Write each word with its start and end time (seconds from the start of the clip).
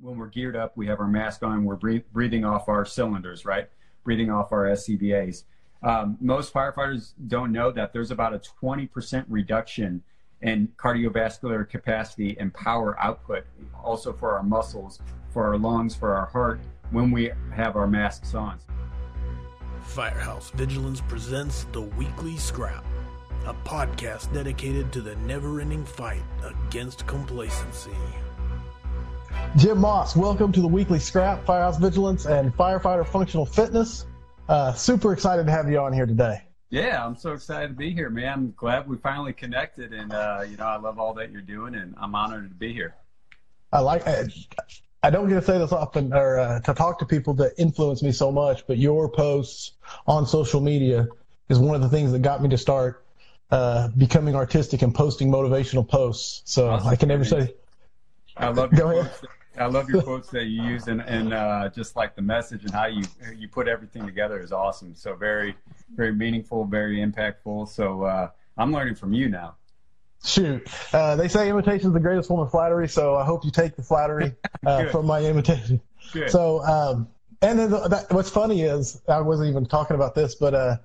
when 0.00 0.16
we're 0.16 0.28
geared 0.28 0.56
up, 0.56 0.76
we 0.76 0.86
have 0.86 1.00
our 1.00 1.08
mask 1.08 1.42
on, 1.42 1.64
we're 1.64 2.00
breathing 2.12 2.44
off 2.44 2.68
our 2.68 2.84
cylinders, 2.84 3.44
right? 3.44 3.68
Breathing 4.04 4.30
off 4.30 4.52
our 4.52 4.66
SCBAs. 4.66 5.44
Um, 5.82 6.16
most 6.20 6.52
firefighters 6.52 7.12
don't 7.28 7.52
know 7.52 7.70
that 7.70 7.92
there's 7.92 8.10
about 8.10 8.34
a 8.34 8.40
20% 8.62 9.24
reduction 9.28 10.02
in 10.42 10.68
cardiovascular 10.76 11.68
capacity 11.68 12.36
and 12.38 12.52
power 12.54 12.98
output, 13.00 13.44
also 13.82 14.12
for 14.12 14.36
our 14.36 14.42
muscles, 14.42 15.00
for 15.30 15.46
our 15.46 15.58
lungs, 15.58 15.94
for 15.94 16.14
our 16.14 16.26
heart, 16.26 16.60
when 16.90 17.10
we 17.10 17.30
have 17.54 17.76
our 17.76 17.86
masks 17.86 18.34
on. 18.34 18.58
Firehouse 19.82 20.50
Vigilance 20.50 21.00
presents 21.00 21.64
the 21.72 21.80
Weekly 21.80 22.36
Scrap, 22.36 22.84
a 23.46 23.54
podcast 23.54 24.32
dedicated 24.32 24.92
to 24.92 25.00
the 25.00 25.16
never 25.16 25.60
ending 25.60 25.84
fight 25.84 26.22
against 26.44 27.06
complacency. 27.06 27.96
Jim 29.56 29.78
Moss, 29.78 30.14
welcome 30.14 30.52
to 30.52 30.60
the 30.60 30.68
weekly 30.68 30.98
scrap, 30.98 31.44
Firehouse 31.44 31.78
Vigilance 31.78 32.26
and 32.26 32.54
Firefighter 32.54 33.06
Functional 33.06 33.46
Fitness. 33.46 34.06
Uh, 34.48 34.72
super 34.72 35.12
excited 35.12 35.46
to 35.46 35.52
have 35.52 35.70
you 35.70 35.78
on 35.78 35.92
here 35.92 36.06
today. 36.06 36.42
Yeah, 36.70 37.04
I'm 37.04 37.16
so 37.16 37.32
excited 37.32 37.68
to 37.68 37.74
be 37.74 37.90
here, 37.90 38.10
man. 38.10 38.32
I'm 38.32 38.54
glad 38.56 38.88
we 38.88 38.98
finally 38.98 39.32
connected, 39.32 39.92
and 39.92 40.12
uh, 40.12 40.44
you 40.48 40.56
know, 40.56 40.66
I 40.66 40.76
love 40.76 40.98
all 40.98 41.14
that 41.14 41.32
you're 41.32 41.40
doing, 41.40 41.74
and 41.74 41.94
I'm 41.98 42.14
honored 42.14 42.48
to 42.48 42.54
be 42.54 42.72
here. 42.72 42.94
I 43.72 43.80
like. 43.80 44.06
I, 44.06 44.24
I 45.02 45.10
don't 45.10 45.28
get 45.28 45.36
to 45.36 45.42
say 45.42 45.58
this 45.58 45.72
often, 45.72 46.12
or 46.12 46.38
uh, 46.38 46.60
to 46.60 46.74
talk 46.74 46.98
to 46.98 47.06
people 47.06 47.34
that 47.34 47.54
influence 47.56 48.02
me 48.02 48.12
so 48.12 48.30
much, 48.30 48.66
but 48.66 48.78
your 48.78 49.08
posts 49.08 49.72
on 50.06 50.26
social 50.26 50.60
media 50.60 51.08
is 51.48 51.58
one 51.58 51.74
of 51.74 51.82
the 51.82 51.88
things 51.88 52.12
that 52.12 52.20
got 52.20 52.42
me 52.42 52.48
to 52.50 52.58
start 52.58 53.06
uh, 53.50 53.88
becoming 53.96 54.34
artistic 54.34 54.82
and 54.82 54.94
posting 54.94 55.30
motivational 55.30 55.88
posts. 55.88 56.42
So 56.44 56.68
awesome. 56.68 56.88
I 56.88 56.96
can 56.96 57.08
never 57.08 57.24
say. 57.24 57.54
I 58.38 58.48
love 58.48 58.72
your 58.72 59.00
ahead. 59.00 59.10
I 59.58 59.66
love 59.66 59.90
your 59.90 60.02
quotes 60.02 60.28
that 60.30 60.44
you 60.44 60.62
use 60.62 60.86
and, 60.86 61.00
and 61.00 61.32
uh, 61.34 61.68
just 61.70 61.96
like 61.96 62.14
the 62.14 62.22
message 62.22 62.64
and 62.64 62.72
how 62.72 62.86
you 62.86 63.02
you 63.36 63.48
put 63.48 63.66
everything 63.66 64.06
together 64.06 64.40
is 64.40 64.52
awesome. 64.52 64.94
So 64.94 65.14
very 65.14 65.56
very 65.94 66.14
meaningful, 66.14 66.64
very 66.64 66.98
impactful. 66.98 67.68
So 67.68 68.04
uh, 68.04 68.30
I'm 68.56 68.72
learning 68.72 68.94
from 68.94 69.12
you 69.12 69.28
now. 69.28 69.56
Shoot, 70.24 70.68
uh, 70.92 71.14
they 71.16 71.28
say 71.28 71.48
imitation 71.48 71.88
is 71.88 71.92
the 71.92 72.00
greatest 72.00 72.28
form 72.28 72.40
of 72.40 72.50
flattery. 72.50 72.88
So 72.88 73.16
I 73.16 73.24
hope 73.24 73.44
you 73.44 73.50
take 73.50 73.76
the 73.76 73.82
flattery 73.82 74.34
uh, 74.66 74.86
from 74.86 75.06
my 75.06 75.22
imitation. 75.22 75.80
Good. 76.12 76.30
So 76.30 76.64
um, 76.64 77.08
and 77.42 77.58
then 77.58 77.70
the, 77.70 77.88
that, 77.88 78.12
what's 78.12 78.30
funny 78.30 78.62
is 78.62 79.00
I 79.08 79.20
wasn't 79.20 79.50
even 79.50 79.66
talking 79.66 79.94
about 79.94 80.14
this, 80.14 80.34
but 80.34 80.54
uh, 80.54 80.76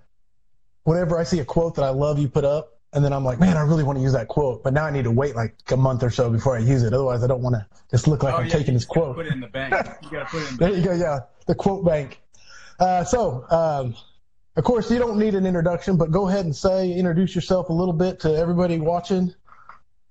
whenever 0.83 1.17
I 1.17 1.23
see 1.23 1.39
a 1.39 1.45
quote 1.45 1.75
that 1.75 1.83
I 1.83 1.89
love 1.89 2.19
you 2.19 2.27
put 2.27 2.45
up, 2.45 2.72
and 2.93 3.03
then 3.03 3.11
I'm 3.11 3.25
like, 3.25 3.39
man, 3.39 3.57
I 3.57 3.61
really 3.61 3.83
want 3.83 3.97
to 3.97 4.03
use 4.03 4.13
that 4.13 4.27
quote, 4.27 4.63
but 4.63 4.73
now 4.73 4.85
I 4.85 4.91
need 4.91 5.03
to 5.05 5.11
wait 5.11 5.35
like 5.35 5.55
a 5.71 5.77
month 5.77 6.03
or 6.03 6.09
so 6.09 6.29
before 6.29 6.55
I 6.55 6.59
use 6.59 6.83
it. 6.83 6.93
Otherwise, 6.93 7.23
I 7.23 7.27
don't 7.27 7.41
want 7.41 7.55
to 7.55 7.65
just 7.89 8.07
look 8.07 8.23
like 8.23 8.33
oh, 8.33 8.37
I'm 8.37 8.45
yeah, 8.45 8.53
taking 8.53 8.73
this 8.75 8.85
quote. 8.85 9.15
Put 9.15 9.27
it 9.27 9.33
in 9.33 9.39
the 9.39 9.47
bank. 9.47 9.73
You 10.03 10.11
got 10.11 10.19
to 10.19 10.25
put 10.25 10.43
it 10.43 10.51
in. 10.51 10.57
The 10.57 10.65
there 10.65 10.77
you 10.77 10.83
go. 10.83 10.93
Yeah, 10.93 11.19
the 11.47 11.55
quote 11.55 11.83
bank. 11.85 12.21
Uh, 12.79 13.03
so, 13.03 13.45
um, 13.49 13.95
of 14.55 14.63
course, 14.63 14.91
you 14.91 14.99
don't 14.99 15.17
need 15.17 15.33
an 15.33 15.45
introduction, 15.45 15.97
but 15.97 16.11
go 16.11 16.27
ahead 16.27 16.45
and 16.45 16.55
say, 16.55 16.93
introduce 16.93 17.33
yourself 17.33 17.69
a 17.69 17.73
little 17.73 17.93
bit 17.93 18.19
to 18.21 18.35
everybody 18.35 18.79
watching, 18.79 19.33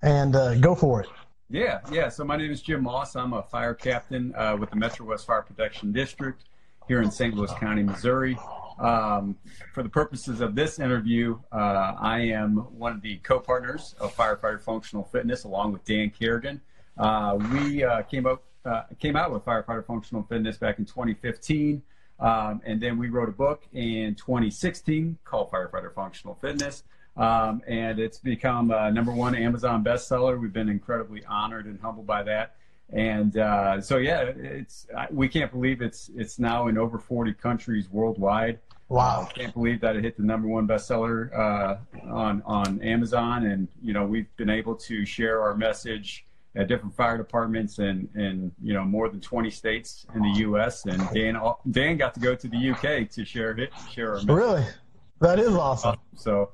and 0.01 0.35
uh, 0.35 0.55
go 0.55 0.75
for 0.75 1.01
it. 1.01 1.09
Yeah, 1.49 1.79
yeah. 1.91 2.09
So 2.09 2.23
my 2.25 2.35
name 2.35 2.51
is 2.51 2.61
Jim 2.61 2.83
Moss. 2.83 3.15
I'm 3.15 3.33
a 3.33 3.43
fire 3.43 3.73
captain 3.73 4.33
uh, 4.35 4.57
with 4.59 4.71
the 4.71 4.75
Metro 4.75 5.05
West 5.05 5.25
Fire 5.25 5.41
Protection 5.41 5.91
District 5.91 6.43
here 6.87 7.01
in 7.01 7.11
St. 7.11 7.33
Louis 7.33 7.53
County, 7.59 7.83
Missouri. 7.83 8.37
Um, 8.79 9.37
for 9.73 9.83
the 9.83 9.89
purposes 9.89 10.41
of 10.41 10.55
this 10.55 10.79
interview, 10.79 11.39
uh, 11.51 11.93
I 11.99 12.19
am 12.19 12.57
one 12.77 12.93
of 12.93 13.01
the 13.01 13.17
co-partners 13.17 13.95
of 13.99 14.15
Firefighter 14.15 14.61
Functional 14.61 15.03
Fitness, 15.05 15.43
along 15.43 15.73
with 15.73 15.83
Dan 15.85 16.09
Kerrigan. 16.09 16.61
Uh, 16.97 17.37
we 17.51 17.83
uh, 17.83 18.01
came 18.03 18.25
up 18.25 18.43
uh, 18.65 18.83
came 18.99 19.15
out 19.15 19.31
with 19.31 19.43
Firefighter 19.43 19.85
Functional 19.85 20.23
Fitness 20.23 20.57
back 20.57 20.79
in 20.79 20.85
2015, 20.85 21.81
um, 22.19 22.61
and 22.65 22.79
then 22.81 22.97
we 22.97 23.09
wrote 23.09 23.27
a 23.27 23.33
book 23.33 23.63
in 23.73 24.15
2016 24.15 25.17
called 25.25 25.51
Firefighter 25.51 25.93
Functional 25.93 26.35
Fitness. 26.35 26.83
Um, 27.15 27.61
and 27.67 27.99
it's 27.99 28.17
become 28.17 28.71
a 28.71 28.89
number 28.91 29.11
one 29.11 29.35
Amazon 29.35 29.83
bestseller. 29.83 30.39
We've 30.39 30.53
been 30.53 30.69
incredibly 30.69 31.23
honored 31.25 31.65
and 31.65 31.79
humbled 31.79 32.07
by 32.07 32.23
that. 32.23 32.55
And 32.93 33.37
uh, 33.37 33.81
so, 33.81 33.97
yeah, 33.97 34.31
it's 34.35 34.85
we 35.11 35.27
can't 35.27 35.51
believe 35.51 35.81
it's 35.81 36.11
it's 36.15 36.37
now 36.37 36.67
in 36.67 36.77
over 36.77 36.99
40 36.99 37.33
countries 37.33 37.89
worldwide. 37.89 38.59
Wow! 38.89 39.27
I 39.27 39.33
can't 39.33 39.53
believe 39.53 39.81
that 39.81 39.95
it 39.95 40.03
hit 40.03 40.17
the 40.17 40.23
number 40.23 40.47
one 40.47 40.67
bestseller 40.67 41.35
uh, 41.35 41.77
on 42.07 42.43
on 42.45 42.79
Amazon, 42.83 43.47
and 43.47 43.67
you 43.81 43.93
know 43.93 44.05
we've 44.05 44.27
been 44.35 44.51
able 44.51 44.75
to 44.75 45.05
share 45.05 45.41
our 45.41 45.55
message 45.55 46.25
at 46.55 46.67
different 46.67 46.95
fire 46.95 47.17
departments 47.17 47.79
and 47.79 48.07
in 48.15 48.51
you 48.61 48.73
know 48.73 48.83
more 48.83 49.09
than 49.09 49.19
20 49.19 49.49
states 49.49 50.05
in 50.13 50.21
the 50.21 50.39
U.S. 50.39 50.85
And 50.85 51.01
Dan 51.11 51.41
Dan 51.71 51.97
got 51.97 52.13
to 52.13 52.19
go 52.19 52.35
to 52.35 52.47
the 52.47 52.57
U.K. 52.57 53.05
to 53.05 53.25
share 53.25 53.51
it 53.51 53.71
share 53.91 54.09
our 54.09 54.15
message. 54.15 54.29
Really, 54.29 54.65
that 55.21 55.39
is 55.39 55.55
awesome. 55.55 55.95
So, 56.15 56.51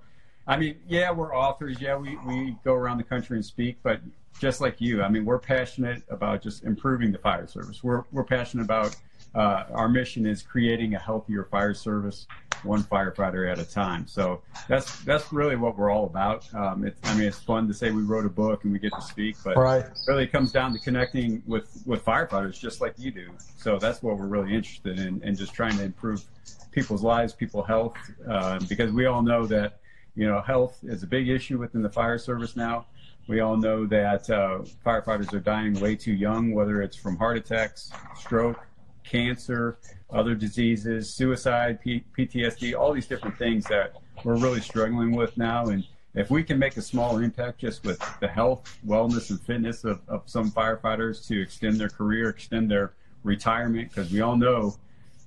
I 0.50 0.58
mean, 0.58 0.78
yeah, 0.88 1.12
we're 1.12 1.36
authors. 1.36 1.80
Yeah, 1.80 1.96
we 1.96 2.18
we 2.26 2.58
go 2.64 2.74
around 2.74 2.98
the 2.98 3.04
country 3.04 3.38
and 3.38 3.46
speak, 3.46 3.78
but 3.84 4.02
just 4.40 4.62
like 4.62 4.82
you, 4.82 5.04
I 5.04 5.08
mean, 5.08 5.24
we're 5.24 5.38
passionate 5.38 6.02
about 6.10 6.42
just 6.42 6.64
improving 6.64 7.12
the 7.12 7.20
fire 7.20 7.46
service. 7.46 7.84
We're 7.84 8.04
we're 8.12 8.24
passionate 8.24 8.64
about 8.64 8.96
uh, 9.36 9.66
our 9.72 9.88
mission 9.88 10.26
is 10.26 10.42
creating 10.42 10.96
a 10.96 11.00
healthier 11.00 11.44
fire 11.44 11.76
service, 11.76 12.26
one 12.64 12.82
firefighter 12.82 13.52
at 13.52 13.60
a 13.60 13.64
time. 13.64 14.08
So 14.08 14.42
that's 14.68 15.04
that's 15.04 15.32
really 15.32 15.56
what 15.56 15.78
we're 15.78 15.92
all 15.92 16.06
about. 16.06 16.52
Um, 16.56 16.84
it's, 16.84 17.00
I 17.08 17.14
mean, 17.14 17.28
it's 17.28 17.40
fun 17.40 17.68
to 17.68 17.74
say 17.76 17.92
we 17.92 18.02
wrote 18.02 18.26
a 18.26 18.30
book 18.30 18.64
and 18.64 18.74
we 18.74 18.80
get 18.80 18.94
to 18.96 19.02
speak, 19.04 19.36
but 19.46 19.56
right. 19.56 19.86
really 20.08 20.24
it 20.24 20.32
comes 20.32 20.52
down 20.52 20.74
to 20.74 20.80
connecting 20.80 21.44
with 21.46 21.84
with 21.86 22.04
firefighters 22.04 22.60
just 22.60 22.82
like 22.82 22.96
you 22.98 23.12
do. 23.12 23.30
So 23.56 23.78
that's 23.78 24.02
what 24.02 24.18
we're 24.18 24.26
really 24.26 24.56
interested 24.56 24.98
in, 24.98 25.22
and 25.24 25.38
just 25.38 25.54
trying 25.54 25.78
to 25.78 25.84
improve 25.84 26.24
people's 26.72 27.04
lives, 27.04 27.34
people's 27.34 27.68
health, 27.68 27.98
uh, 28.28 28.60
because 28.68 28.92
we 28.92 29.06
all 29.06 29.22
know 29.22 29.46
that 29.46 29.80
you 30.16 30.28
know 30.28 30.42
health 30.42 30.80
is 30.84 31.04
a 31.04 31.08
big 31.08 31.30
issue 31.30 31.58
within 31.58 31.82
the 31.82 31.90
fire 31.90 32.18
service 32.18 32.56
now. 32.56 32.86
We 33.28 33.42
all 33.42 33.58
know 33.58 33.86
that 33.86 34.30
uh, 34.30 34.64
firefighters 34.86 35.32
are 35.34 35.40
dying 35.40 35.80
way 35.80 35.96
too 35.96 36.14
young, 36.14 36.52
whether 36.52 36.82
it's 36.82 36.98
from 36.98 37.16
heart 37.18 37.38
attacks, 37.38 37.92
stroke, 38.18 38.66
cancer, 39.04 39.78
other 40.10 40.36
diseases, 40.36 41.16
suicide, 41.16 41.80
P- 41.82 42.04
PTSD, 42.18 42.76
all 42.78 42.94
these 42.94 43.08
different 43.08 43.38
things 43.38 43.66
that 43.66 43.94
we're 44.24 44.38
really 44.38 44.62
struggling 44.62 45.16
with 45.16 45.38
now. 45.38 45.68
And 45.68 45.86
if 46.16 46.32
we 46.32 46.44
can 46.44 46.58
make 46.58 46.78
a 46.78 46.82
small 46.82 47.20
impact 47.20 47.60
just 47.60 47.86
with 47.86 48.00
the 48.20 48.28
health, 48.28 48.80
wellness, 48.86 49.30
and 49.30 49.40
fitness 49.40 49.84
of, 49.84 50.02
of 50.08 50.24
some 50.26 50.52
firefighters 50.52 51.28
to 51.28 51.42
extend 51.42 51.80
their 51.80 51.90
career, 51.90 52.30
extend 52.30 52.72
their 52.72 52.94
retirement, 53.24 53.90
because 53.90 54.12
we 54.12 54.22
all 54.22 54.36
know 54.36 54.76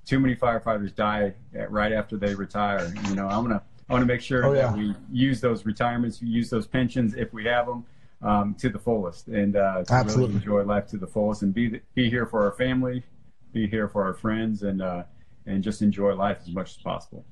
too 0.05 0.19
many 0.19 0.35
firefighters 0.35 0.93
die 0.93 1.33
at, 1.55 1.71
right 1.71 1.93
after 1.93 2.17
they 2.17 2.35
retire. 2.35 2.93
You 3.07 3.15
know, 3.15 3.27
I'm 3.27 3.43
gonna 3.43 3.63
I 3.89 3.93
want 3.93 4.03
to 4.03 4.07
make 4.07 4.21
sure 4.21 4.45
oh, 4.45 4.53
yeah. 4.53 4.71
that 4.71 4.77
we 4.77 4.93
use 5.11 5.41
those 5.41 5.65
retirements, 5.65 6.21
we 6.21 6.29
use 6.29 6.49
those 6.49 6.67
pensions 6.67 7.15
if 7.15 7.33
we 7.33 7.45
have 7.45 7.65
them, 7.65 7.85
um, 8.23 8.55
to 8.55 8.69
the 8.69 8.79
fullest 8.79 9.27
and 9.27 9.55
uh, 9.55 9.83
to 9.83 9.93
Absolutely. 9.93 10.35
really 10.35 10.43
enjoy 10.43 10.63
life 10.63 10.87
to 10.87 10.97
the 10.97 11.07
fullest 11.07 11.41
and 11.41 11.53
be 11.53 11.81
be 11.93 12.09
here 12.09 12.25
for 12.25 12.43
our 12.43 12.53
family, 12.53 13.03
be 13.51 13.67
here 13.67 13.87
for 13.87 14.03
our 14.03 14.13
friends, 14.13 14.63
and 14.63 14.81
uh, 14.81 15.03
and 15.45 15.63
just 15.63 15.81
enjoy 15.81 16.13
life 16.15 16.39
as 16.41 16.49
much 16.53 16.71
as 16.71 16.77
possible. 16.77 17.25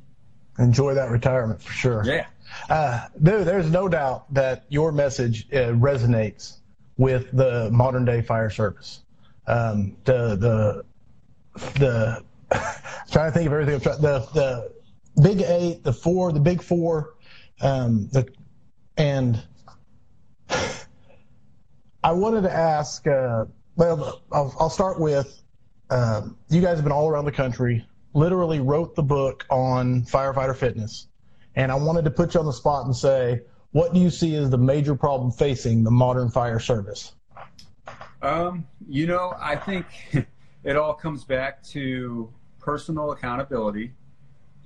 Enjoy 0.60 0.94
that 0.94 1.10
retirement 1.10 1.62
for 1.62 1.72
sure. 1.72 2.04
Yeah, 2.06 2.28
uh, 2.70 3.08
dude. 3.24 3.48
There's 3.48 3.72
no 3.72 3.88
doubt 3.88 4.32
that 4.34 4.66
your 4.68 4.92
message 4.92 5.48
uh, 5.54 5.72
resonates 5.72 6.58
with 6.98 7.32
the 7.32 7.70
modern 7.72 8.04
day 8.04 8.22
fire 8.22 8.50
service. 8.50 9.02
Um, 9.48 9.96
the 10.04 10.36
the 10.36 10.86
the 11.80 12.24
trying 13.12 13.32
to 13.32 13.38
think 13.38 13.48
of 13.48 13.54
everything. 13.54 13.80
The 13.80 14.28
the 14.34 14.72
big 15.22 15.42
eight, 15.42 15.84
the 15.84 15.94
four, 15.94 16.32
the 16.32 16.40
big 16.40 16.62
four, 16.62 17.16
um, 17.62 18.08
the 18.12 18.28
and 18.98 19.42
I 22.04 22.12
wanted 22.12 22.42
to 22.44 22.52
ask. 22.52 23.06
Uh, 23.08 23.46
well, 23.76 24.22
I'll, 24.32 24.56
I'll, 24.60 24.70
start 24.70 25.00
with 25.00 25.42
um, 25.90 26.38
you 26.50 26.62
guys 26.62 26.76
have 26.76 26.84
been 26.84 26.92
all 26.92 27.10
around 27.10 27.26
the 27.26 27.32
country. 27.32 27.86
Literally 28.14 28.60
wrote 28.60 28.96
the 28.96 29.04
book 29.04 29.46
on 29.50 30.04
firefighter 30.04 30.56
fitness, 30.56 31.08
and 31.56 31.72
I 31.72 31.76
wanted 31.76 32.04
to 32.06 32.12
put 32.12 32.34
you 32.34 32.40
on 32.40 32.46
the 32.46 32.54
spot 32.54 32.86
and 32.86 32.96
say, 32.96 33.42
what 33.72 33.94
do 33.94 34.00
you 34.00 34.10
see 34.10 34.36
as 34.36 34.50
the 34.50 34.58
major 34.58 34.96
problem 34.96 35.32
facing 35.32 35.84
the 35.84 35.92
modern 35.92 36.30
fire 36.30 36.60
service? 36.60 37.14
Um, 38.22 38.68
you 38.88 39.08
know, 39.08 39.34
I 39.40 39.56
think 39.56 39.86
it 40.64 40.76
all 40.76 40.94
comes 40.94 41.24
back 41.24 41.64
to 41.70 42.32
personal 42.60 43.12
accountability. 43.12 43.94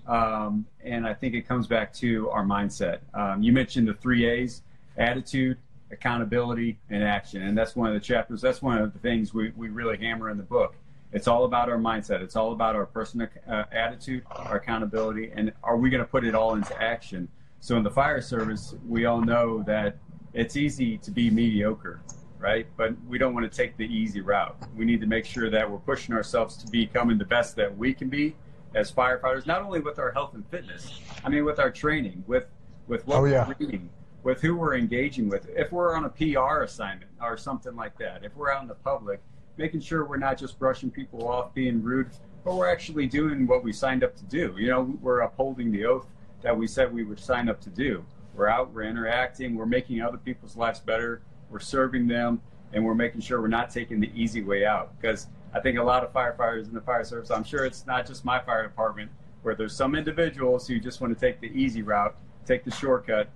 Um, 0.08 0.66
and 0.84 1.08
I 1.08 1.14
think 1.14 1.34
it 1.34 1.48
comes 1.48 1.68
back 1.68 1.94
to 1.96 2.30
our 2.30 2.44
mindset. 2.44 3.00
Um, 3.14 3.42
you 3.42 3.52
mentioned 3.52 3.88
the 3.88 3.94
three 3.94 4.26
A's 4.26 4.62
attitude, 4.98 5.58
accountability, 5.92 6.78
and 6.90 7.04
action. 7.04 7.42
And 7.44 7.58
that's 7.58 7.76
one 7.76 7.88
of 7.88 7.94
the 7.94 8.00
chapters, 8.00 8.42
that's 8.42 8.62
one 8.62 8.78
of 8.78 8.94
the 8.94 9.00
things 9.00 9.34
we, 9.34 9.52
we 9.56 9.70
really 9.70 9.98
hammer 9.98 10.30
in 10.30 10.38
the 10.38 10.44
book. 10.44 10.76
It's 11.12 11.28
all 11.28 11.46
about 11.46 11.70
our 11.70 11.78
mindset. 11.78 12.22
It's 12.22 12.36
all 12.36 12.52
about 12.52 12.76
our 12.76 12.86
personal 12.86 13.28
uh, 13.48 13.64
attitude, 13.72 14.24
our 14.32 14.58
accountability, 14.58 15.32
and 15.34 15.54
are 15.64 15.78
we 15.78 15.90
going 15.90 16.04
to 16.04 16.10
put 16.10 16.26
it 16.26 16.36
all 16.36 16.56
into 16.56 16.82
action? 16.82 17.30
So 17.62 17.78
in 17.78 17.84
the 17.84 17.92
fire 17.92 18.22
service, 18.22 18.76
we 18.88 19.06
all 19.06 19.22
know 19.22 19.64
that 19.64 19.98
it's 20.34 20.58
easy 20.58 20.98
to 21.00 21.12
be 21.12 21.30
mediocre. 21.30 22.02
right? 22.46 22.68
But 22.78 22.94
we 23.08 23.18
don't 23.18 23.34
want 23.34 23.50
to 23.50 23.58
take 23.58 23.78
the 23.78 23.86
easy 23.86 24.22
route. 24.22 24.56
We 24.76 24.86
need 24.86 25.02
to 25.02 25.08
make 25.08 25.26
sure 25.26 25.50
that 25.50 25.70
we're 25.70 25.80
pushing 25.80 26.14
ourselves 26.14 26.58
to 26.58 26.68
becoming 26.68 27.18
the 27.18 27.26
best 27.26 27.56
that 27.56 27.76
we 27.76 27.94
can 27.94 28.10
be 28.10 28.36
as 28.76 28.92
firefighters, 28.92 29.48
not 29.48 29.62
only 29.62 29.80
with 29.80 29.98
our 29.98 30.12
health 30.12 30.34
and 30.34 30.46
fitness, 30.50 31.00
I 31.24 31.30
mean, 31.30 31.46
with 31.46 31.60
our 31.60 31.72
training, 31.72 32.24
with 32.28 32.46
with 32.88 33.08
what 33.08 33.18
oh, 33.18 33.26
yeah. 33.26 33.48
we're 33.48 33.56
reading, 33.58 33.90
with 34.22 34.42
who 34.42 34.56
we're 34.56 34.76
engaging 34.76 35.28
with. 35.28 35.48
If 35.56 35.72
we're 35.72 35.96
on 35.96 36.06
a 36.06 36.10
PR 36.10 36.62
assignment 36.62 37.10
or 37.20 37.36
something 37.36 37.76
like 37.76 37.98
that, 37.98 38.24
if 38.24 38.36
we're 38.36 38.52
out 38.52 38.62
in 38.62 38.68
the 38.68 38.76
public, 38.76 39.22
making 39.58 39.80
sure 39.80 40.06
we're 40.06 40.18
not 40.18 40.38
just 40.38 40.60
brushing 40.60 40.92
people 40.92 41.28
off, 41.28 41.54
being 41.56 41.82
rude, 41.82 42.10
but 42.44 42.54
we're 42.54 42.72
actually 42.72 43.08
doing 43.08 43.48
what 43.48 43.64
we 43.64 43.74
signed 43.74 44.04
up 44.04 44.16
to 44.18 44.24
do. 44.26 44.54
You 44.58 44.68
know, 44.68 44.98
we're 45.02 45.22
upholding 45.22 45.72
the 45.72 45.86
oath 45.86 46.06
that 46.44 46.56
we 46.56 46.68
said 46.68 46.94
we 46.94 47.04
would 47.04 47.20
sign 47.20 47.50
up 47.50 47.60
to 47.62 47.70
do. 47.70 48.06
We're 48.36 48.50
out, 48.50 48.72
we're 48.72 48.84
interacting, 48.84 49.56
we're 49.56 49.66
making 49.66 50.02
other 50.02 50.18
people's 50.18 50.56
lives 50.56 50.80
better, 50.80 51.22
we're 51.50 51.60
serving 51.60 52.08
them, 52.08 52.42
and 52.74 52.84
we're 52.84 52.94
making 52.94 53.22
sure 53.22 53.42
we're 53.42 53.48
not 53.48 53.72
taking 53.72 54.00
the 54.00 54.12
easy 54.14 54.44
way 54.44 54.66
out. 54.66 55.00
Because 55.00 55.28
I 55.56 55.62
think 55.62 55.78
a 55.78 55.84
lot 55.84 56.04
of 56.04 56.12
firefighters 56.12 56.68
in 56.68 56.74
the 56.74 56.82
fire 56.82 57.06
service, 57.06 57.32
I'm 57.32 57.46
sure 57.46 57.66
it's 57.66 57.88
not 57.88 58.06
just 58.06 58.26
my 58.26 58.40
fire 58.40 58.64
department, 58.64 59.10
where 59.42 59.56
there's 59.56 59.74
some 59.74 59.96
individuals 59.96 60.68
who 60.68 60.80
just 60.80 61.00
want 61.00 61.18
to 61.18 61.20
take 61.20 61.40
the 61.40 61.48
easy 61.48 61.82
route, 61.82 62.14
take 62.46 62.66
the 62.66 62.72
shortcut. 62.72 63.30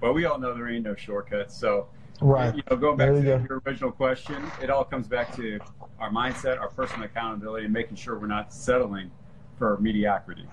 But 0.00 0.12
we 0.12 0.24
all 0.24 0.38
know 0.38 0.54
there 0.54 0.68
ain't 0.68 0.84
no 0.84 0.94
shortcuts. 0.94 1.56
So, 1.56 1.88
right. 2.20 2.54
you 2.54 2.62
know, 2.70 2.76
going 2.76 2.96
back 2.96 3.12
to 3.12 3.22
go. 3.22 3.44
your 3.48 3.60
original 3.66 3.90
question, 3.90 4.40
it 4.62 4.70
all 4.70 4.84
comes 4.84 5.08
back 5.08 5.34
to 5.34 5.58
our 5.98 6.12
mindset, 6.12 6.60
our 6.60 6.68
personal 6.68 7.06
accountability, 7.06 7.64
and 7.64 7.74
making 7.74 7.96
sure 7.96 8.16
we're 8.16 8.28
not 8.28 8.54
settling 8.54 9.10
for 9.58 9.78
mediocrity. 9.78 10.46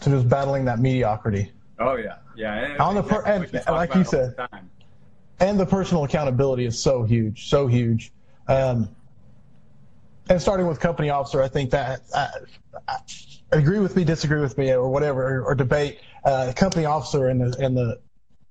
So 0.00 0.10
just 0.10 0.28
battling 0.28 0.64
that 0.64 0.80
mediocrity. 0.80 1.52
Oh 1.78 1.94
yeah, 1.94 2.16
yeah. 2.36 2.54
And 2.54 2.80
on 2.80 2.96
the 2.96 3.02
per- 3.02 3.24
and, 3.24 3.48
like 3.68 3.94
you 3.94 4.02
said, 4.02 4.34
and 5.38 5.60
the 5.60 5.66
personal 5.66 6.04
accountability 6.04 6.64
is 6.64 6.82
so 6.82 7.04
huge, 7.04 7.48
so 7.48 7.68
huge. 7.68 8.12
Um, 8.48 8.88
and 10.30 10.40
starting 10.40 10.66
with 10.66 10.80
company 10.80 11.10
officer, 11.10 11.42
I 11.42 11.48
think 11.48 11.70
that 11.72 12.02
uh, 12.14 12.28
agree 13.50 13.80
with 13.80 13.96
me, 13.96 14.04
disagree 14.04 14.40
with 14.40 14.56
me, 14.56 14.72
or 14.72 14.88
whatever, 14.88 15.42
or, 15.44 15.54
debate. 15.54 16.00
Uh, 16.24 16.52
company 16.54 16.84
officer 16.84 17.28
and 17.28 17.40
the 17.40 17.64
and 17.64 17.76
the 17.76 17.98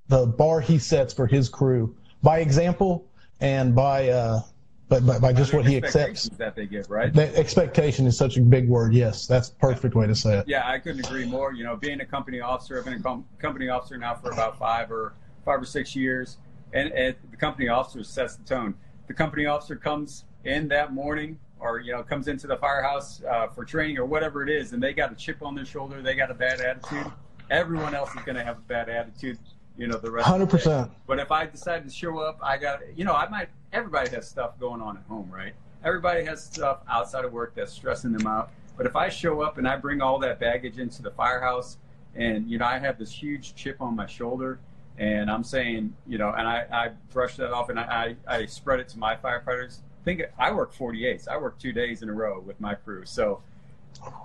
the 0.08 0.26
bar 0.26 0.60
he 0.60 0.80
sets 0.80 1.14
for 1.14 1.28
his 1.28 1.48
crew 1.48 1.96
by 2.24 2.40
example 2.40 3.08
and 3.42 3.76
by 3.76 4.10
uh, 4.10 4.42
but 4.88 5.06
by, 5.06 5.20
by 5.20 5.32
just 5.32 5.54
what 5.54 5.68
he 5.68 5.78
accepts 5.78 6.30
that 6.30 6.56
they 6.56 6.66
give, 6.66 6.90
right? 6.90 7.14
The 7.14 7.38
expectation 7.38 8.08
is 8.08 8.18
such 8.18 8.38
a 8.38 8.42
big 8.42 8.68
word. 8.68 8.94
Yes, 8.94 9.28
that's 9.28 9.50
the 9.50 9.56
perfect 9.58 9.94
way 9.94 10.08
to 10.08 10.16
say 10.16 10.40
it. 10.40 10.48
Yeah, 10.48 10.68
I 10.68 10.80
couldn't 10.80 11.06
agree 11.06 11.26
more. 11.26 11.54
You 11.54 11.64
know, 11.64 11.76
being 11.76 12.02
a 12.02 12.06
company 12.06 12.42
officer, 12.42 12.80
I've 12.80 12.86
been 12.86 12.96
a 12.96 13.00
com- 13.00 13.26
company 13.38 13.70
officer 13.70 13.98
now 13.98 14.16
for 14.16 14.32
about 14.32 14.58
five 14.58 14.92
or 14.92 15.14
five 15.46 15.62
or 15.62 15.66
six 15.66 15.96
years, 15.96 16.40
and, 16.74 16.92
and 16.92 17.16
the 17.30 17.38
company 17.38 17.70
officer 17.70 18.04
sets 18.04 18.36
the 18.36 18.44
tone. 18.44 18.74
The 19.08 19.14
company 19.14 19.46
officer 19.46 19.76
comes 19.76 20.26
in 20.44 20.68
that 20.70 20.92
morning, 20.92 21.38
or 21.60 21.80
you 21.80 21.92
know, 21.92 22.04
comes 22.04 22.28
into 22.28 22.48
the 22.48 22.58
firehouse 22.58 23.22
uh, 23.24 23.48
for 23.48 23.66
training 23.66 23.98
or 23.98 24.06
whatever 24.06 24.44
it 24.44 24.50
is, 24.50 24.74
and 24.74 24.82
they 24.82 24.94
got 24.94 25.12
a 25.12 25.16
chip 25.16 25.42
on 25.42 25.56
their 25.56 25.66
shoulder, 25.66 26.02
they 26.02 26.16
got 26.16 26.32
a 26.32 26.36
bad 26.36 26.62
attitude. 26.62 27.12
Everyone 27.50 27.96
else 27.96 28.10
is 28.16 28.22
going 28.24 28.36
to 28.36 28.44
have 28.44 28.58
a 28.58 28.62
bad 28.62 28.90
attitude 28.90 29.40
you 29.80 29.88
know 29.88 29.98
the 29.98 30.12
rest. 30.12 30.28
Hundred 30.28 30.50
percent. 30.50 30.92
But 31.08 31.20
if 31.20 31.32
I 31.32 31.46
decide 31.46 31.86
to 31.86 31.90
show 31.90 32.20
up, 32.20 32.38
I 32.44 32.58
got 32.58 32.82
you 32.96 33.06
know 33.06 33.14
I 33.14 33.28
might. 33.30 33.50
Everybody 33.72 34.10
has 34.12 34.28
stuff 34.28 34.60
going 34.60 34.82
on 34.82 34.98
at 34.98 35.04
home, 35.04 35.32
right? 35.32 35.54
Everybody 35.84 36.26
has 36.26 36.44
stuff 36.44 36.80
outside 36.90 37.24
of 37.24 37.32
work 37.32 37.56
that's 37.56 37.72
stressing 37.72 38.12
them 38.12 38.28
out. 38.28 38.52
But 38.76 38.86
if 38.86 38.96
I 38.96 39.08
show 39.10 39.42
up 39.42 39.58
and 39.58 39.68
I 39.68 39.78
bring 39.78 40.02
all 40.02 40.20
that 40.20 40.40
baggage 40.40 40.80
into 40.80 41.02
the 41.02 41.12
firehouse, 41.12 41.78
and 42.16 42.50
you 42.52 42.58
know 42.58 42.66
I 42.66 42.78
have 42.78 43.00
this 43.00 43.12
huge 43.12 43.56
chip 43.56 43.82
on 43.82 43.96
my 43.96 44.06
shoulder, 44.06 44.60
and 44.98 45.32
I'm 45.32 45.46
saying 45.46 45.96
you 46.06 46.18
know, 46.18 46.34
and 46.38 46.48
I, 46.48 46.66
I 46.72 46.90
brush 47.14 47.38
that 47.38 47.54
off 47.54 47.70
and 47.70 47.80
I, 47.80 48.16
I, 48.28 48.36
I 48.36 48.46
spread 48.48 48.82
it 48.82 48.90
to 48.90 49.00
my 49.00 49.16
firefighters. 49.16 49.80
Think 50.06 50.24
I 50.38 50.52
work 50.52 50.74
48s. 50.74 51.28
I 51.28 51.38
work 51.38 51.60
two 51.60 51.74
days 51.74 52.02
in 52.02 52.10
a 52.10 52.14
row 52.14 52.40
with 52.40 52.60
my 52.60 52.74
crew. 52.76 53.06
So 53.06 53.42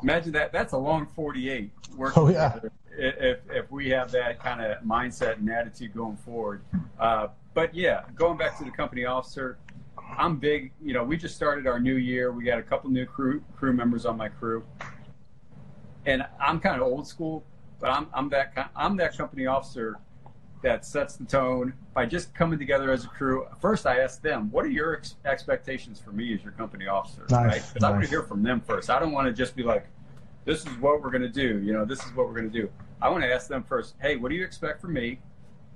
imagine 0.03 0.33
that. 0.33 0.53
That's 0.53 0.73
a 0.73 0.79
long 0.79 1.07
48 1.07 1.71
working 1.97 2.23
oh, 2.23 2.29
yeah. 2.29 2.49
together 2.49 2.73
if 2.97 3.39
if 3.51 3.71
we 3.71 3.89
have 3.91 4.11
that 4.13 4.39
kind 4.39 4.61
of 4.61 4.83
mindset 4.83 5.39
and 5.39 5.51
attitude 5.51 5.95
going 5.95 6.17
forward. 6.17 6.63
Uh, 6.99 7.29
but 7.53 7.75
yeah, 7.75 8.03
going 8.15 8.37
back 8.37 8.59
to 8.59 8.65
the 8.65 8.71
company 8.71 9.05
officer, 9.05 9.59
I'm 10.19 10.37
big. 10.37 10.73
You 10.83 10.95
know, 10.95 11.05
we 11.05 11.17
just 11.17 11.37
started 11.37 11.67
our 11.67 11.81
new 11.81 11.97
year. 11.97 12.33
We 12.33 12.45
got 12.45 12.59
a 12.59 12.63
couple 12.63 12.91
new 12.91 13.07
crew 13.07 13.43
crew 13.57 13.73
members 13.73 14.07
on 14.07 14.17
my 14.17 14.29
crew, 14.29 14.65
and 16.07 16.25
I'm 16.41 16.61
kind 16.61 16.81
of 16.81 16.87
old 16.87 17.07
school, 17.07 17.45
but 17.81 17.91
I'm 17.91 18.09
I'm 18.13 18.29
that 18.31 18.71
I'm 18.77 18.97
that 18.97 19.17
company 19.17 19.47
officer 19.47 19.99
that 20.63 20.85
sets 20.85 21.17
the 21.17 21.25
tone 21.25 21.75
by 21.95 22.05
just 22.05 22.35
coming 22.35 22.59
together 22.59 22.91
as 22.91 23.05
a 23.05 23.09
crew. 23.09 23.47
First, 23.61 23.87
I 23.87 24.01
ask 24.01 24.21
them, 24.21 24.51
"What 24.51 24.65
are 24.65 24.71
your 24.71 24.97
ex- 24.97 25.17
expectations 25.25 26.01
for 26.01 26.11
me 26.11 26.35
as 26.35 26.43
your 26.43 26.53
company 26.53 26.87
officer?" 26.87 27.25
Nice, 27.31 27.33
right? 27.33 27.53
Because 27.55 27.75
nice. 27.75 27.85
I 27.85 27.91
want 27.91 28.03
to 28.03 28.09
hear 28.09 28.23
from 28.23 28.43
them 28.43 28.61
first. 28.61 28.91
I 28.91 28.99
don't 28.99 29.13
want 29.13 29.27
to 29.27 29.33
just 29.33 29.55
be 29.55 29.63
like, 29.63 29.87
"This 30.45 30.67
is 30.67 30.79
what 30.79 31.01
we're 31.01 31.11
going 31.11 31.23
to 31.23 31.29
do." 31.29 31.61
You 31.61 31.73
know, 31.73 31.85
this 31.85 32.05
is 32.05 32.15
what 32.15 32.27
we're 32.27 32.35
going 32.35 32.51
to 32.51 32.61
do. 32.61 32.69
I 33.05 33.09
want 33.11 33.23
to 33.23 33.31
ask 33.31 33.49
them 33.49 33.63
first, 33.63 33.97
hey, 34.01 34.17
what 34.17 34.31
do 34.31 34.35
you 34.35 34.45
expect 34.45 34.81
from 34.81 34.95
me? 34.95 35.19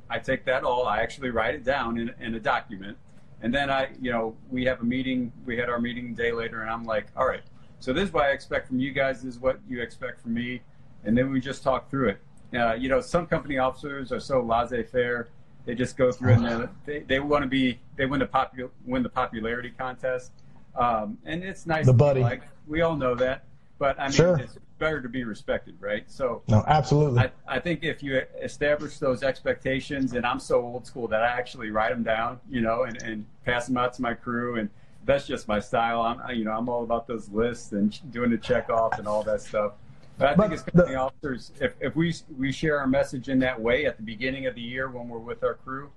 I 0.08 0.18
take 0.18 0.46
that 0.46 0.64
all, 0.64 0.86
I 0.86 1.02
actually 1.02 1.28
write 1.28 1.54
it 1.54 1.62
down 1.62 1.98
in, 1.98 2.10
in 2.20 2.34
a 2.34 2.40
document. 2.40 2.96
And 3.42 3.54
then 3.54 3.68
I, 3.68 3.90
you 4.00 4.10
know, 4.10 4.34
we 4.50 4.64
have 4.64 4.80
a 4.80 4.84
meeting, 4.84 5.30
we 5.44 5.56
had 5.58 5.68
our 5.68 5.78
meeting 5.78 6.12
a 6.12 6.14
day 6.14 6.32
later, 6.32 6.62
and 6.62 6.70
I'm 6.70 6.84
like, 6.84 7.08
all 7.16 7.26
right, 7.26 7.42
so 7.80 7.92
this 7.92 8.04
is 8.04 8.12
what 8.14 8.24
I 8.24 8.30
expect 8.30 8.66
from 8.68 8.80
you 8.80 8.92
guys, 8.92 9.22
this 9.22 9.34
is 9.34 9.40
what 9.40 9.60
you 9.68 9.82
expect 9.82 10.22
from 10.22 10.32
me. 10.32 10.62
And 11.04 11.16
then 11.16 11.30
we 11.30 11.38
just 11.38 11.62
talk 11.62 11.90
through 11.90 12.08
it. 12.08 12.20
Uh, 12.58 12.72
you 12.72 12.88
know, 12.88 13.02
some 13.02 13.26
company 13.26 13.58
officers 13.58 14.10
are 14.10 14.20
so 14.20 14.40
laissez 14.40 14.84
faire. 14.84 15.28
They 15.68 15.74
just 15.74 15.98
go 15.98 16.10
through 16.10 16.32
and 16.32 16.66
they, 16.86 17.00
they 17.00 17.20
want 17.20 17.42
to 17.42 17.46
be, 17.46 17.78
they 17.96 18.06
win 18.06 18.20
the, 18.20 18.26
popu- 18.26 18.70
win 18.86 19.02
the 19.02 19.10
popularity 19.10 19.70
contest. 19.76 20.32
Um, 20.74 21.18
and 21.26 21.44
it's 21.44 21.66
nice. 21.66 21.84
The 21.84 21.92
buddy. 21.92 22.22
Like, 22.22 22.44
we 22.66 22.80
all 22.80 22.96
know 22.96 23.14
that. 23.16 23.44
But 23.78 24.00
I 24.00 24.04
mean, 24.04 24.12
sure. 24.12 24.38
it's 24.38 24.56
better 24.78 25.02
to 25.02 25.10
be 25.10 25.24
respected, 25.24 25.74
right? 25.78 26.10
So 26.10 26.42
no, 26.48 26.64
absolutely. 26.66 27.20
I, 27.20 27.30
I 27.46 27.58
think 27.60 27.84
if 27.84 28.02
you 28.02 28.22
establish 28.40 28.96
those 28.96 29.22
expectations, 29.22 30.14
and 30.14 30.24
I'm 30.24 30.40
so 30.40 30.62
old 30.62 30.86
school 30.86 31.06
that 31.08 31.22
I 31.22 31.28
actually 31.28 31.70
write 31.70 31.90
them 31.90 32.02
down, 32.02 32.40
you 32.48 32.62
know, 32.62 32.84
and, 32.84 33.02
and 33.02 33.26
pass 33.44 33.66
them 33.66 33.76
out 33.76 33.92
to 33.92 34.02
my 34.02 34.14
crew, 34.14 34.56
and 34.56 34.70
that's 35.04 35.26
just 35.26 35.48
my 35.48 35.60
style. 35.60 36.00
I'm, 36.00 36.34
you 36.34 36.44
know, 36.44 36.52
I'm 36.52 36.70
all 36.70 36.82
about 36.82 37.06
those 37.06 37.28
lists 37.28 37.72
and 37.72 38.00
doing 38.10 38.30
the 38.30 38.38
check 38.38 38.70
off 38.70 38.98
and 38.98 39.06
all 39.06 39.22
that 39.24 39.42
stuff. 39.42 39.72
But 40.18 40.28
I 40.28 40.34
but 40.34 40.42
think 40.42 40.54
as 40.54 40.62
company 40.62 40.94
the, 40.94 41.00
officers, 41.00 41.52
if, 41.60 41.74
if 41.80 41.94
we 41.94 42.12
we 42.36 42.50
share 42.50 42.80
our 42.80 42.88
message 42.88 43.28
in 43.28 43.38
that 43.38 43.60
way 43.60 43.86
at 43.86 43.96
the 43.96 44.02
beginning 44.02 44.46
of 44.46 44.56
the 44.56 44.60
year 44.60 44.90
when 44.90 45.08
we're 45.08 45.18
with 45.18 45.44
our 45.44 45.54
crew, 45.54 45.90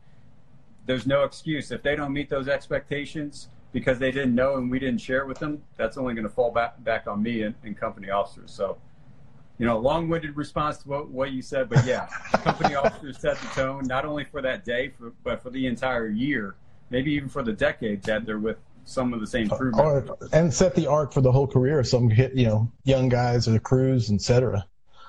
there's 0.85 1.07
no 1.07 1.23
excuse. 1.23 1.71
If 1.71 1.81
they 1.81 1.95
don't 1.95 2.13
meet 2.13 2.29
those 2.29 2.47
expectations, 2.47 3.49
because 3.71 3.99
they 3.99 4.11
didn't 4.11 4.35
know 4.35 4.57
and 4.57 4.69
we 4.69 4.79
didn't 4.79 5.01
share 5.01 5.21
it 5.21 5.27
with 5.27 5.39
them, 5.39 5.61
that's 5.75 5.97
only 5.97 6.13
going 6.13 6.27
to 6.27 6.33
fall 6.33 6.51
back 6.51 6.81
back 6.83 7.07
on 7.07 7.23
me 7.23 7.41
and, 7.43 7.55
and 7.63 7.77
company 7.77 8.09
officers. 8.09 8.51
So, 8.51 8.77
you 9.57 9.65
know, 9.65 9.77
long-winded 9.79 10.35
response 10.35 10.77
to 10.79 10.89
what, 10.89 11.09
what 11.09 11.31
you 11.31 11.41
said, 11.41 11.69
but 11.69 11.85
yeah, 11.85 12.07
company 12.43 12.75
officers 12.75 13.17
set 13.19 13.37
the 13.37 13.47
tone 13.47 13.85
not 13.85 14.05
only 14.05 14.23
for 14.23 14.41
that 14.41 14.65
day, 14.65 14.89
for, 14.89 15.13
but 15.23 15.41
for 15.41 15.49
the 15.49 15.65
entire 15.65 16.09
year, 16.09 16.55
maybe 16.89 17.11
even 17.13 17.29
for 17.29 17.43
the 17.43 17.53
decade 17.53 18.03
that 18.03 18.25
they're 18.25 18.39
with 18.39 18.57
some 18.85 19.13
of 19.13 19.19
the 19.19 19.27
same 19.27 19.49
crew 19.49 19.71
members. 19.71 20.29
and 20.33 20.53
set 20.53 20.75
the 20.75 20.87
arc 20.87 21.13
for 21.13 21.21
the 21.21 21.31
whole 21.31 21.47
career 21.47 21.79
of 21.79 21.87
some 21.87 22.09
hit 22.09 22.33
you 22.33 22.45
know 22.45 22.71
young 22.83 23.09
guys 23.09 23.47
or 23.47 23.59
crews, 23.59 24.11
etc. 24.11 24.65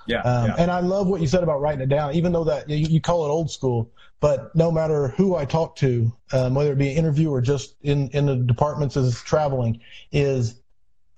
Yeah, 0.07 0.21
um, 0.23 0.49
yeah, 0.49 0.55
And 0.59 0.71
I 0.71 0.81
love 0.81 1.07
what 1.07 1.21
you 1.21 1.27
said 1.27 1.43
about 1.43 1.61
writing 1.61 1.81
it 1.81 1.89
down, 1.89 2.15
even 2.15 2.33
though 2.33 2.45
that 2.45 2.69
you, 2.69 2.87
you 2.89 3.01
call 3.01 3.25
it 3.25 3.29
old 3.29 3.51
school. 3.51 3.91
But 4.21 4.55
no 4.55 4.71
matter 4.71 5.09
who 5.09 5.35
I 5.35 5.45
talk 5.45 5.77
to, 5.77 6.13
um, 6.33 6.55
whether 6.55 6.73
it 6.73 6.79
be 6.79 6.91
an 6.91 6.97
interview 6.97 7.31
or 7.31 7.41
just 7.41 7.75
in, 7.83 8.09
in 8.11 8.27
the 8.27 8.37
departments 8.37 8.97
as 8.97 9.21
traveling, 9.23 9.81
is 10.13 10.61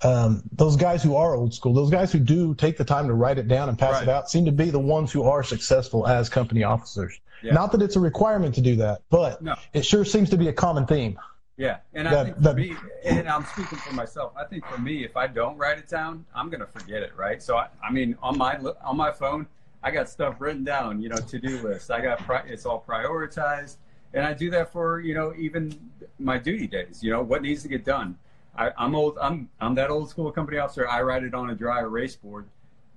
um, 0.02 0.42
those 0.52 0.76
guys 0.76 1.02
who 1.02 1.16
are 1.16 1.34
old 1.34 1.54
school, 1.54 1.74
those 1.74 1.90
guys 1.90 2.12
who 2.12 2.18
do 2.18 2.54
take 2.54 2.76
the 2.76 2.84
time 2.84 3.06
to 3.08 3.14
write 3.14 3.38
it 3.38 3.48
down 3.48 3.68
and 3.68 3.78
pass 3.78 3.94
right. 3.94 4.02
it 4.04 4.08
out, 4.08 4.30
seem 4.30 4.44
to 4.44 4.52
be 4.52 4.70
the 4.70 4.78
ones 4.78 5.12
who 5.12 5.22
are 5.24 5.42
successful 5.42 6.06
as 6.06 6.28
company 6.28 6.62
officers. 6.62 7.18
Yeah. 7.42 7.52
Not 7.52 7.72
that 7.72 7.82
it's 7.82 7.96
a 7.96 8.00
requirement 8.00 8.54
to 8.54 8.60
do 8.60 8.76
that, 8.76 9.02
but 9.10 9.42
no. 9.42 9.54
it 9.72 9.84
sure 9.84 10.04
seems 10.04 10.30
to 10.30 10.36
be 10.36 10.48
a 10.48 10.52
common 10.52 10.86
theme. 10.86 11.18
Yeah, 11.56 11.78
and 11.92 12.06
that, 12.06 12.14
I 12.14 12.24
think 12.24 12.36
for 12.36 12.42
that, 12.42 12.56
me, 12.56 12.76
and 13.04 13.28
I'm 13.28 13.44
speaking 13.44 13.78
for 13.78 13.94
myself. 13.94 14.32
I 14.36 14.44
think 14.44 14.66
for 14.66 14.78
me, 14.78 15.04
if 15.04 15.16
I 15.16 15.28
don't 15.28 15.56
write 15.56 15.78
it 15.78 15.88
down, 15.88 16.24
I'm 16.34 16.50
gonna 16.50 16.66
forget 16.66 17.02
it, 17.02 17.12
right? 17.16 17.40
So 17.40 17.56
I, 17.56 17.68
I 17.82 17.92
mean, 17.92 18.16
on 18.22 18.36
my 18.36 18.58
on 18.82 18.96
my 18.96 19.12
phone, 19.12 19.46
I 19.82 19.92
got 19.92 20.08
stuff 20.08 20.40
written 20.40 20.64
down, 20.64 21.00
you 21.00 21.08
know, 21.08 21.16
to 21.16 21.38
do 21.38 21.60
list. 21.60 21.92
I 21.92 22.00
got 22.00 22.20
it's 22.48 22.66
all 22.66 22.84
prioritized, 22.86 23.76
and 24.14 24.26
I 24.26 24.34
do 24.34 24.50
that 24.50 24.72
for 24.72 25.00
you 25.00 25.14
know 25.14 25.32
even 25.38 25.78
my 26.18 26.38
duty 26.38 26.66
days. 26.66 27.04
You 27.04 27.12
know 27.12 27.22
what 27.22 27.42
needs 27.42 27.62
to 27.62 27.68
get 27.68 27.84
done. 27.84 28.18
I, 28.56 28.72
I'm 28.76 28.96
old. 28.96 29.16
I'm 29.20 29.48
I'm 29.60 29.76
that 29.76 29.90
old 29.90 30.10
school 30.10 30.32
company 30.32 30.58
officer. 30.58 30.88
I 30.88 31.02
write 31.02 31.22
it 31.22 31.34
on 31.34 31.50
a 31.50 31.54
dry 31.54 31.80
erase 31.80 32.16
board, 32.16 32.46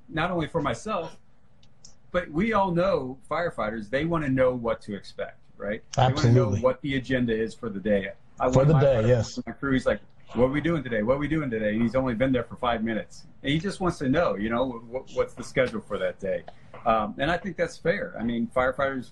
not 0.09 0.31
only 0.31 0.47
for 0.47 0.63
myself, 0.63 1.15
but 2.11 2.27
we 2.31 2.53
all 2.53 2.71
know 2.71 3.19
firefighters. 3.29 3.91
They 3.91 4.05
want 4.05 4.23
to 4.23 4.31
know 4.31 4.55
what 4.55 4.81
to 4.81 4.95
expect, 4.95 5.37
right? 5.57 5.83
Absolutely. 5.95 6.31
They 6.33 6.39
want 6.39 6.55
to 6.55 6.59
know 6.59 6.63
what 6.63 6.81
the 6.81 6.95
agenda 6.95 7.39
is 7.39 7.53
for 7.53 7.69
the 7.69 7.79
day 7.79 8.13
I 8.39 8.51
for 8.51 8.65
the 8.65 8.77
day, 8.79 9.07
yes. 9.07 9.39
My 9.45 9.53
crew, 9.53 9.73
he's 9.73 9.85
like, 9.85 9.99
"What 10.33 10.45
are 10.45 10.51
we 10.51 10.61
doing 10.61 10.83
today? 10.83 11.03
What 11.03 11.15
are 11.15 11.19
we 11.19 11.27
doing 11.27 11.49
today?" 11.49 11.73
And 11.73 11.81
he's 11.81 11.95
only 11.95 12.13
been 12.13 12.31
there 12.31 12.43
for 12.43 12.55
five 12.55 12.83
minutes, 12.83 13.25
and 13.43 13.51
he 13.51 13.59
just 13.59 13.79
wants 13.79 13.97
to 13.99 14.09
know, 14.09 14.35
you 14.35 14.49
know, 14.49 14.83
what, 14.89 15.09
what's 15.13 15.33
the 15.33 15.43
schedule 15.43 15.81
for 15.81 15.97
that 15.97 16.19
day. 16.19 16.43
Um, 16.85 17.15
and 17.17 17.31
I 17.31 17.37
think 17.37 17.57
that's 17.57 17.77
fair. 17.77 18.15
I 18.19 18.23
mean, 18.23 18.49
firefighters, 18.55 19.11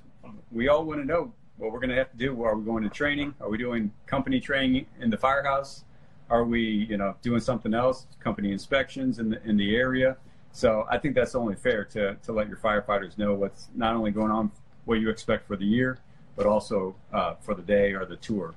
we 0.51 0.67
all 0.67 0.85
want 0.85 1.01
to 1.01 1.05
know 1.05 1.33
what 1.57 1.71
we're 1.71 1.79
going 1.79 1.89
to 1.89 1.95
have 1.95 2.11
to 2.11 2.17
do. 2.17 2.43
Are 2.43 2.55
we 2.55 2.65
going 2.65 2.83
to 2.83 2.89
training? 2.89 3.33
Are 3.41 3.49
we 3.49 3.57
doing 3.57 3.91
company 4.05 4.39
training 4.39 4.85
in 4.99 5.09
the 5.09 5.17
firehouse? 5.17 5.83
Are 6.29 6.43
we, 6.43 6.61
you 6.61 6.97
know, 6.97 7.15
doing 7.21 7.39
something 7.41 7.73
else? 7.73 8.07
Company 8.19 8.51
inspections 8.51 9.19
in 9.19 9.29
the 9.29 9.43
in 9.43 9.57
the 9.57 9.75
area. 9.75 10.17
So 10.51 10.85
I 10.89 10.97
think 10.97 11.15
that's 11.15 11.35
only 11.35 11.55
fair 11.55 11.83
to 11.85 12.15
to 12.15 12.31
let 12.31 12.47
your 12.47 12.57
firefighters 12.57 13.17
know 13.17 13.33
what's 13.33 13.69
not 13.75 13.95
only 13.95 14.11
going 14.11 14.31
on, 14.31 14.51
what 14.85 14.99
you 14.99 15.09
expect 15.09 15.47
for 15.47 15.55
the 15.55 15.65
year, 15.65 15.99
but 16.35 16.45
also 16.45 16.95
uh, 17.11 17.35
for 17.41 17.55
the 17.55 17.61
day 17.61 17.93
or 17.93 18.05
the 18.05 18.17
tour. 18.17 18.55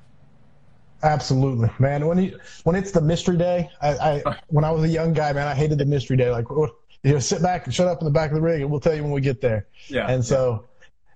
Absolutely, 1.02 1.70
man. 1.78 2.06
When 2.06 2.18
you 2.18 2.38
when 2.64 2.74
it's 2.74 2.90
the 2.90 3.00
mystery 3.00 3.36
day, 3.36 3.70
I, 3.80 3.90
I 3.90 4.40
when 4.48 4.64
I 4.64 4.70
was 4.70 4.82
a 4.84 4.88
young 4.88 5.12
guy, 5.12 5.32
man, 5.32 5.46
I 5.46 5.54
hated 5.54 5.78
the 5.78 5.84
mystery 5.84 6.16
day. 6.16 6.30
Like, 6.30 6.46
you 6.50 6.72
know, 7.04 7.18
sit 7.18 7.40
back 7.42 7.66
and 7.66 7.74
shut 7.74 7.86
up 7.86 8.00
in 8.00 8.04
the 8.04 8.10
back 8.10 8.30
of 8.30 8.34
the 8.34 8.40
rig, 8.40 8.62
and 8.62 8.70
we'll 8.70 8.80
tell 8.80 8.94
you 8.94 9.02
when 9.02 9.12
we 9.12 9.20
get 9.20 9.40
there. 9.40 9.66
Yeah. 9.88 10.10
And 10.10 10.24
so 10.24 10.66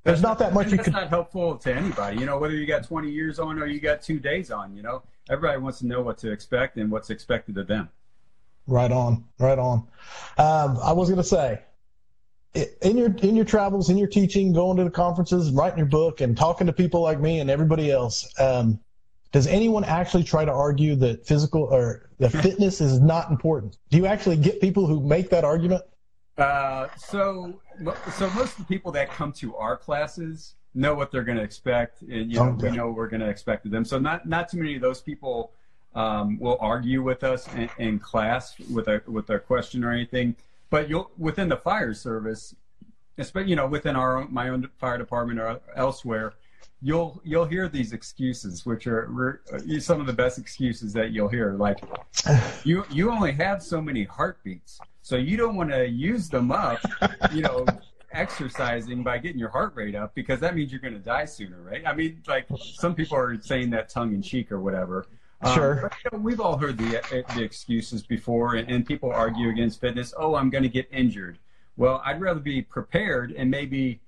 there's 0.05 0.23
not 0.23 0.39
that 0.39 0.53
much 0.53 0.71
you 0.71 0.77
that's 0.77 0.85
could. 0.85 0.95
not 0.95 1.09
helpful 1.09 1.57
to 1.59 1.75
anybody. 1.75 2.19
You 2.19 2.27
know, 2.27 2.39
whether 2.39 2.55
you 2.55 2.67
got 2.67 2.85
20 2.85 3.11
years 3.11 3.39
on 3.39 3.59
or 3.59 3.67
you 3.67 3.81
got 3.81 4.03
two 4.03 4.19
days 4.19 4.51
on. 4.51 4.75
You 4.75 4.83
know, 4.83 5.03
everybody 5.31 5.61
wants 5.61 5.79
to 5.81 5.87
know 5.87 6.03
what 6.03 6.19
to 6.19 6.31
expect 6.31 6.77
and 6.77 6.91
what's 6.91 7.11
expected 7.11 7.59
of 7.59 7.67
them. 7.67 7.89
Right 8.67 8.93
on, 8.93 9.25
right 9.39 9.59
on. 9.59 9.89
Um, 10.39 10.79
I 10.83 10.93
was 10.93 11.09
going 11.09 11.21
to 11.21 11.25
say, 11.25 11.61
in 12.55 12.97
your 12.97 13.13
in 13.23 13.35
your 13.35 13.45
travels, 13.45 13.91
in 13.91 13.99
your 13.99 14.09
teaching, 14.09 14.53
going 14.53 14.77
to 14.77 14.85
the 14.85 14.91
conferences, 14.91 15.51
writing 15.51 15.79
your 15.79 15.87
book, 15.87 16.21
and 16.21 16.37
talking 16.37 16.67
to 16.67 16.73
people 16.73 17.01
like 17.01 17.19
me 17.19 17.41
and 17.41 17.51
everybody 17.51 17.91
else, 17.91 18.29
um, 18.39 18.79
does 19.33 19.47
anyone 19.47 19.83
actually 19.85 20.23
try 20.23 20.45
to 20.45 20.53
argue 20.53 20.95
that 20.97 21.27
physical 21.27 21.63
or 21.63 22.11
the 22.19 22.29
fitness 22.29 22.81
is 22.81 23.01
not 23.01 23.31
important? 23.31 23.79
Do 23.91 23.97
you 23.97 24.07
actually 24.07 24.37
get 24.37 24.61
people 24.61 24.87
who 24.87 25.01
make 25.01 25.31
that 25.31 25.45
argument? 25.45 25.83
Uh, 26.37 26.89
so, 26.97 27.61
so 28.17 28.31
most 28.31 28.53
of 28.53 28.59
the 28.59 28.65
people 28.69 28.93
that 28.93 29.11
come 29.11 29.33
to 29.33 29.57
our 29.57 29.77
classes 29.77 30.55
know 30.75 30.95
what 30.95 31.11
they're 31.11 31.25
going 31.25 31.39
to 31.39 31.45
expect, 31.45 32.03
and 32.03 32.31
you 32.31 32.39
know, 32.39 32.51
okay. 32.51 32.71
we 32.71 32.77
know 32.77 32.91
we're 32.91 33.09
going 33.09 33.21
to 33.21 33.29
expect 33.29 33.65
of 33.67 33.73
them. 33.73 33.85
So, 33.85 33.99
not 33.99 34.27
not 34.27 34.49
too 34.49 34.59
many 34.59 34.75
of 34.75 34.81
those 34.81 35.01
people 35.01 35.53
um, 35.95 36.39
will 36.39 36.57
argue 36.61 37.03
with 37.03 37.25
us 37.25 37.53
in, 37.55 37.69
in, 37.79 37.99
class 37.99 38.59
with 38.71 38.89
a 38.89 39.03
with 39.07 39.29
a 39.31 39.39
question 39.39 39.85
or 39.85 39.93
anything. 39.93 40.35
But 40.71 40.89
you'll 40.89 41.11
within 41.19 41.49
the 41.49 41.57
fire 41.57 41.93
service, 41.93 42.55
especially 43.19 43.51
you 43.51 43.57
know 43.57 43.67
within 43.67 43.97
our 43.97 44.19
own, 44.19 44.33
my 44.33 44.49
own 44.49 44.71
fire 44.79 44.97
department 44.97 45.39
or 45.39 45.61
elsewhere, 45.77 46.33
you'll 46.83 47.21
you'll 47.25 47.45
hear 47.45 47.69
these 47.69 47.93
excuses, 47.93 48.67
which 48.67 48.87
are 48.87 49.41
some 49.79 50.01
of 50.01 50.07
the 50.07 50.13
best 50.13 50.39
excuses 50.39 50.93
that 50.93 51.13
you'll 51.13 51.29
hear. 51.29 51.53
Like, 51.55 51.83
you 52.65 52.85
you 52.91 53.11
only 53.11 53.33
have 53.33 53.63
so 53.63 53.81
many 53.81 54.05
heartbeats. 54.05 54.81
So 55.03 55.17
you 55.17 55.37
don't 55.37 55.57
want 55.57 55.71
to 55.71 55.89
use 55.89 56.29
them 56.29 56.53
up, 56.53 56.79
you 57.33 57.43
know, 57.43 57.67
exercising 58.13 59.03
by 59.03 59.19
getting 59.19 59.39
your 59.39 59.49
heart 59.49 59.75
rate 59.75 59.97
up 59.97 60.15
because 60.15 60.39
that 60.41 60.55
means 60.55 60.71
you're 60.71 60.81
going 60.81 60.95
to 60.95 61.01
die 61.01 61.25
sooner, 61.25 61.61
right? 61.61 61.83
I 61.85 61.93
mean, 61.93 62.23
like 62.29 62.47
some 62.57 62.95
people 62.95 63.17
are 63.17 63.41
saying 63.41 63.71
that 63.71 63.89
tongue 63.89 64.15
in 64.15 64.23
cheek 64.23 64.53
or 64.53 64.61
whatever. 64.61 65.07
Um, 65.41 65.55
sure. 65.55 65.79
But, 65.83 65.95
you 66.05 66.17
know, 66.17 66.23
we've 66.23 66.41
all 66.41 66.57
heard 66.57 66.79
the 66.79 67.01
the 67.35 67.43
excuses 67.43 68.03
before, 68.03 68.55
and, 68.55 68.71
and 68.71 68.87
people 68.87 69.11
argue 69.11 69.49
against 69.49 69.81
fitness. 69.81 70.15
Oh, 70.17 70.35
I'm 70.37 70.51
going 70.51 70.63
to 70.63 70.69
get 70.69 70.89
injured. 70.93 71.39
Well, 71.77 72.03
I'd 72.05 72.21
rather 72.21 72.39
be 72.39 72.63
prepared, 72.63 73.33
and 73.33 73.51
maybe 73.51 74.02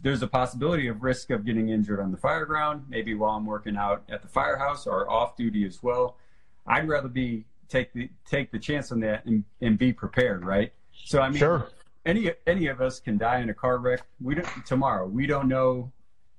there's 0.00 0.22
a 0.22 0.26
possibility 0.26 0.86
of 0.88 1.02
risk 1.02 1.30
of 1.30 1.44
getting 1.44 1.70
injured 1.70 2.00
on 2.00 2.12
the 2.12 2.16
fire 2.16 2.44
ground, 2.44 2.84
maybe 2.88 3.14
while 3.14 3.32
I'm 3.32 3.46
working 3.46 3.76
out 3.76 4.04
at 4.08 4.22
the 4.22 4.28
firehouse 4.28 4.86
or 4.86 5.10
off 5.10 5.36
duty 5.36 5.66
as 5.66 5.82
well. 5.82 6.16
I'd 6.66 6.88
rather 6.88 7.08
be 7.08 7.44
take 7.68 7.92
the 7.92 8.10
take 8.26 8.50
the 8.50 8.58
chance 8.58 8.92
on 8.92 9.00
that 9.00 9.24
and, 9.24 9.44
and 9.60 9.78
be 9.78 9.92
prepared, 9.92 10.44
right? 10.44 10.72
So 10.92 11.20
I 11.20 11.30
mean, 11.30 11.38
sure. 11.38 11.68
any 12.06 12.32
any 12.46 12.66
of 12.68 12.80
us 12.80 13.00
can 13.00 13.18
die 13.18 13.40
in 13.40 13.50
a 13.50 13.54
car 13.54 13.78
wreck. 13.78 14.02
We 14.20 14.34
don't 14.34 14.66
tomorrow. 14.66 15.06
We 15.06 15.26
don't 15.26 15.48
know 15.48 15.92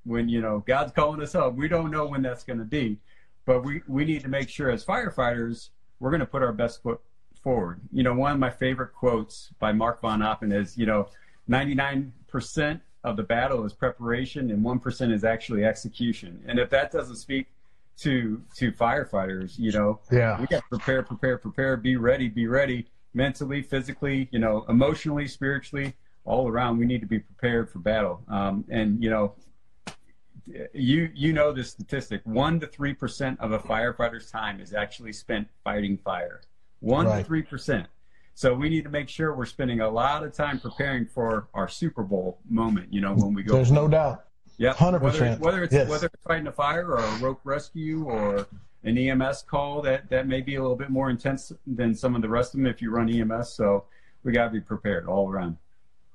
when 0.06 0.30
you 0.30 0.42
know 0.42 0.64
God's 0.66 0.92
calling 0.92 1.22
us 1.22 1.36
up. 1.36 1.56
We 1.56 1.68
don't 1.68 1.92
know 1.92 2.06
when 2.06 2.22
that's 2.22 2.44
going 2.44 2.60
to 2.60 2.66
be, 2.66 2.98
but 3.46 3.64
we 3.64 3.82
we 3.88 4.06
need 4.06 4.22
to 4.22 4.30
make 4.30 4.50
sure 4.50 4.70
as 4.70 4.86
firefighters 4.86 5.70
we're 6.00 6.12
going 6.12 6.22
to 6.22 6.26
put 6.26 6.42
our 6.42 6.54
best 6.54 6.82
foot 6.82 7.02
forward. 7.44 7.82
You 7.92 8.04
know, 8.04 8.14
one 8.14 8.32
of 8.32 8.40
my 8.40 8.50
favorite 8.50 8.94
quotes 8.94 9.50
by 9.60 9.72
Mark 9.72 10.02
von 10.02 10.22
Oppen 10.22 10.54
is, 10.54 10.78
you 10.78 10.86
know, 10.86 11.10
99% 11.50 12.82
of 13.04 13.18
the 13.18 13.24
battle 13.24 13.66
is 13.66 13.74
preparation 13.74 14.52
and 14.52 14.64
1% 14.64 15.14
is 15.14 15.24
actually 15.24 15.64
execution. 15.64 16.44
And 16.48 16.60
if 16.60 16.70
that 16.72 16.92
doesn't 16.92 17.16
speak 17.16 17.48
to 18.00 18.42
to 18.56 18.72
firefighters. 18.72 19.58
You 19.60 19.72
know, 19.72 20.00
yeah, 20.12 20.40
we 20.40 20.48
got 20.48 20.64
to 20.64 20.70
prepare, 20.70 21.04
prepare, 21.04 21.38
prepare, 21.38 21.78
be 21.78 21.98
ready, 21.98 22.28
be 22.28 22.48
ready, 22.48 22.88
mentally, 23.14 23.62
physically, 23.62 24.30
you 24.32 24.40
know, 24.40 24.66
emotionally, 24.70 25.28
spiritually, 25.28 25.94
all 26.26 26.48
around. 26.48 26.78
We 26.78 26.86
need 26.86 27.02
to 27.02 27.08
be 27.08 27.20
prepared 27.20 27.70
for 27.70 27.80
battle. 27.80 28.22
Um, 28.28 28.66
and 28.70 29.04
you 29.04 29.10
know, 29.10 29.36
you 30.74 31.10
you 31.14 31.34
know 31.34 31.52
the 31.52 31.64
statistic: 31.64 32.22
one 32.24 32.60
to 32.62 32.68
three 32.68 32.94
percent 32.94 33.40
of 33.40 33.52
a 33.52 33.60
firefighter's 33.60 34.32
time 34.32 34.60
is 34.62 34.74
actually 34.74 35.14
spent 35.14 35.48
fighting 35.64 35.98
fire. 35.98 36.42
One 36.80 37.06
right. 37.06 37.20
to 37.20 37.24
three 37.26 37.44
percent. 37.44 37.88
So 38.40 38.54
we 38.54 38.70
need 38.70 38.86
to 38.86 38.90
make 38.90 39.10
sure 39.10 39.36
we're 39.36 39.46
spending 39.46 39.82
a 39.82 39.90
lot 39.90 40.24
of 40.24 40.32
time 40.32 40.62
preparing 40.62 41.06
for 41.06 41.50
our 41.54 41.68
Super 41.68 42.04
Bowl 42.04 42.40
moment. 42.50 42.88
You 42.90 43.02
know, 43.02 43.14
when 43.14 43.34
we 43.34 43.44
go. 43.44 43.54
There's 43.54 43.70
no 43.70 43.90
doubt. 43.90 44.24
Yeah, 44.58 44.72
hundred 44.72 45.02
percent. 45.02 45.42
Whether 45.42 45.62
it's 45.62 45.74
yes. 45.74 45.90
whether 45.90 46.06
it's 46.06 46.24
fighting 46.24 46.48
a 46.48 46.52
fire 46.54 46.88
or 46.88 47.00
a 47.00 47.18
rope 47.18 47.42
rescue 47.44 48.06
or 48.06 48.48
an 48.86 48.98
EMS 48.98 49.42
call, 49.42 49.82
that 49.82 50.10
that 50.10 50.26
may 50.26 50.40
be 50.40 50.56
a 50.56 50.62
little 50.62 50.78
bit 50.78 50.90
more 50.90 51.10
intense 51.10 51.52
than 51.68 51.94
some 51.94 52.16
of 52.16 52.22
the 52.22 52.30
rest 52.30 52.54
of 52.54 52.62
them 52.62 52.68
if 52.68 52.82
you 52.82 52.92
run 52.92 53.10
EMS. 53.10 53.52
So 53.52 53.84
we 54.24 54.32
got 54.32 54.46
to 54.46 54.52
be 54.52 54.62
prepared 54.62 55.06
all 55.06 55.30
around. 55.30 55.58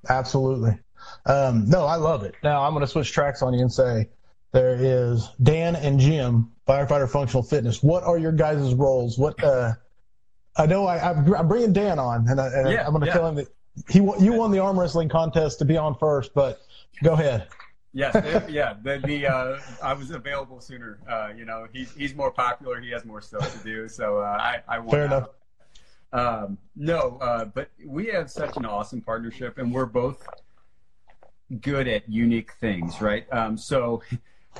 Absolutely. 0.09 0.79
Um, 1.27 1.69
no, 1.69 1.85
I 1.85 1.97
love 1.97 2.23
it. 2.23 2.33
Now 2.43 2.63
I'm 2.63 2.73
going 2.73 2.81
to 2.81 2.91
switch 2.91 3.11
tracks 3.11 3.43
on 3.43 3.53
you 3.53 3.61
and 3.61 3.71
say 3.71 4.09
there 4.51 4.75
is 4.79 5.29
Dan 5.43 5.75
and 5.75 5.99
Jim, 5.99 6.51
firefighter 6.67 7.07
functional 7.07 7.43
fitness. 7.43 7.83
What 7.83 8.03
are 8.03 8.17
your 8.17 8.31
guys' 8.31 8.73
roles? 8.73 9.19
What 9.19 9.43
uh, 9.43 9.73
I 10.57 10.65
know 10.65 10.85
I, 10.85 11.11
am 11.11 11.47
bringing 11.47 11.73
Dan 11.73 11.99
on, 11.99 12.27
and, 12.29 12.39
I, 12.39 12.47
am 12.47 12.91
going 12.91 13.01
to 13.01 13.07
yeah. 13.07 13.13
tell 13.13 13.27
him 13.27 13.35
that 13.35 13.47
he 13.89 13.99
you 13.99 14.33
won 14.33 14.51
the 14.51 14.59
arm 14.59 14.79
wrestling 14.79 15.09
contest 15.09 15.59
to 15.59 15.65
be 15.65 15.75
on 15.75 15.95
first, 15.95 16.33
but 16.33 16.61
go 17.03 17.13
ahead. 17.13 17.47
Yes, 17.91 18.15
it, 18.15 18.49
yeah. 18.49 18.75
The, 18.81 19.01
the 19.05 19.27
uh, 19.27 19.59
I 19.81 19.93
was 19.93 20.11
available 20.11 20.59
sooner. 20.59 20.99
Uh, 21.09 21.29
you 21.35 21.45
know, 21.45 21.67
he's 21.71 21.93
he's 21.93 22.13
more 22.13 22.31
popular. 22.31 22.79
He 22.79 22.89
has 22.91 23.05
more 23.05 23.21
stuff 23.21 23.57
to 23.57 23.63
do. 23.63 23.87
So 23.87 24.19
uh, 24.19 24.37
I 24.39 24.61
I 24.67 24.79
won. 24.79 24.89
Fair 24.89 25.05
enough. 25.05 25.29
Um, 26.11 26.57
no, 26.75 27.17
uh, 27.21 27.45
but 27.45 27.69
we 27.85 28.07
have 28.07 28.29
such 28.29 28.55
an 28.57 28.65
awesome 28.65 29.01
partnership, 29.01 29.57
and 29.57 29.73
we're 29.73 29.85
both 29.85 30.25
good 31.61 31.87
at 31.87 32.09
unique 32.09 32.51
things, 32.59 33.01
right? 33.01 33.25
Um, 33.31 33.57
so 33.57 34.01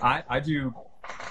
I 0.02 0.24
I 0.30 0.40
do 0.40 0.74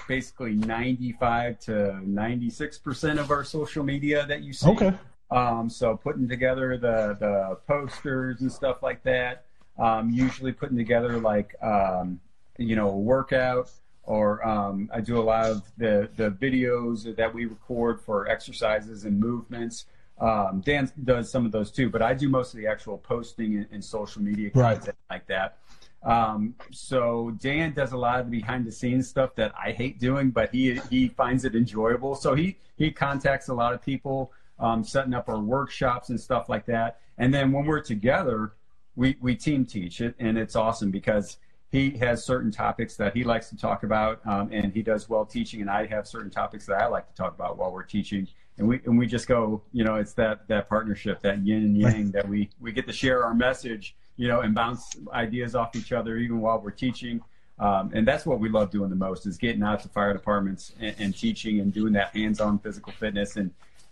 basically 0.07 0.53
95 0.53 1.59
to 1.59 1.99
96 2.07 2.77
percent 2.79 3.19
of 3.19 3.31
our 3.31 3.43
social 3.43 3.83
media 3.83 4.25
that 4.27 4.43
you 4.43 4.53
see. 4.53 4.69
Okay. 4.69 4.93
Um, 5.31 5.69
so 5.69 5.97
putting 5.97 6.27
together 6.27 6.77
the 6.77 7.17
the 7.19 7.57
posters 7.67 8.41
and 8.41 8.51
stuff 8.51 8.83
like 8.83 9.03
that 9.03 9.45
um, 9.77 10.09
usually 10.09 10.51
putting 10.51 10.77
together 10.77 11.19
like 11.19 11.55
um, 11.61 12.19
you 12.57 12.75
know 12.75 12.89
a 12.89 12.97
workout 12.97 13.69
or 14.03 14.45
um, 14.47 14.89
I 14.93 15.01
do 15.01 15.19
a 15.19 15.23
lot 15.23 15.45
of 15.45 15.63
the 15.77 16.09
the 16.15 16.31
videos 16.31 17.15
that 17.15 17.33
we 17.33 17.45
record 17.45 18.01
for 18.01 18.27
exercises 18.27 19.05
and 19.05 19.19
movements. 19.19 19.85
Um, 20.19 20.61
Dan 20.65 20.89
does 21.03 21.29
some 21.29 21.45
of 21.45 21.51
those 21.51 21.71
too, 21.71 21.89
but 21.89 22.01
I 22.01 22.13
do 22.13 22.29
most 22.29 22.53
of 22.53 22.59
the 22.59 22.67
actual 22.67 22.97
posting 22.97 23.57
and, 23.57 23.67
and 23.71 23.83
social 23.83 24.21
media 24.21 24.49
content 24.49 24.85
right. 24.85 24.95
like 25.09 25.27
that. 25.27 25.57
Um, 26.05 26.53
so 26.71 27.31
Dan 27.41 27.73
does 27.73 27.91
a 27.91 27.97
lot 27.97 28.19
of 28.19 28.29
the 28.29 28.37
behind 28.37 28.65
the 28.65 28.71
scenes 28.71 29.07
stuff 29.07 29.35
that 29.35 29.53
I 29.61 29.71
hate 29.71 29.99
doing, 29.99 30.29
but 30.29 30.51
he 30.51 30.79
he 30.89 31.09
finds 31.09 31.45
it 31.45 31.55
enjoyable. 31.55 32.15
So 32.15 32.35
he 32.35 32.57
he 32.77 32.91
contacts 32.91 33.47
a 33.47 33.53
lot 33.53 33.73
of 33.73 33.81
people, 33.81 34.31
um, 34.59 34.83
setting 34.83 35.15
up 35.15 35.27
our 35.27 35.39
workshops 35.39 36.09
and 36.09 36.19
stuff 36.19 36.47
like 36.47 36.65
that. 36.67 36.99
And 37.17 37.33
then 37.33 37.51
when 37.51 37.65
we're 37.65 37.81
together, 37.81 38.53
we 38.95 39.17
we 39.19 39.35
team 39.35 39.65
teach 39.65 39.99
it, 39.99 40.15
and 40.19 40.37
it's 40.37 40.55
awesome 40.55 40.91
because 40.91 41.37
he 41.71 41.89
has 41.97 42.23
certain 42.23 42.51
topics 42.51 42.95
that 42.97 43.15
he 43.15 43.23
likes 43.23 43.49
to 43.49 43.57
talk 43.57 43.83
about, 43.83 44.21
um, 44.25 44.49
and 44.53 44.71
he 44.71 44.83
does 44.83 45.09
well 45.09 45.25
teaching, 45.25 45.61
and 45.61 45.69
I 45.69 45.87
have 45.87 46.07
certain 46.07 46.29
topics 46.29 46.67
that 46.67 46.79
I 46.79 46.87
like 46.87 47.07
to 47.07 47.15
talk 47.15 47.33
about 47.33 47.57
while 47.57 47.71
we're 47.71 47.83
teaching, 47.83 48.27
and 48.59 48.67
we 48.67 48.79
and 48.85 48.97
we 48.97 49.07
just 49.07 49.27
go, 49.27 49.63
you 49.73 49.83
know, 49.83 49.95
it's 49.95 50.13
that 50.13 50.47
that 50.49 50.69
partnership, 50.69 51.21
that 51.21 51.39
yin 51.45 51.63
and 51.63 51.77
yang, 51.77 52.11
that 52.11 52.29
we 52.29 52.49
we 52.59 52.71
get 52.71 52.85
to 52.85 52.93
share 52.93 53.25
our 53.25 53.33
message, 53.33 53.95
you 54.17 54.27
know, 54.27 54.41
and 54.41 54.55
bounce 54.55 54.95
ideas 55.13 55.55
off 55.55 55.75
each 55.75 55.91
other 55.91 56.17
even 56.17 56.39
while 56.39 56.59
we're 56.59 56.71
teaching. 56.71 57.21
Um, 57.57 57.91
and 57.93 58.05
that's 58.07 58.25
what 58.25 58.39
we 58.39 58.49
love 58.49 58.69
doing 58.69 58.89
the 58.89 58.95
most 58.95 59.25
is 59.25 59.37
getting 59.37 59.63
out 59.63 59.79
to 59.81 59.89
fire 59.89 60.13
departments 60.13 60.73
and, 60.79 60.95
and 60.99 61.17
teaching 61.17 61.59
and 61.61 61.73
doing 61.73 61.93
that 61.93 62.15
hands-on 62.15 62.59
physical 62.59 62.91
fitness 62.93 63.37
and 63.37 63.51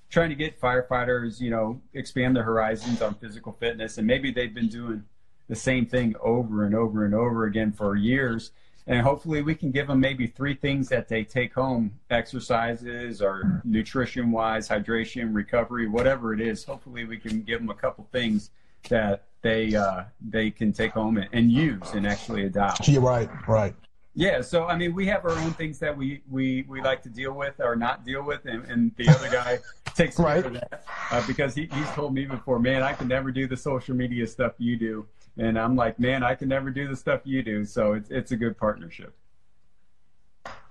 trying 0.09 0.29
to 0.29 0.35
get 0.35 0.59
firefighters, 0.59 1.39
you 1.39 1.49
know, 1.49 1.81
expand 1.93 2.35
their 2.35 2.43
horizons 2.43 3.01
on 3.01 3.15
physical 3.15 3.53
fitness. 3.53 3.97
And 3.97 4.05
maybe 4.05 4.31
they've 4.31 4.53
been 4.53 4.67
doing 4.67 5.03
the 5.47 5.55
same 5.55 5.85
thing 5.85 6.15
over 6.21 6.65
and 6.65 6.75
over 6.75 7.05
and 7.05 7.15
over 7.15 7.45
again 7.45 7.71
for 7.71 7.95
years. 7.95 8.51
And 8.85 9.01
hopefully 9.01 9.41
we 9.41 9.55
can 9.55 9.71
give 9.71 9.87
them 9.87 10.01
maybe 10.01 10.27
three 10.27 10.55
things 10.55 10.89
that 10.89 11.07
they 11.07 11.23
take 11.23 11.53
home 11.53 11.93
exercises 12.09 13.21
or 13.21 13.61
nutrition 13.63 14.29
wise, 14.29 14.67
hydration, 14.67 15.33
recovery, 15.33 15.87
whatever 15.87 16.33
it 16.33 16.41
is. 16.41 16.65
Hopefully 16.65 17.05
we 17.05 17.17
can 17.17 17.43
give 17.43 17.59
them 17.61 17.69
a 17.69 17.75
couple 17.75 18.05
things 18.11 18.51
that 18.89 19.23
they 19.41 19.75
uh, 19.75 20.03
they 20.21 20.49
can 20.49 20.73
take 20.73 20.91
home 20.91 21.17
and, 21.17 21.51
use 21.51 21.93
and 21.93 22.07
actually 22.07 22.45
adopt. 22.45 22.87
You're 22.87 23.01
right, 23.01 23.29
right. 23.47 23.75
Yeah, 24.15 24.41
so 24.41 24.67
I 24.67 24.77
mean, 24.77 24.93
we 24.93 25.05
have 25.07 25.25
our 25.25 25.31
own 25.31 25.51
things 25.53 25.79
that 25.79 25.95
we 25.95 26.21
we, 26.29 26.63
we 26.67 26.81
like 26.81 27.01
to 27.03 27.09
deal 27.09 27.33
with 27.33 27.59
or 27.59 27.75
not 27.75 28.05
deal 28.05 28.23
with, 28.23 28.45
and, 28.45 28.63
and 28.65 28.91
the 28.95 29.09
other 29.09 29.29
guy 29.29 29.59
takes 29.95 30.17
care 30.17 30.25
right. 30.25 30.45
of 30.45 30.53
that 30.53 30.85
uh, 31.11 31.25
because 31.27 31.55
he, 31.55 31.67
he's 31.73 31.89
told 31.91 32.13
me 32.13 32.25
before, 32.25 32.59
man, 32.59 32.83
I 32.83 32.93
can 32.93 33.07
never 33.07 33.31
do 33.31 33.47
the 33.47 33.57
social 33.57 33.95
media 33.95 34.25
stuff 34.27 34.53
you 34.59 34.77
do, 34.77 35.05
and 35.37 35.59
I'm 35.59 35.75
like, 35.75 35.99
man, 35.99 36.23
I 36.23 36.35
can 36.35 36.47
never 36.47 36.69
do 36.69 36.87
the 36.87 36.95
stuff 36.95 37.21
you 37.23 37.43
do. 37.43 37.65
So 37.65 37.93
it's 37.93 38.09
it's 38.09 38.31
a 38.31 38.37
good 38.37 38.57
partnership. 38.57 39.13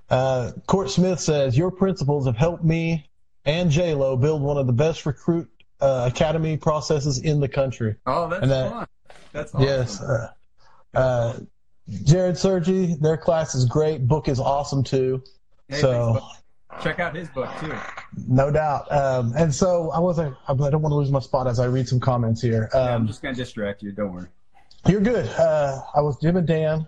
Uh, 0.09 0.53
Court 0.67 0.91
Smith 0.91 1.21
says 1.21 1.57
your 1.57 1.71
principles 1.71 2.27
have 2.27 2.37
helped 2.37 2.65
me 2.65 3.09
and 3.45 3.71
J 3.71 3.95
Lo 3.95 4.17
build 4.17 4.43
one 4.43 4.57
of 4.57 4.67
the 4.67 4.73
best 4.73 5.07
recruit 5.07 5.49
uh, 5.83 6.09
academy 6.11 6.57
processes 6.57 7.19
in 7.19 7.41
the 7.41 7.49
country. 7.49 7.97
Oh, 8.07 8.29
that's 8.29 8.47
that, 8.47 8.71
fun. 8.71 8.87
That's 9.33 9.55
awesome. 9.55 9.67
yes. 9.67 10.01
Uh, 10.01 10.29
uh, 10.95 11.39
Jared 12.05 12.39
Sergi, 12.39 12.95
their 13.01 13.17
class 13.17 13.55
is 13.55 13.65
great. 13.65 14.07
Book 14.07 14.29
is 14.29 14.39
awesome 14.39 14.85
too. 14.85 15.23
Hey, 15.69 15.81
so 15.81 16.25
check 16.83 17.01
out 17.01 17.15
his 17.15 17.29
book 17.29 17.51
too. 17.61 17.75
No 18.29 18.51
doubt. 18.51 18.91
Um, 18.93 19.33
and 19.37 19.53
so 19.53 19.91
I 19.91 19.99
wasn't. 19.99 20.37
I 20.47 20.55
don't 20.55 20.83
want 20.83 20.93
to 20.93 20.97
lose 20.97 21.11
my 21.11 21.21
spot 21.21 21.49
as 21.49 21.59
I 21.59 21.67
read 21.67 21.89
some 21.89 21.99
comments 21.99 22.41
here. 22.41 22.71
Um, 22.73 22.85
yeah, 22.85 22.95
I'm 22.95 23.07
just 23.07 23.21
gonna 23.21 23.35
distract 23.35 23.83
you. 23.83 23.91
Don't 23.93 24.13
worry. 24.13 24.29
You're 24.87 25.01
good. 25.01 25.27
Uh, 25.29 25.81
I 25.95 26.01
was 26.01 26.17
Jim 26.21 26.37
and 26.37 26.47
Dan, 26.47 26.87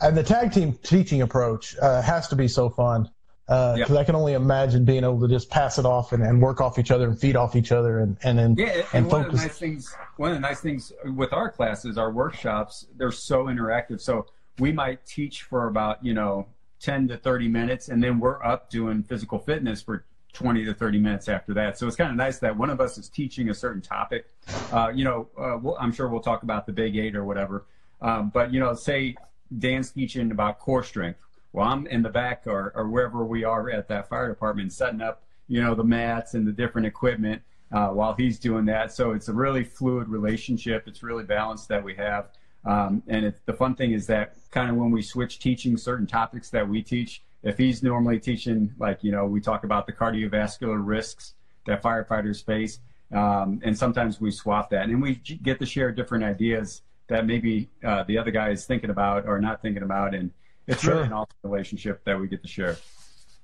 and 0.00 0.16
the 0.16 0.22
tag 0.22 0.52
team 0.52 0.78
teaching 0.82 1.22
approach 1.22 1.76
uh, 1.80 2.02
has 2.02 2.28
to 2.28 2.36
be 2.36 2.48
so 2.48 2.68
fun 2.68 3.08
because 3.48 3.92
uh, 3.92 3.98
I 3.98 4.04
can 4.04 4.14
only 4.14 4.34
imagine 4.34 4.84
being 4.84 5.04
able 5.04 5.20
to 5.20 5.28
just 5.28 5.48
pass 5.48 5.78
it 5.78 5.86
off 5.86 6.12
and, 6.12 6.22
and 6.22 6.42
work 6.42 6.60
off 6.60 6.78
each 6.78 6.90
other 6.90 7.08
and 7.08 7.18
feed 7.18 7.34
off 7.34 7.56
each 7.56 7.72
other 7.72 8.00
and 8.00 8.18
and 8.22 8.38
then 8.38 8.54
yeah. 8.58 8.66
And, 8.66 8.84
and 8.92 9.10
one 9.10 9.24
focus. 9.24 9.26
of 9.26 9.40
the 9.40 9.46
nice 9.46 9.58
things, 9.58 9.96
one 10.18 10.30
of 10.30 10.36
the 10.36 10.40
nice 10.40 10.60
things 10.60 10.92
with 11.16 11.32
our 11.32 11.50
classes, 11.50 11.96
our 11.96 12.10
workshops, 12.10 12.86
they're 12.98 13.10
so 13.10 13.44
interactive. 13.44 14.02
So 14.02 14.26
we 14.58 14.70
might 14.70 15.06
teach 15.06 15.44
for 15.44 15.66
about 15.66 16.04
you 16.04 16.12
know 16.12 16.46
ten 16.78 17.08
to 17.08 17.16
thirty 17.16 17.48
minutes, 17.48 17.88
and 17.88 18.02
then 18.02 18.20
we're 18.20 18.44
up 18.44 18.68
doing 18.68 19.02
physical 19.02 19.38
fitness 19.38 19.80
for 19.80 20.04
20 20.34 20.66
to 20.66 20.74
30 20.74 20.98
minutes 20.98 21.26
after 21.26 21.54
that. 21.54 21.78
So 21.78 21.86
it's 21.86 21.96
kind 21.96 22.10
of 22.10 22.16
nice 22.16 22.38
that 22.40 22.56
one 22.56 22.68
of 22.68 22.80
us 22.82 22.98
is 22.98 23.08
teaching 23.08 23.48
a 23.48 23.54
certain 23.54 23.80
topic. 23.80 24.26
Uh, 24.70 24.92
you 24.94 25.02
know, 25.02 25.26
uh, 25.38 25.58
we'll, 25.60 25.76
I'm 25.78 25.90
sure 25.90 26.06
we'll 26.06 26.20
talk 26.20 26.42
about 26.42 26.66
the 26.66 26.72
big 26.72 26.96
eight 26.96 27.16
or 27.16 27.24
whatever. 27.24 27.64
Um, 28.02 28.28
but, 28.28 28.52
you 28.52 28.60
know, 28.60 28.74
say 28.74 29.16
Dan's 29.58 29.90
teaching 29.90 30.30
about 30.30 30.60
core 30.60 30.84
strength 30.84 31.18
well, 31.58 31.66
I'm 31.66 31.88
in 31.88 32.02
the 32.02 32.08
back 32.08 32.44
or, 32.46 32.72
or 32.76 32.88
wherever 32.88 33.24
we 33.24 33.42
are 33.42 33.68
at 33.68 33.88
that 33.88 34.08
fire 34.08 34.28
department 34.28 34.72
setting 34.72 35.00
up, 35.00 35.24
you 35.48 35.60
know, 35.60 35.74
the 35.74 35.82
mats 35.82 36.34
and 36.34 36.46
the 36.46 36.52
different 36.52 36.86
equipment 36.86 37.42
uh, 37.72 37.88
while 37.88 38.14
he's 38.14 38.38
doing 38.38 38.64
that. 38.66 38.92
So 38.92 39.10
it's 39.10 39.26
a 39.26 39.32
really 39.32 39.64
fluid 39.64 40.08
relationship. 40.08 40.86
It's 40.86 41.02
really 41.02 41.24
balanced 41.24 41.66
that 41.68 41.82
we 41.82 41.96
have. 41.96 42.28
Um, 42.64 43.02
and 43.08 43.34
the 43.46 43.52
fun 43.52 43.74
thing 43.74 43.90
is 43.90 44.06
that 44.06 44.36
kind 44.52 44.70
of 44.70 44.76
when 44.76 44.92
we 44.92 45.02
switch 45.02 45.40
teaching 45.40 45.76
certain 45.76 46.06
topics 46.06 46.48
that 46.50 46.68
we 46.68 46.80
teach, 46.80 47.22
if 47.42 47.58
he's 47.58 47.82
normally 47.82 48.20
teaching, 48.20 48.72
like, 48.78 49.02
you 49.02 49.10
know, 49.10 49.26
we 49.26 49.40
talk 49.40 49.64
about 49.64 49.86
the 49.86 49.92
cardiovascular 49.92 50.80
risks 50.80 51.34
that 51.66 51.82
firefighters 51.82 52.44
face, 52.44 52.78
um, 53.12 53.60
and 53.64 53.76
sometimes 53.76 54.20
we 54.20 54.30
swap 54.30 54.70
that 54.70 54.84
and 54.84 55.02
we 55.02 55.16
get 55.16 55.58
to 55.58 55.66
share 55.66 55.90
different 55.90 56.22
ideas 56.22 56.82
that 57.08 57.26
maybe 57.26 57.68
uh, 57.82 58.04
the 58.04 58.16
other 58.16 58.30
guy 58.30 58.50
is 58.50 58.64
thinking 58.64 58.90
about 58.90 59.26
or 59.26 59.40
not 59.40 59.60
thinking 59.60 59.82
about. 59.82 60.14
And 60.14 60.30
it's 60.68 60.82
sure. 60.82 60.94
really 60.94 61.06
an 61.06 61.12
awesome 61.14 61.36
relationship 61.42 62.04
that 62.04 62.20
we 62.20 62.28
get 62.28 62.42
to 62.42 62.48
share. 62.48 62.76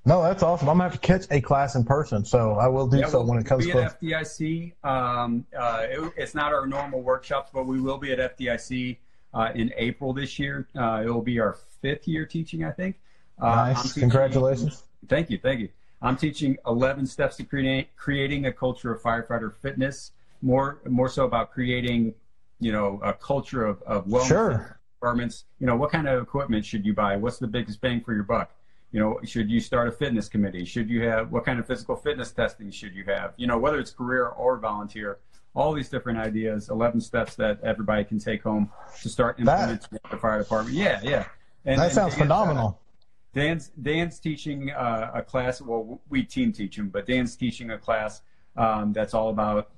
No, 0.07 0.23
that's 0.23 0.43
awesome. 0.43 0.69
I'm 0.69 0.77
gonna 0.77 0.91
have 0.91 1.01
to 1.01 1.07
catch 1.07 1.25
a 1.31 1.41
class 1.41 1.75
in 1.75 1.85
person, 1.85 2.25
so 2.25 2.57
I 2.57 2.69
will 2.69 2.87
do 2.87 2.99
yeah, 2.99 3.07
so 3.07 3.21
we'll, 3.21 3.29
when 3.29 3.39
it 3.39 3.47
comes 3.47 3.65
we'll 3.65 3.75
be 3.75 3.81
to 3.81 3.87
at 3.87 4.01
FDIC. 4.01 4.73
Um, 4.85 5.47
uh, 5.59 5.87
it, 5.89 6.13
it's 6.19 6.35
not 6.35 6.53
our 6.53 6.67
normal 6.67 7.01
workshops, 7.01 7.51
but 7.53 7.65
we 7.65 7.81
will 7.81 7.97
be 7.97 8.13
at 8.13 8.39
FDIC 8.39 8.99
uh, 9.33 9.49
in 9.55 9.73
April 9.79 10.13
this 10.13 10.39
year. 10.39 10.69
Uh, 10.77 11.03
it 11.07 11.09
will 11.09 11.23
be 11.23 11.41
our 11.41 11.57
fifth 11.81 12.07
year 12.07 12.27
teaching, 12.27 12.65
I 12.65 12.71
think. 12.71 13.01
Uh, 13.41 13.47
nice. 13.47 13.83
Teaching, 13.83 14.01
Congratulations. 14.03 14.83
Thank 15.09 15.31
you. 15.31 15.39
Thank 15.39 15.61
you. 15.61 15.71
I'm 16.03 16.19
teaching 16.19 16.59
11 16.67 17.07
steps 17.07 17.37
to 17.37 17.45
create, 17.45 17.97
creating 17.97 18.45
a 18.45 18.53
culture 18.53 18.93
of 18.93 19.01
firefighter 19.01 19.55
fitness. 19.55 20.13
More, 20.43 20.81
more 20.87 21.09
so 21.09 21.25
about 21.25 21.51
creating, 21.51 22.15
you 22.61 22.73
know, 22.73 23.01
a 23.03 23.15
culture 23.15 23.65
of, 23.65 23.81
of 23.83 24.07
wellness 24.07 24.29
sure 24.29 24.81
departments, 24.99 25.45
you 25.59 25.67
know, 25.67 25.77
what 25.77 25.91
kind 25.91 26.09
of 26.09 26.23
equipment 26.23 26.65
should 26.65 26.85
you 26.85 26.95
buy? 26.95 27.17
What's 27.17 27.39
the 27.39 27.47
biggest 27.47 27.81
bang 27.81 28.01
for 28.01 28.15
your 28.15 28.25
buck? 28.25 28.53
You 28.93 29.01
know, 29.01 29.21
should 29.25 29.51
you 29.51 29.61
start 29.61 29.89
a 29.89 29.93
fitness 29.93 30.29
committee? 30.29 30.65
Should 30.65 30.89
you 30.89 31.03
have 31.09 31.33
what 31.33 31.45
kind 31.45 31.59
of 31.59 31.67
physical 31.67 31.97
fitness 31.97 32.31
testing 32.31 32.71
should 32.71 32.95
you 32.95 33.05
have? 33.05 33.35
You 33.37 33.47
know, 33.47 33.59
whether 33.59 33.79
it's 33.79 33.91
career 33.91 34.27
or 34.27 34.57
volunteer, 34.59 35.19
all 35.55 35.73
these 35.73 35.89
different 35.89 36.19
ideas, 36.19 36.69
11 36.69 37.01
steps 37.01 37.35
that 37.37 37.61
everybody 37.63 38.05
can 38.05 38.19
take 38.19 38.43
home 38.43 38.71
to 39.03 39.09
start 39.09 39.39
implementing 39.39 39.89
that, 39.91 40.11
the 40.11 40.17
fire 40.17 40.39
department. 40.39 40.77
Yeah, 40.77 41.01
yeah. 41.03 41.27
And, 41.65 41.81
that 41.81 41.93
sounds 41.93 42.15
Dan's, 42.15 42.23
phenomenal. 42.23 42.79
Uh, 42.81 43.41
Dan's 43.41 43.69
Dan's 43.81 44.19
teaching 44.21 44.71
uh, 44.71 45.11
a 45.15 45.23
class. 45.23 45.61
Well, 45.61 46.01
we 46.09 46.23
team 46.23 46.53
teach 46.53 46.79
him, 46.79 46.89
but 46.89 47.07
Dan's 47.07 47.37
teaching 47.37 47.71
a 47.71 47.79
class 47.79 48.23
um, 48.57 48.93
that's 48.93 49.15
all 49.15 49.31
about 49.31 49.71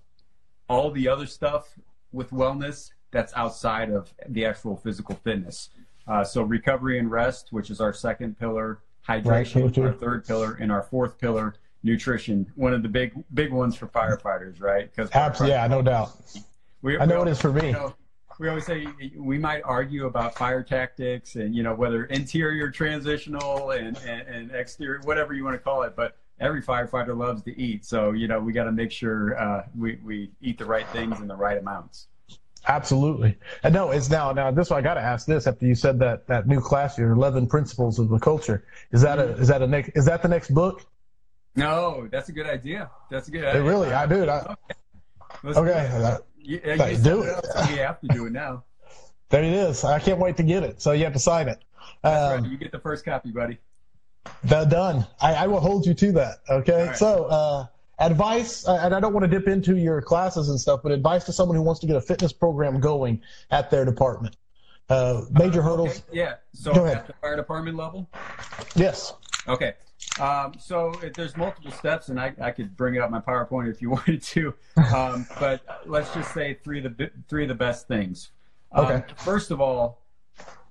all 0.69 0.91
the 0.91 1.09
other 1.09 1.27
stuff 1.27 1.79
with 2.13 2.31
wellness 2.31 2.91
that's 3.17 3.33
outside 3.35 3.91
of 3.91 4.13
the 4.29 4.45
actual 4.45 4.77
physical 4.77 5.15
fitness. 5.25 5.71
Uh, 6.07 6.23
so 6.23 6.43
recovery 6.43 6.99
and 6.99 7.11
rest, 7.11 7.49
which 7.51 7.71
is 7.71 7.81
our 7.81 7.93
second 7.93 8.39
pillar, 8.39 8.81
hydration, 9.09 9.77
our 9.83 9.93
third 9.93 10.27
pillar, 10.27 10.59
and 10.61 10.71
our 10.71 10.83
fourth 10.83 11.19
pillar, 11.19 11.55
nutrition. 11.83 12.47
One 12.57 12.75
of 12.75 12.83
the 12.83 12.89
big 12.89 13.15
big 13.33 13.53
ones 13.53 13.75
for 13.75 13.87
firefighters, 13.87 14.61
right? 14.61 14.91
Because 14.95 15.11
absolutely, 15.13 15.57
yeah, 15.57 15.67
no 15.67 15.81
doubt. 15.81 16.13
We, 16.83 16.99
I 16.99 17.07
know 17.07 17.23
we, 17.23 17.31
it 17.31 17.33
is 17.33 17.41
for 17.41 17.53
me. 17.53 17.69
You 17.69 17.73
know, 17.73 17.95
we 18.39 18.49
always 18.49 18.67
say 18.67 18.87
we 19.17 19.39
might 19.39 19.63
argue 19.65 20.07
about 20.07 20.37
fire 20.37 20.63
tactics 20.63 21.37
and 21.37 21.55
you 21.55 21.63
know 21.63 21.75
whether 21.75 22.05
interior 22.05 22.71
transitional 22.71 23.71
and, 23.71 23.97
and, 23.99 24.29
and 24.29 24.51
exterior 24.51 25.01
whatever 25.05 25.33
you 25.33 25.43
want 25.43 25.55
to 25.55 25.59
call 25.59 25.83
it 25.85 25.95
but 25.97 26.19
every 26.39 26.63
firefighter 26.63 27.17
loves 27.17 27.43
to 27.43 27.59
eat 27.59 27.83
so 27.83 28.13
you 28.13 28.29
know 28.29 28.39
we 28.39 28.53
got 28.53 28.65
to 28.65 28.73
make 28.73 28.93
sure 28.93 29.39
uh, 29.41 29.63
we, 29.75 29.99
we 30.05 30.31
eat 30.43 30.59
the 30.59 30.65
right 30.67 30.87
things 30.89 31.19
in 31.21 31.27
the 31.27 31.35
right 31.35 31.57
amounts 31.57 32.09
Absolutely. 32.69 33.37
And 33.63 33.75
no, 33.75 33.91
it's 33.91 34.11
now, 34.11 34.33
now 34.33 34.51
this, 34.51 34.71
one 34.71 34.81
I 34.81 34.83
got 34.83 34.95
to 34.95 35.01
ask 35.01 35.27
this 35.27 35.47
after 35.47 35.67
you 35.67 35.75
said 35.75 35.99
that, 36.01 36.27
that 36.27 36.49
new 36.49 36.61
class, 36.61 36.99
your 36.99 37.13
11 37.13 37.47
principles 37.47 37.99
of 37.99 38.09
the 38.09 38.19
culture. 38.19 38.65
Is 38.91 39.03
that 39.03 39.19
a, 39.19 39.31
is 39.35 39.49
that 39.49 39.63
a 39.63 39.67
next, 39.67 39.91
is 39.95 40.05
that 40.07 40.23
the 40.23 40.29
next 40.29 40.53
book? 40.53 40.85
No, 41.55 42.09
that's 42.11 42.29
a 42.29 42.33
good 42.33 42.47
idea. 42.47 42.91
That's 43.11 43.29
a 43.29 43.31
good 43.31 43.45
idea. 43.45 43.63
really, 43.63 43.93
I 43.93 44.07
do. 44.07 44.29
I, 44.29 44.57
okay. 45.45 45.55
okay. 45.55 46.17
You, 46.39 46.61
you 46.65 46.97
do 46.99 47.23
it. 47.23 47.39
it. 47.39 47.45
So 47.45 47.67
we 47.69 47.79
have 47.79 48.01
to 48.01 48.09
do 48.09 48.27
it 48.27 48.33
now. 48.33 48.65
There 49.29 49.43
it 49.43 49.53
is. 49.53 49.83
I 49.83 49.99
can't 49.99 50.21
wait 50.21 50.37
to 50.37 50.45
get 50.45 50.63
it. 50.63 50.81
So 50.81 50.93
you 50.93 51.03
have 51.03 51.13
to 51.15 51.19
sign 51.19 51.49
it. 51.49 51.59
Um, 52.05 52.13
right. 52.13 52.45
You 52.45 52.57
get 52.57 52.71
the 52.71 52.79
first 52.79 53.05
copy, 53.05 53.33
buddy. 53.33 53.59
That 54.45 54.71
Done. 54.71 55.05
I, 55.21 55.35
I 55.35 55.47
will 55.49 55.59
hold 55.59 55.85
you 55.85 55.95
to 55.95 56.13
that. 56.13 56.37
Okay. 56.49 56.87
Right. 56.87 56.97
So, 56.97 57.25
uh, 57.25 57.67
advice, 57.99 58.67
uh, 58.67 58.79
and 58.83 58.95
I 58.95 59.01
don't 59.01 59.13
want 59.13 59.25
to 59.25 59.29
dip 59.31 59.49
into 59.49 59.77
your 59.77 60.03
classes 60.03 60.49
and 60.49 60.61
stuff, 60.61 60.81
but 60.83 60.93
advice 60.93 61.25
to 61.25 61.33
someone 61.33 61.57
who 61.57 61.63
wants 61.63 61.81
to 61.81 61.87
get 61.87 61.97
a 61.97 62.01
fitness 62.01 62.33
program 62.33 62.81
going 62.81 63.23
at 63.51 63.71
their 63.71 63.85
department. 63.85 64.37
Uh, 64.89 65.23
major 65.31 65.61
uh, 65.61 65.65
hurdles. 65.65 66.03
Okay. 66.09 66.19
Yeah. 66.19 66.35
So 66.53 66.73
Go 66.73 66.85
ahead. 66.85 66.99
at 66.99 67.07
the 67.09 67.13
fire 67.15 67.37
department 67.37 67.77
level. 67.77 68.09
Yes. 68.77 69.15
Okay. 69.49 69.75
Um, 70.21 70.55
so 70.59 70.95
there's 71.15 71.37
multiple 71.37 71.73
steps, 71.73 72.09
and 72.09 72.21
I, 72.21 72.33
I, 72.41 72.51
could 72.51 72.77
bring 72.77 72.95
it 72.95 73.01
up 73.01 73.11
my 73.11 73.21
PowerPoint 73.21 73.69
if 73.69 73.83
you 73.83 73.91
wanted 73.99 74.23
to, 74.23 74.55
um, 74.95 75.27
but 75.41 75.83
let's 75.87 76.13
just 76.15 76.33
say 76.33 76.59
three 76.63 76.85
of 76.85 76.97
the 76.97 77.11
three 77.29 77.43
of 77.43 77.49
the 77.49 77.55
best 77.55 77.89
things. 77.89 78.31
Um, 78.73 78.87
okay. 78.87 79.05
First 79.17 79.51
of 79.51 79.61
all, 79.61 80.03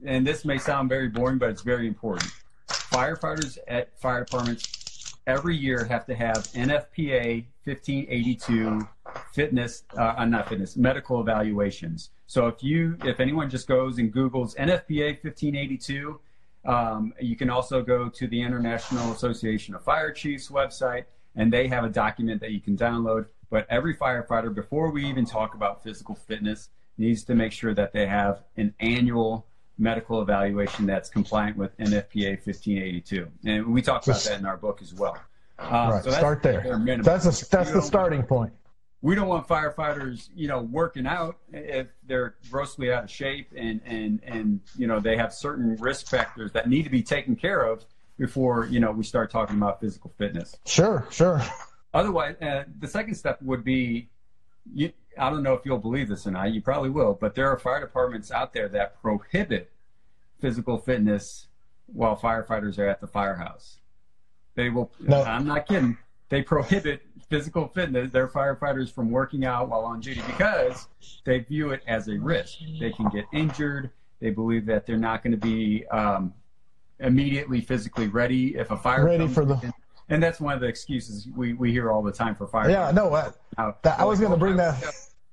and 0.05 0.25
this 0.25 0.45
may 0.45 0.57
sound 0.57 0.89
very 0.89 1.09
boring, 1.09 1.37
but 1.37 1.49
it's 1.49 1.61
very 1.61 1.87
important. 1.87 2.31
Firefighters 2.67 3.57
at 3.67 3.99
fire 3.99 4.23
departments 4.23 4.84
every 5.27 5.55
year 5.55 5.85
have 5.85 6.05
to 6.05 6.15
have 6.15 6.37
NFPA 6.53 7.45
1582 7.63 8.87
fitness, 9.33 9.83
uh, 9.97 10.25
not 10.25 10.49
fitness, 10.49 10.75
medical 10.75 11.21
evaluations. 11.21 12.11
So 12.27 12.47
if 12.47 12.63
you, 12.63 12.97
if 13.03 13.19
anyone 13.19 13.49
just 13.49 13.67
goes 13.67 13.97
and 13.97 14.11
Google's 14.11 14.55
NFPA 14.55 15.23
1582, 15.23 16.19
um, 16.65 17.13
you 17.19 17.35
can 17.35 17.49
also 17.49 17.81
go 17.83 18.09
to 18.09 18.27
the 18.27 18.41
International 18.41 19.11
Association 19.11 19.75
of 19.75 19.83
Fire 19.83 20.11
Chiefs 20.11 20.49
website, 20.49 21.05
and 21.35 21.51
they 21.51 21.67
have 21.67 21.83
a 21.83 21.89
document 21.89 22.41
that 22.41 22.51
you 22.51 22.59
can 22.59 22.75
download. 22.75 23.27
But 23.49 23.67
every 23.69 23.95
firefighter, 23.95 24.53
before 24.53 24.89
we 24.89 25.05
even 25.05 25.25
talk 25.25 25.53
about 25.53 25.83
physical 25.83 26.15
fitness, 26.15 26.69
needs 26.97 27.23
to 27.25 27.35
make 27.35 27.51
sure 27.51 27.73
that 27.73 27.93
they 27.93 28.07
have 28.07 28.43
an 28.57 28.73
annual 28.79 29.45
medical 29.77 30.21
evaluation 30.21 30.85
that's 30.85 31.09
compliant 31.09 31.57
with 31.57 31.77
NFPA 31.77 32.45
1582. 32.45 33.27
And 33.45 33.73
we 33.73 33.81
talk 33.81 34.05
about 34.05 34.21
that 34.21 34.39
in 34.39 34.45
our 34.45 34.57
book 34.57 34.81
as 34.81 34.93
well. 34.93 35.17
Um, 35.59 35.91
right. 35.91 36.03
So 36.03 36.11
Start 36.11 36.43
there. 36.43 36.81
That's 37.03 37.25
a, 37.25 37.49
that's 37.49 37.71
the 37.71 37.81
starting 37.81 38.23
point. 38.23 38.53
We 39.01 39.13
don't 39.13 39.27
want 39.27 39.47
firefighters, 39.47 40.29
you 40.35 40.47
know, 40.47 40.61
working 40.61 41.05
out 41.05 41.37
if 41.53 41.87
they're 42.07 42.35
grossly 42.49 42.91
out 42.91 43.03
of 43.03 43.11
shape 43.11 43.49
and, 43.55 43.79
and, 43.85 44.19
and, 44.23 44.61
you 44.75 44.87
know, 44.87 44.99
they 44.99 45.15
have 45.15 45.31
certain 45.31 45.75
risk 45.75 46.07
factors 46.07 46.51
that 46.53 46.67
need 46.67 46.83
to 46.83 46.89
be 46.89 47.03
taken 47.03 47.35
care 47.35 47.61
of 47.61 47.85
before, 48.17 48.65
you 48.65 48.79
know, 48.79 48.91
we 48.91 49.03
start 49.03 49.29
talking 49.29 49.57
about 49.57 49.79
physical 49.79 50.11
fitness. 50.17 50.55
Sure, 50.65 51.05
sure. 51.11 51.41
Otherwise, 51.93 52.35
uh, 52.41 52.63
the 52.79 52.87
second 52.87 53.15
step 53.15 53.41
would 53.41 53.63
be, 53.63 54.09
you, 54.73 54.91
I 55.17 55.29
don't 55.29 55.43
know 55.43 55.53
if 55.53 55.65
you'll 55.65 55.77
believe 55.77 56.09
this 56.09 56.27
or 56.27 56.31
not. 56.31 56.53
You 56.53 56.61
probably 56.61 56.89
will, 56.89 57.13
but 57.13 57.35
there 57.35 57.49
are 57.49 57.57
fire 57.57 57.79
departments 57.79 58.31
out 58.31 58.53
there 58.53 58.67
that 58.69 59.01
prohibit 59.01 59.71
physical 60.39 60.77
fitness 60.77 61.47
while 61.87 62.17
firefighters 62.17 62.77
are 62.79 62.87
at 62.87 63.01
the 63.01 63.07
firehouse. 63.07 63.79
They 64.55 64.69
will. 64.69 64.91
No. 64.99 65.23
I'm 65.23 65.45
not 65.45 65.67
kidding. 65.67 65.97
They 66.29 66.41
prohibit 66.41 67.01
physical 67.29 67.67
fitness, 67.67 68.11
their 68.11 68.27
firefighters 68.27 68.91
from 68.91 69.11
working 69.11 69.45
out 69.45 69.69
while 69.69 69.81
on 69.81 69.99
duty 69.99 70.21
because 70.25 70.87
they 71.25 71.39
view 71.39 71.71
it 71.71 71.81
as 71.87 72.07
a 72.07 72.17
risk. 72.17 72.59
They 72.79 72.91
can 72.91 73.09
get 73.09 73.25
injured. 73.33 73.91
They 74.19 74.29
believe 74.31 74.65
that 74.67 74.85
they're 74.85 74.97
not 74.97 75.23
going 75.23 75.31
to 75.31 75.37
be 75.37 75.85
um, 75.87 76.33
immediately 76.99 77.61
physically 77.61 78.07
ready 78.07 78.55
if 78.55 78.71
a 78.71 78.77
fire 78.77 79.05
ready 79.05 79.27
for 79.27 79.45
the. 79.45 79.59
In. 79.61 79.73
And 80.09 80.21
that's 80.21 80.39
one 80.39 80.53
of 80.53 80.61
the 80.61 80.67
excuses 80.67 81.27
we, 81.35 81.53
we 81.53 81.71
hear 81.71 81.91
all 81.91 82.03
the 82.03 82.11
time 82.11 82.35
for 82.35 82.47
fire. 82.47 82.69
Yeah, 82.69 82.91
no, 82.91 83.13
I, 83.13 83.31
that, 83.81 83.99
I 83.99 84.05
was 84.05 84.19
going 84.19 84.31
to 84.31 84.37
bring 84.37 84.55
that. 84.57 84.83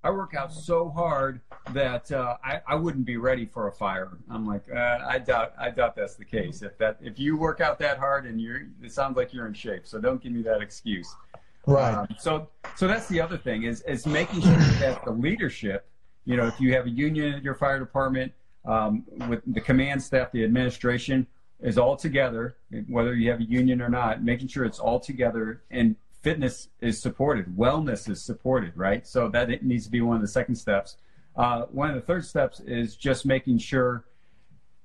I 0.05 0.11
work 0.11 0.35
out 0.35 0.53
so 0.53 0.89
hard 0.89 1.41
that 1.71 2.11
uh, 2.11 2.37
I, 2.45 2.61
I 2.67 2.75
wouldn't 2.75 3.05
be 3.05 3.19
ready 3.19 3.47
for 3.47 3.69
a 3.69 3.73
fire. 3.73 4.11
I'm 4.29 4.47
like, 4.47 4.65
uh, 4.75 4.99
I 5.07 5.19
doubt 5.19 5.53
I 5.59 5.71
doubt 5.71 5.95
that's 5.95 6.17
the 6.17 6.25
case. 6.25 6.63
If 6.63 6.77
that 6.79 6.97
if 7.01 7.21
you 7.21 7.37
work 7.37 7.61
out 7.61 7.79
that 7.79 7.99
hard 7.99 8.27
and 8.27 8.41
you're, 8.41 8.63
it 8.83 8.93
sounds 8.93 9.17
like 9.17 9.33
you're 9.33 9.47
in 9.47 9.55
shape. 9.55 9.87
So 9.87 10.01
don't 10.01 10.21
give 10.21 10.33
me 10.33 10.43
that 10.43 10.61
excuse. 10.61 11.15
Right. 11.67 11.95
Um, 11.95 12.09
so 12.19 12.49
so 12.75 12.89
that's 12.89 13.07
the 13.07 13.21
other 13.21 13.39
thing 13.39 13.63
is 13.63 13.83
is 13.83 14.05
making 14.05 14.41
sure 14.41 14.57
that 14.57 15.05
the 15.05 15.13
leadership, 15.13 15.87
you 16.25 16.37
know, 16.37 16.49
if 16.49 16.61
you 16.61 16.73
have 16.75 16.87
a 16.87 16.91
union 16.91 17.35
at 17.35 17.45
your 17.45 17.55
fire 17.55 17.79
department, 17.79 18.33
um, 18.65 19.05
with 19.29 19.43
the 19.47 19.61
command 19.61 20.03
staff, 20.03 20.33
the 20.33 20.43
administration 20.43 21.29
is 21.63 21.79
all 21.79 21.97
together, 21.97 22.57
whether 22.89 23.15
you 23.15 23.31
have 23.31 23.41
a 23.41 23.45
union 23.45 23.81
or 23.81 23.89
not, 23.89 24.23
making 24.23 24.49
sure 24.49 24.65
it's 24.65 24.81
all 24.81 25.01
together 25.01 25.63
and 25.71 25.97
fitness 26.23 26.69
is 26.81 27.01
supported, 27.01 27.47
wellness 27.57 28.09
is 28.09 28.23
supported, 28.23 28.77
right? 28.77 29.07
So 29.07 29.29
that 29.31 29.51
it 29.51 29.65
needs 29.65 29.85
to 29.85 29.91
be 29.91 30.01
one 30.01 30.17
of 30.17 30.23
the 30.23 30.29
second 30.29 30.57
steps. 30.57 30.97
Uh, 31.37 31.63
one 31.71 31.89
of 31.89 31.95
the 31.95 32.03
third 32.03 32.25
steps 32.25 32.61
is 32.61 32.97
just 32.97 33.25
making 33.25 33.59
sure 33.59 34.05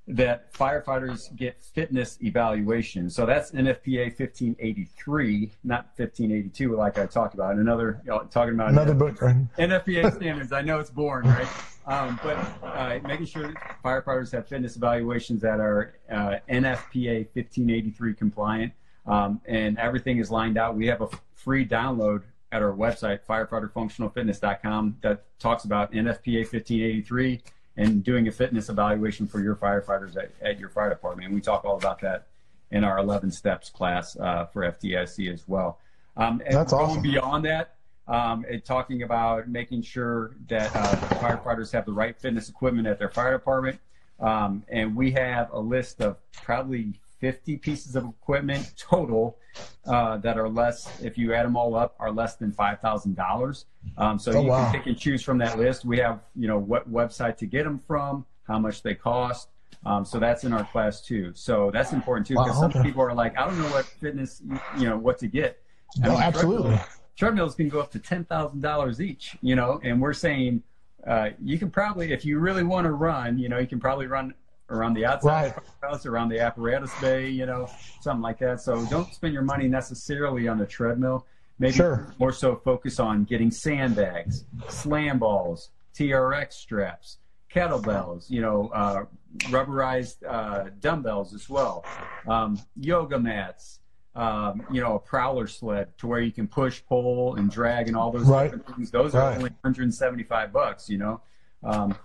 that 0.07 0.53
firefighters 0.53 1.35
get 1.35 1.61
fitness 1.61 2.17
evaluation. 2.21 3.09
So 3.09 3.25
that's 3.25 3.51
NFPA 3.51 4.17
1583, 4.17 5.51
not 5.65 5.87
1582, 5.97 6.75
like 6.75 6.97
I 6.97 7.05
talked 7.05 7.33
about. 7.33 7.55
Another, 7.55 8.01
you 8.05 8.11
know, 8.11 8.19
talking 8.31 8.53
about 8.53 8.69
another 8.69 8.93
book, 8.93 9.21
right? 9.21 9.35
NFPA 9.57 10.15
standards. 10.15 10.53
I 10.53 10.61
know 10.61 10.79
it's 10.79 10.89
boring, 10.89 11.27
right? 11.27 11.47
Um, 11.88 12.19
but 12.21 12.38
uh, 12.63 13.00
making 13.08 13.28
sure 13.28 13.54
firefighters 13.84 14.34
have 14.34 14.47
fitness 14.47 14.76
evaluations 14.76 15.41
that 15.41 15.62
are 15.62 15.95
uh, 16.12 16.36
NFPA 16.50 17.28
1583 17.34 18.13
compliant, 18.13 18.73
um, 19.06 19.39
and 19.45 19.78
everything 19.80 20.17
is 20.17 20.30
lined 20.30 20.58
out. 20.58 20.76
We 20.76 20.88
have 20.88 21.02
a 21.02 21.08
free 21.34 21.65
download 21.65 22.23
at 22.52 22.62
our 22.62 22.73
website, 22.73 23.19
firefighterfunctionalfitness.com, 23.28 24.97
that 25.02 25.23
talks 25.39 25.63
about 25.63 25.93
NFPA 25.93 26.41
1583 26.52 27.41
and 27.78 28.04
doing 28.04 28.28
a 28.28 28.32
fitness 28.32 28.67
evaluation 28.67 29.28
for 29.28 29.39
your 29.39 29.56
firefighters 29.56 30.17
at, 30.17 30.32
at 30.41 30.60
your 30.60 30.69
fire 30.69 30.89
department. 30.89 31.28
And 31.28 31.36
we 31.36 31.41
talk 31.41 31.63
all 31.63 31.78
about 31.78 32.02
that 32.02 32.28
in 32.71 32.84
our 32.84 32.97
11 32.97 33.32
steps 33.32 33.69
class 33.69 34.17
uh, 34.17 34.45
for 34.47 34.63
FDIC 34.63 35.32
as 35.32 35.47
well. 35.47 35.80
Um, 36.17 36.41
That's 36.50 36.73
going 36.73 36.89
awesome. 36.89 37.02
Beyond 37.02 37.45
that, 37.45 37.76
um, 38.07 38.45
it, 38.49 38.65
talking 38.65 39.03
about 39.03 39.49
making 39.49 39.81
sure 39.81 40.35
that 40.47 40.73
uh, 40.75 40.95
firefighters 41.15 41.71
have 41.71 41.85
the 41.85 41.91
right 41.91 42.17
fitness 42.17 42.49
equipment 42.49 42.87
at 42.87 42.99
their 42.99 43.09
fire 43.09 43.33
department. 43.33 43.79
Um, 44.19 44.63
and 44.69 44.95
we 44.95 45.11
have 45.11 45.51
a 45.51 45.59
list 45.59 46.01
of 46.01 46.17
probably 46.31 46.93
50 47.19 47.57
pieces 47.57 47.95
of 47.95 48.05
equipment 48.05 48.73
total 48.77 49.37
uh, 49.85 50.17
that 50.17 50.37
are 50.37 50.49
less, 50.49 51.01
if 51.01 51.17
you 51.17 51.33
add 51.33 51.45
them 51.45 51.57
all 51.57 51.75
up, 51.75 51.95
are 51.99 52.11
less 52.11 52.35
than 52.35 52.51
$5,000. 52.51 53.65
Um, 53.97 54.19
so 54.19 54.31
oh, 54.31 54.41
you 54.41 54.47
wow. 54.49 54.71
can 54.71 54.79
pick 54.79 54.87
and 54.87 54.97
choose 54.97 55.21
from 55.21 55.37
that 55.39 55.57
list. 55.57 55.85
We 55.85 55.97
have, 55.99 56.21
you 56.35 56.47
know, 56.47 56.57
what 56.57 56.91
website 56.91 57.37
to 57.37 57.45
get 57.45 57.63
them 57.63 57.79
from, 57.87 58.25
how 58.47 58.59
much 58.59 58.83
they 58.83 58.95
cost. 58.95 59.49
Um, 59.85 60.03
so 60.05 60.19
that's 60.19 60.43
in 60.43 60.53
our 60.53 60.65
class 60.65 61.01
too. 61.01 61.31
So 61.33 61.71
that's 61.71 61.93
important 61.93 62.27
too 62.27 62.33
because 62.33 62.57
wow, 62.57 62.65
okay. 62.65 62.73
some 62.73 62.83
people 62.83 63.01
are 63.03 63.13
like, 63.13 63.37
I 63.37 63.45
don't 63.45 63.57
know 63.57 63.69
what 63.69 63.85
fitness, 63.85 64.41
you 64.77 64.85
know, 64.89 64.97
what 64.97 65.17
to 65.19 65.27
get. 65.27 65.61
No, 65.99 66.17
absolutely. 66.17 66.77
Treadmills, 67.17 67.56
can 67.56 67.67
go 67.67 67.80
up 67.80 67.91
to 67.91 67.99
ten 67.99 68.23
thousand 68.25 68.62
dollars 68.62 69.01
each. 69.01 69.38
You 69.41 69.56
know, 69.56 69.80
and 69.84 70.01
we're 70.01 70.13
saying 70.13 70.63
uh, 71.06 71.30
you 71.41 71.58
can 71.58 71.71
probably, 71.71 72.12
if 72.12 72.25
you 72.25 72.39
really 72.39 72.63
want 72.63 72.86
to 72.86 72.91
run, 72.91 73.38
you 73.38 73.49
know, 73.49 73.58
you 73.58 73.67
can 73.67 73.80
probably 73.80 74.08
run 74.08 74.34
around 74.69 74.93
the 74.93 75.06
outside 75.06 75.53
right. 75.56 75.89
house, 75.89 76.06
around 76.06 76.30
the 76.30 76.39
apparatus 76.39 76.91
bay, 76.99 77.30
you 77.30 77.45
know, 77.45 77.69
something 78.01 78.21
like 78.21 78.39
that. 78.39 78.60
So 78.60 78.86
don't 78.88 79.13
spend 79.13 79.34
your 79.34 79.43
money 79.43 79.67
necessarily 79.67 80.47
on 80.47 80.58
the 80.58 80.65
treadmill. 80.65 81.25
Maybe 81.60 81.73
sure. 81.73 82.13
more 82.19 82.34
so 82.34 82.56
focus 82.58 82.99
on 82.99 83.23
getting 83.23 83.49
sandbags, 83.49 84.45
slam 84.67 85.17
balls, 85.17 85.69
TRX 85.95 86.53
straps, 86.53 87.17
kettlebells, 87.51 88.30
you 88.30 88.41
know, 88.41 88.69
uh, 88.73 89.06
rubberized 89.45 90.17
uh, 90.27 90.69
dumbbells 90.80 91.34
as 91.34 91.49
well, 91.49 91.84
um, 92.27 92.60
yoga 92.80 93.17
mats, 93.17 93.80
um, 94.17 94.63
you 94.71 94.82
know, 94.82 94.95
a 94.95 94.99
prowler 94.99 95.45
sled 95.45 95.95
to 95.99 96.08
where 96.08 96.19
you 96.19 96.32
can 96.32 96.47
push, 96.47 96.82
pull, 96.89 97.36
and 97.36 97.51
drag 97.51 97.88
and 97.88 97.95
all 97.95 98.12
those 98.12 98.25
right. 98.25 98.51
things. 98.75 98.89
Those 98.89 99.13
right. 99.13 99.21
are 99.21 99.32
only 99.34 99.51
175 99.62 100.51
bucks, 100.51 100.89
you 100.89 100.97
know. 100.97 101.21
Um, 101.63 101.95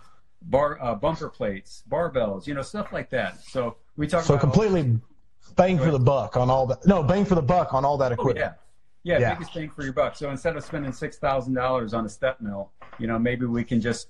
bar 0.43 0.79
uh, 0.83 0.95
bumper 0.95 1.31
plates, 1.31 1.83
barbells, 1.91 2.47
you 2.47 2.53
know, 2.53 2.61
stuff 2.61 2.93
like 2.93 3.09
that. 3.11 3.43
So 3.43 3.77
we 3.97 4.07
talk. 4.07 4.25
So 4.25 4.37
completely 4.37 5.01
bang 5.57 5.79
for 5.79 5.91
the 5.91 5.99
buck 5.99 6.37
on 6.37 6.51
all 6.51 6.67
that. 6.67 6.87
No, 6.87 7.03
bang 7.03 7.25
for 7.25 7.35
the 7.35 7.43
buck 7.43 7.73
on 7.73 7.83
all 7.83 7.97
that 7.97 8.13
equipment. 8.13 8.47
Oh, 8.47 8.59
yeah. 9.05 9.15
yeah. 9.15 9.21
yeah, 9.21 9.35
biggest 9.35 9.55
bang 9.55 9.71
for 9.71 9.83
your 9.83 9.95
buck. 9.95 10.15
So 10.15 10.31
instead 10.31 10.55
of 10.55 10.65
spending 10.65 10.93
six 10.93 11.17
thousand 11.17 11.55
dollars 11.55 11.95
on 11.95 12.05
a 12.05 12.11
step 12.11 12.43
mill, 12.43 12.73
you 12.99 13.07
know, 13.07 13.19
maybe 13.19 13.47
we 13.47 13.65
can 13.65 13.81
just 13.81 14.09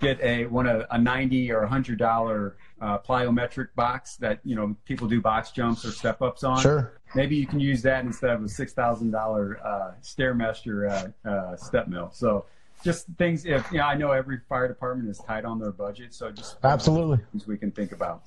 get 0.00 0.20
a 0.20 0.46
one 0.46 0.66
a, 0.66 0.86
a 0.90 0.98
ninety 0.98 1.50
or 1.50 1.62
a 1.62 1.68
hundred 1.68 1.98
dollar 1.98 2.56
uh, 2.80 2.98
plyometric 2.98 3.68
box 3.74 4.16
that 4.16 4.40
you 4.44 4.54
know 4.54 4.76
people 4.84 5.08
do 5.08 5.20
box 5.20 5.50
jumps 5.50 5.84
or 5.84 5.90
step 5.90 6.22
ups 6.22 6.44
on. 6.44 6.60
Sure. 6.60 7.00
Maybe 7.14 7.36
you 7.36 7.46
can 7.46 7.60
use 7.60 7.82
that 7.82 8.04
instead 8.04 8.30
of 8.30 8.42
a 8.42 8.48
six 8.48 8.72
thousand 8.72 9.10
dollar 9.10 9.58
uh, 9.64 9.92
stairmaster 10.02 11.12
uh, 11.24 11.28
uh, 11.28 11.56
step 11.56 11.88
mill. 11.88 12.10
So 12.12 12.46
just 12.84 13.06
things 13.18 13.46
if 13.46 13.70
you 13.72 13.78
know 13.78 13.84
i 13.84 13.94
know 13.94 14.12
every 14.12 14.38
fire 14.48 14.68
department 14.68 15.08
is 15.08 15.18
tight 15.18 15.44
on 15.44 15.58
their 15.58 15.72
budget 15.72 16.12
so 16.12 16.30
just 16.30 16.56
absolutely 16.64 17.18
things 17.32 17.46
we 17.46 17.56
can 17.56 17.70
think 17.70 17.92
about 17.92 18.22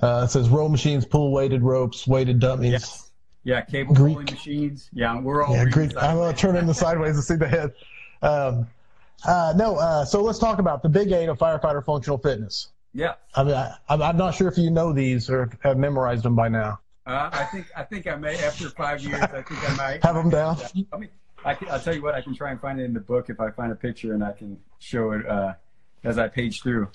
uh, 0.00 0.22
it 0.24 0.30
says 0.30 0.48
row 0.48 0.68
machines 0.68 1.04
pull 1.04 1.30
weighted 1.30 1.62
ropes 1.62 2.06
weighted 2.06 2.40
dummies 2.40 2.72
yes. 2.72 3.10
yeah 3.44 3.60
cable 3.60 3.94
Greek. 3.94 4.30
machines 4.30 4.88
yeah 4.92 5.20
we're 5.20 5.44
all 5.44 5.54
yeah, 5.54 5.66
Greek. 5.66 5.92
i'm 5.98 6.16
to 6.16 6.32
turn 6.34 6.56
in 6.56 6.66
the 6.66 6.74
sideways 6.74 7.16
to 7.16 7.22
see 7.22 7.36
the 7.36 7.46
head 7.46 7.72
um, 8.22 8.66
uh, 9.26 9.52
no 9.56 9.76
uh, 9.76 10.04
so 10.04 10.22
let's 10.22 10.38
talk 10.38 10.58
about 10.58 10.82
the 10.82 10.88
big 10.88 11.12
eight 11.12 11.28
of 11.28 11.38
firefighter 11.38 11.84
functional 11.84 12.18
fitness 12.18 12.68
yeah 12.92 13.14
i 13.34 13.42
mean 13.42 13.54
I, 13.54 13.74
i'm 13.88 14.16
not 14.16 14.34
sure 14.34 14.48
if 14.48 14.56
you 14.56 14.70
know 14.70 14.92
these 14.92 15.28
or 15.28 15.50
have 15.62 15.76
memorized 15.76 16.22
them 16.24 16.36
by 16.36 16.48
now 16.48 16.80
uh, 17.08 17.30
I 17.32 17.44
think 17.44 17.66
I 17.74 17.84
think 17.84 18.06
I 18.06 18.16
may 18.16 18.36
after 18.44 18.68
five 18.68 19.00
years. 19.00 19.22
I 19.22 19.40
think 19.40 19.70
I 19.70 19.74
might 19.76 20.04
have 20.04 20.14
them 20.14 20.28
down. 20.28 20.58
I 20.92 20.98
mean, 20.98 21.08
I 21.42 21.54
can, 21.54 21.70
I'll 21.70 21.80
tell 21.80 21.94
you 21.94 22.02
what, 22.02 22.14
I 22.14 22.20
can 22.20 22.34
try 22.34 22.50
and 22.50 22.60
find 22.60 22.78
it 22.78 22.84
in 22.84 22.92
the 22.92 23.00
book 23.00 23.30
if 23.30 23.40
I 23.40 23.50
find 23.50 23.72
a 23.72 23.74
picture 23.74 24.12
and 24.12 24.22
I 24.22 24.32
can 24.32 24.58
show 24.78 25.12
it 25.12 25.26
uh, 25.26 25.54
as 26.04 26.18
I 26.18 26.28
page 26.28 26.62
through. 26.62 26.88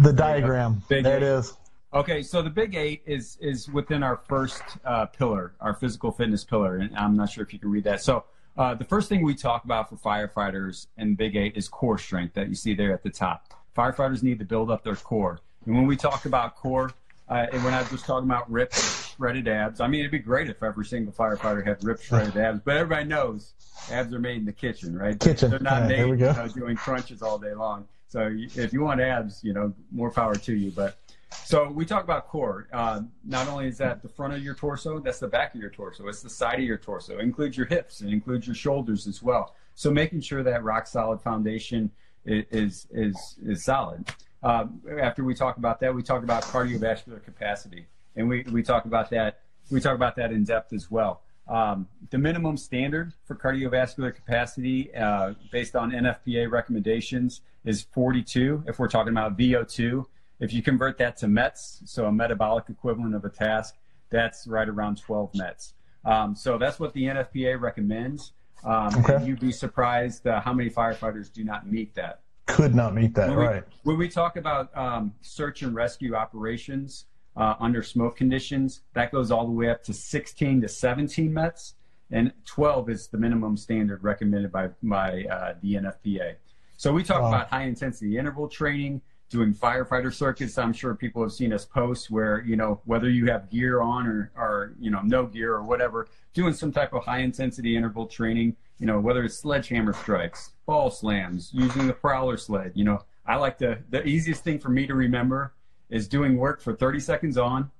The 0.00 0.12
diagram. 0.12 0.82
Big 0.88 1.04
there 1.04 1.18
eight. 1.18 1.22
it 1.22 1.38
is. 1.38 1.56
Okay, 1.94 2.20
so 2.22 2.42
the 2.42 2.50
big 2.50 2.74
eight 2.74 3.02
is 3.06 3.38
is 3.40 3.68
within 3.68 4.02
our 4.02 4.16
first 4.16 4.62
uh, 4.84 5.06
pillar, 5.06 5.54
our 5.60 5.74
physical 5.74 6.10
fitness 6.10 6.42
pillar, 6.42 6.78
and 6.78 6.96
I'm 6.96 7.16
not 7.16 7.30
sure 7.30 7.44
if 7.44 7.52
you 7.52 7.60
can 7.60 7.70
read 7.70 7.84
that. 7.84 8.02
So 8.02 8.24
uh, 8.56 8.74
the 8.74 8.84
first 8.84 9.08
thing 9.08 9.22
we 9.22 9.34
talk 9.34 9.64
about 9.64 9.88
for 9.88 9.96
firefighters 9.96 10.86
and 10.96 11.16
big 11.16 11.36
eight 11.36 11.56
is 11.56 11.68
core 11.68 11.98
strength 11.98 12.34
that 12.34 12.48
you 12.48 12.54
see 12.54 12.74
there 12.74 12.92
at 12.92 13.02
the 13.02 13.10
top. 13.10 13.54
Firefighters 13.76 14.22
need 14.22 14.38
to 14.38 14.44
build 14.44 14.70
up 14.70 14.84
their 14.84 14.96
core, 14.96 15.40
and 15.66 15.74
when 15.74 15.86
we 15.86 15.96
talk 15.96 16.24
about 16.24 16.56
core, 16.56 16.92
uh, 17.28 17.46
and 17.52 17.62
we're 17.62 17.70
not 17.70 17.88
just 17.90 18.04
talking 18.04 18.28
about 18.28 18.50
ripped, 18.50 18.74
shredded 18.74 19.46
abs. 19.46 19.80
I 19.80 19.86
mean, 19.86 20.00
it'd 20.00 20.10
be 20.10 20.18
great 20.18 20.50
if 20.50 20.62
every 20.62 20.84
single 20.84 21.12
firefighter 21.12 21.64
had 21.64 21.82
ripped, 21.84 22.04
shredded 22.04 22.36
abs, 22.36 22.60
but 22.64 22.76
everybody 22.76 23.06
knows 23.06 23.52
abs 23.90 24.12
are 24.12 24.18
made 24.18 24.38
in 24.38 24.44
the 24.44 24.52
kitchen, 24.52 24.98
right? 24.98 25.18
Kitchen. 25.18 25.50
They're 25.50 25.60
not 25.60 25.88
made 25.88 26.00
you 26.00 26.16
know, 26.16 26.48
doing 26.54 26.76
crunches 26.76 27.22
all 27.22 27.38
day 27.38 27.54
long. 27.54 27.86
So 28.08 28.28
if 28.56 28.72
you 28.72 28.80
want 28.80 29.00
abs, 29.00 29.44
you 29.44 29.52
know, 29.52 29.72
more 29.92 30.10
power 30.10 30.34
to 30.34 30.52
you. 30.52 30.72
But 30.72 30.98
so 31.44 31.70
we 31.70 31.84
talk 31.84 32.04
about 32.04 32.28
core. 32.28 32.68
Uh, 32.72 33.02
not 33.24 33.48
only 33.48 33.68
is 33.68 33.78
that 33.78 34.02
the 34.02 34.08
front 34.08 34.34
of 34.34 34.42
your 34.42 34.54
torso, 34.54 34.98
that's 34.98 35.20
the 35.20 35.28
back 35.28 35.54
of 35.54 35.60
your 35.60 35.70
torso. 35.70 36.06
It's 36.08 36.22
the 36.22 36.30
side 36.30 36.58
of 36.58 36.64
your 36.64 36.78
torso. 36.78 37.18
It 37.18 37.22
includes 37.22 37.56
your 37.56 37.66
hips 37.66 38.00
and 38.00 38.12
includes 38.12 38.46
your 38.46 38.56
shoulders 38.56 39.06
as 39.06 39.22
well. 39.22 39.54
So 39.74 39.90
making 39.90 40.20
sure 40.20 40.42
that 40.42 40.62
rock 40.62 40.86
solid 40.86 41.20
foundation 41.20 41.90
is 42.24 42.86
is 42.90 43.36
is 43.42 43.64
solid. 43.64 44.08
Uh, 44.42 44.66
after 45.00 45.24
we 45.24 45.34
talk 45.34 45.56
about 45.56 45.80
that, 45.80 45.94
we 45.94 46.02
talk 46.02 46.22
about 46.22 46.42
cardiovascular 46.44 47.22
capacity, 47.22 47.86
and 48.16 48.28
we, 48.28 48.42
we 48.44 48.62
talk 48.62 48.84
about 48.86 49.10
that 49.10 49.40
we 49.70 49.80
talk 49.80 49.94
about 49.94 50.16
that 50.16 50.32
in 50.32 50.44
depth 50.44 50.72
as 50.72 50.90
well. 50.90 51.22
Um, 51.48 51.88
the 52.10 52.18
minimum 52.18 52.56
standard 52.56 53.12
for 53.24 53.34
cardiovascular 53.34 54.14
capacity, 54.14 54.94
uh, 54.94 55.34
based 55.50 55.74
on 55.74 55.90
NFPA 55.90 56.50
recommendations, 56.50 57.40
is 57.64 57.86
42. 57.92 58.64
If 58.66 58.78
we're 58.78 58.88
talking 58.88 59.12
about 59.12 59.36
VO2, 59.36 60.04
if 60.40 60.52
you 60.52 60.62
convert 60.62 60.98
that 60.98 61.16
to 61.18 61.28
METs, 61.28 61.82
so 61.84 62.06
a 62.06 62.12
metabolic 62.12 62.64
equivalent 62.68 63.14
of 63.14 63.24
a 63.24 63.28
task, 63.28 63.76
that's 64.10 64.46
right 64.46 64.68
around 64.68 64.98
12 64.98 65.30
METs. 65.34 65.74
Um, 66.04 66.34
so 66.34 66.58
that's 66.58 66.80
what 66.80 66.92
the 66.94 67.04
NFPA 67.04 67.60
recommends. 67.60 68.32
Um, 68.64 68.94
okay. 69.04 69.24
You'd 69.24 69.40
be 69.40 69.52
surprised 69.52 70.26
uh, 70.26 70.40
how 70.40 70.52
many 70.52 70.70
firefighters 70.70 71.32
do 71.32 71.44
not 71.44 71.66
meet 71.66 71.94
that 71.94 72.20
could 72.46 72.74
not 72.74 72.94
meet 72.94 73.14
that, 73.14 73.28
when 73.28 73.38
right? 73.38 73.62
When 73.84 73.96
we 73.96 74.08
talk 74.08 74.36
about 74.36 74.76
um, 74.76 75.14
search 75.20 75.62
and 75.62 75.72
rescue 75.72 76.16
operations, 76.16 77.04
uh, 77.36 77.54
under 77.60 77.82
smoke 77.82 78.16
conditions. 78.16 78.82
That 78.94 79.12
goes 79.12 79.30
all 79.30 79.46
the 79.46 79.52
way 79.52 79.70
up 79.70 79.82
to 79.84 79.92
16 79.92 80.62
to 80.62 80.68
17 80.68 81.32
METs, 81.32 81.74
and 82.10 82.32
12 82.44 82.90
is 82.90 83.08
the 83.08 83.18
minimum 83.18 83.56
standard 83.56 84.02
recommended 84.02 84.52
by, 84.52 84.70
by 84.82 85.24
uh, 85.24 85.54
the 85.62 85.74
NFPA. 85.74 86.34
So 86.76 86.92
we 86.92 87.02
talk 87.02 87.22
wow. 87.22 87.28
about 87.28 87.48
high 87.48 87.64
intensity 87.64 88.16
interval 88.16 88.48
training, 88.48 89.02
doing 89.30 89.54
firefighter 89.54 90.12
circuits. 90.12 90.58
I'm 90.58 90.72
sure 90.72 90.94
people 90.94 91.22
have 91.22 91.32
seen 91.32 91.52
us 91.52 91.64
post 91.64 92.10
where, 92.10 92.42
you 92.44 92.56
know, 92.56 92.80
whether 92.84 93.08
you 93.08 93.26
have 93.26 93.48
gear 93.48 93.80
on 93.80 94.06
or, 94.06 94.32
or, 94.36 94.74
you 94.78 94.90
know, 94.90 95.00
no 95.02 95.24
gear 95.24 95.54
or 95.54 95.62
whatever, 95.62 96.08
doing 96.34 96.52
some 96.52 96.72
type 96.72 96.92
of 96.92 97.04
high 97.04 97.20
intensity 97.20 97.76
interval 97.76 98.06
training, 98.06 98.56
you 98.80 98.86
know, 98.86 98.98
whether 98.98 99.22
it's 99.22 99.36
sledgehammer 99.36 99.92
strikes, 99.92 100.50
ball 100.66 100.90
slams, 100.90 101.50
using 101.54 101.86
the 101.86 101.92
prowler 101.92 102.36
sled, 102.36 102.72
you 102.74 102.84
know, 102.84 103.02
I 103.24 103.36
like 103.36 103.58
to, 103.58 103.78
the 103.90 104.04
easiest 104.04 104.42
thing 104.42 104.58
for 104.58 104.68
me 104.68 104.86
to 104.88 104.94
remember 104.94 105.54
is 105.88 106.08
doing 106.08 106.36
work 106.36 106.60
for 106.60 106.74
30 106.74 106.98
seconds 106.98 107.38
on, 107.38 107.70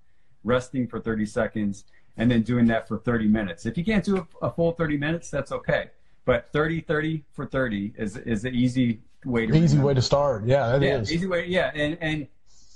resting 0.45 0.87
for 0.87 1.01
30 1.01 1.27
seconds, 1.27 1.85
and 2.17 2.31
then 2.31 2.43
doing 2.43 2.67
that 2.67 2.87
for 2.87 2.99
30 2.99 3.27
minutes. 3.27 3.67
If 3.67 3.77
you 3.77 3.85
can't 3.85 4.05
do 4.05 4.19
a, 4.19 4.47
a 4.47 4.51
full 4.51 4.73
30 4.73 4.97
minutes, 4.99 5.31
that's 5.31 5.51
okay. 5.51 5.91
But 6.25 6.53
30, 6.53 6.83
30 6.83 7.25
for 7.33 7.47
30 7.47 7.95
is, 7.97 8.17
is 8.19 8.43
the 8.43 8.51
easy 8.51 9.01
way 9.25 9.47
to 9.47 9.53
easy 9.55 9.77
remember. 9.77 9.87
way 9.87 9.95
to 9.95 10.03
start. 10.03 10.47
Yeah, 10.47 10.77
it 10.77 10.83
yeah, 10.83 10.99
is. 10.99 11.13
Easy 11.13 11.27
way. 11.27 11.47
Yeah. 11.47 11.71
And, 11.75 11.99
and 12.01 12.27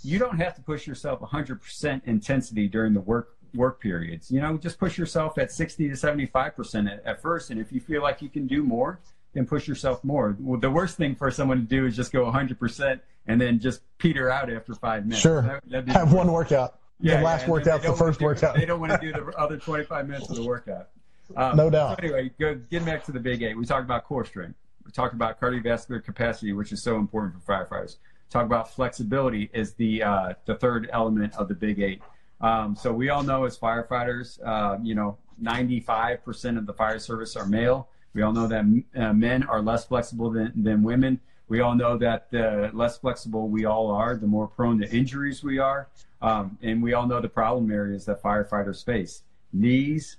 you 0.03 0.19
don't 0.19 0.39
have 0.39 0.55
to 0.57 0.63
push 0.63 0.87
yourself 0.87 1.21
100% 1.21 2.03
intensity 2.07 2.69
during 2.69 2.95
the 2.95 3.01
work 3.01 3.31
work 3.55 3.81
periods. 3.81 4.31
You 4.31 4.41
know, 4.41 4.59
just 4.59 4.79
push 4.79 4.99
yourself 4.99 5.39
at 5.39 5.53
60 5.53 5.89
to 5.89 5.95
75% 5.95 6.93
at, 6.93 7.07
at 7.07 7.23
first. 7.23 7.51
And 7.51 7.61
if 7.61 7.73
you 7.73 7.81
feel 7.81 8.03
like 8.03 8.21
you 8.21 8.29
can 8.29 8.47
do 8.47 8.63
more, 8.65 9.01
then 9.33 9.47
push 9.47 9.69
yourself 9.69 10.03
more. 10.05 10.37
Well, 10.41 10.61
the 10.61 10.71
worst 10.71 10.97
thing 10.97 11.15
for 11.15 11.31
someone 11.31 11.59
to 11.59 11.65
do 11.65 11.87
is 11.87 11.97
just 11.97 12.13
go 12.13 12.25
100% 12.25 13.01
and 13.27 13.41
then 13.41 13.59
just 13.59 13.81
peter 13.99 14.31
out 14.31 14.53
after 14.53 14.75
five 14.75 15.05
minutes. 15.05 15.23
Sure. 15.23 15.61
That, 15.69 15.89
Have 15.89 16.13
one 16.13 16.31
workout. 16.33 16.79
Yeah, 17.01 17.19
the 17.19 17.25
last 17.25 17.43
yeah, 17.43 17.51
workout, 17.51 17.83
the 17.83 17.93
first 17.93 18.21
do, 18.21 18.25
workout. 18.25 18.57
They 18.57 18.65
don't 18.65 18.81
want 18.81 18.93
to 18.93 18.99
do 18.99 19.13
the 19.13 19.27
other 19.39 19.57
25 19.57 20.09
minutes 20.09 20.31
of 20.31 20.37
the 20.37 20.45
workout. 20.45 20.91
Um, 21.37 21.57
no 21.57 21.71
doubt. 21.71 21.99
So 21.99 22.05
anyway, 22.05 22.31
go, 22.39 22.55
getting 22.71 22.87
back 22.87 23.05
to 23.05 23.13
the 23.13 23.21
big 23.21 23.43
eight, 23.43 23.57
we 23.57 23.65
talked 23.65 23.85
about 23.85 24.05
core 24.05 24.25
strength. 24.25 24.57
We 24.85 24.93
talked 24.93 25.15
about 25.15 25.41
cardiovascular 25.41 26.05
capacity, 26.05 26.53
which 26.53 26.73
is 26.73 26.83
so 26.83 26.97
important 26.97 27.43
for 27.43 27.53
firefighters. 27.53 27.97
Talk 28.31 28.47
about 28.47 28.75
flexibility 28.75 29.51
is 29.53 29.75
the 29.75 30.03
uh, 30.03 30.35
the 30.45 30.55
third 30.57 30.89
element 30.93 31.35
of 31.37 31.49
the 31.49 31.55
big 31.55 31.81
eight. 31.81 32.03
Um, 32.41 32.75
so 32.75 32.93
we 32.93 33.09
all 33.09 33.23
know 33.23 33.45
as 33.45 33.57
firefighters, 33.57 34.39
uh, 34.45 34.79
you 34.83 34.95
know, 34.95 35.17
95% 35.43 36.59
of 36.59 36.67
the 36.67 36.73
fire 36.73 36.99
service 36.99 37.37
are 37.37 37.47
male. 37.47 37.89
We 38.13 38.23
all 38.23 38.33
know 38.33 38.47
that 38.47 38.65
uh, 38.97 39.13
men 39.13 39.45
are 39.45 39.63
less 39.63 39.87
flexible 39.87 40.31
than, 40.31 40.53
than 40.55 40.83
women. 40.83 41.21
We 41.49 41.61
all 41.61 41.75
know 41.75 41.97
that 41.99 42.31
the 42.31 42.71
less 42.73 42.99
flexible 42.99 43.49
we 43.49 43.65
all 43.65 43.91
are, 43.91 44.17
the 44.17 44.27
more 44.27 44.49
prone 44.49 44.79
to 44.81 44.91
injuries 44.91 45.43
we 45.43 45.59
are. 45.59 45.89
Um, 46.23 46.59
and 46.63 46.83
we 46.83 46.95
all 46.95 47.07
know 47.07 47.21
the 47.21 47.29
problem 47.29 47.71
areas 47.71 48.05
that 48.07 48.23
firefighters 48.23 48.85
face 48.85 49.23
knees, 49.53 50.17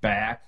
back, 0.00 0.44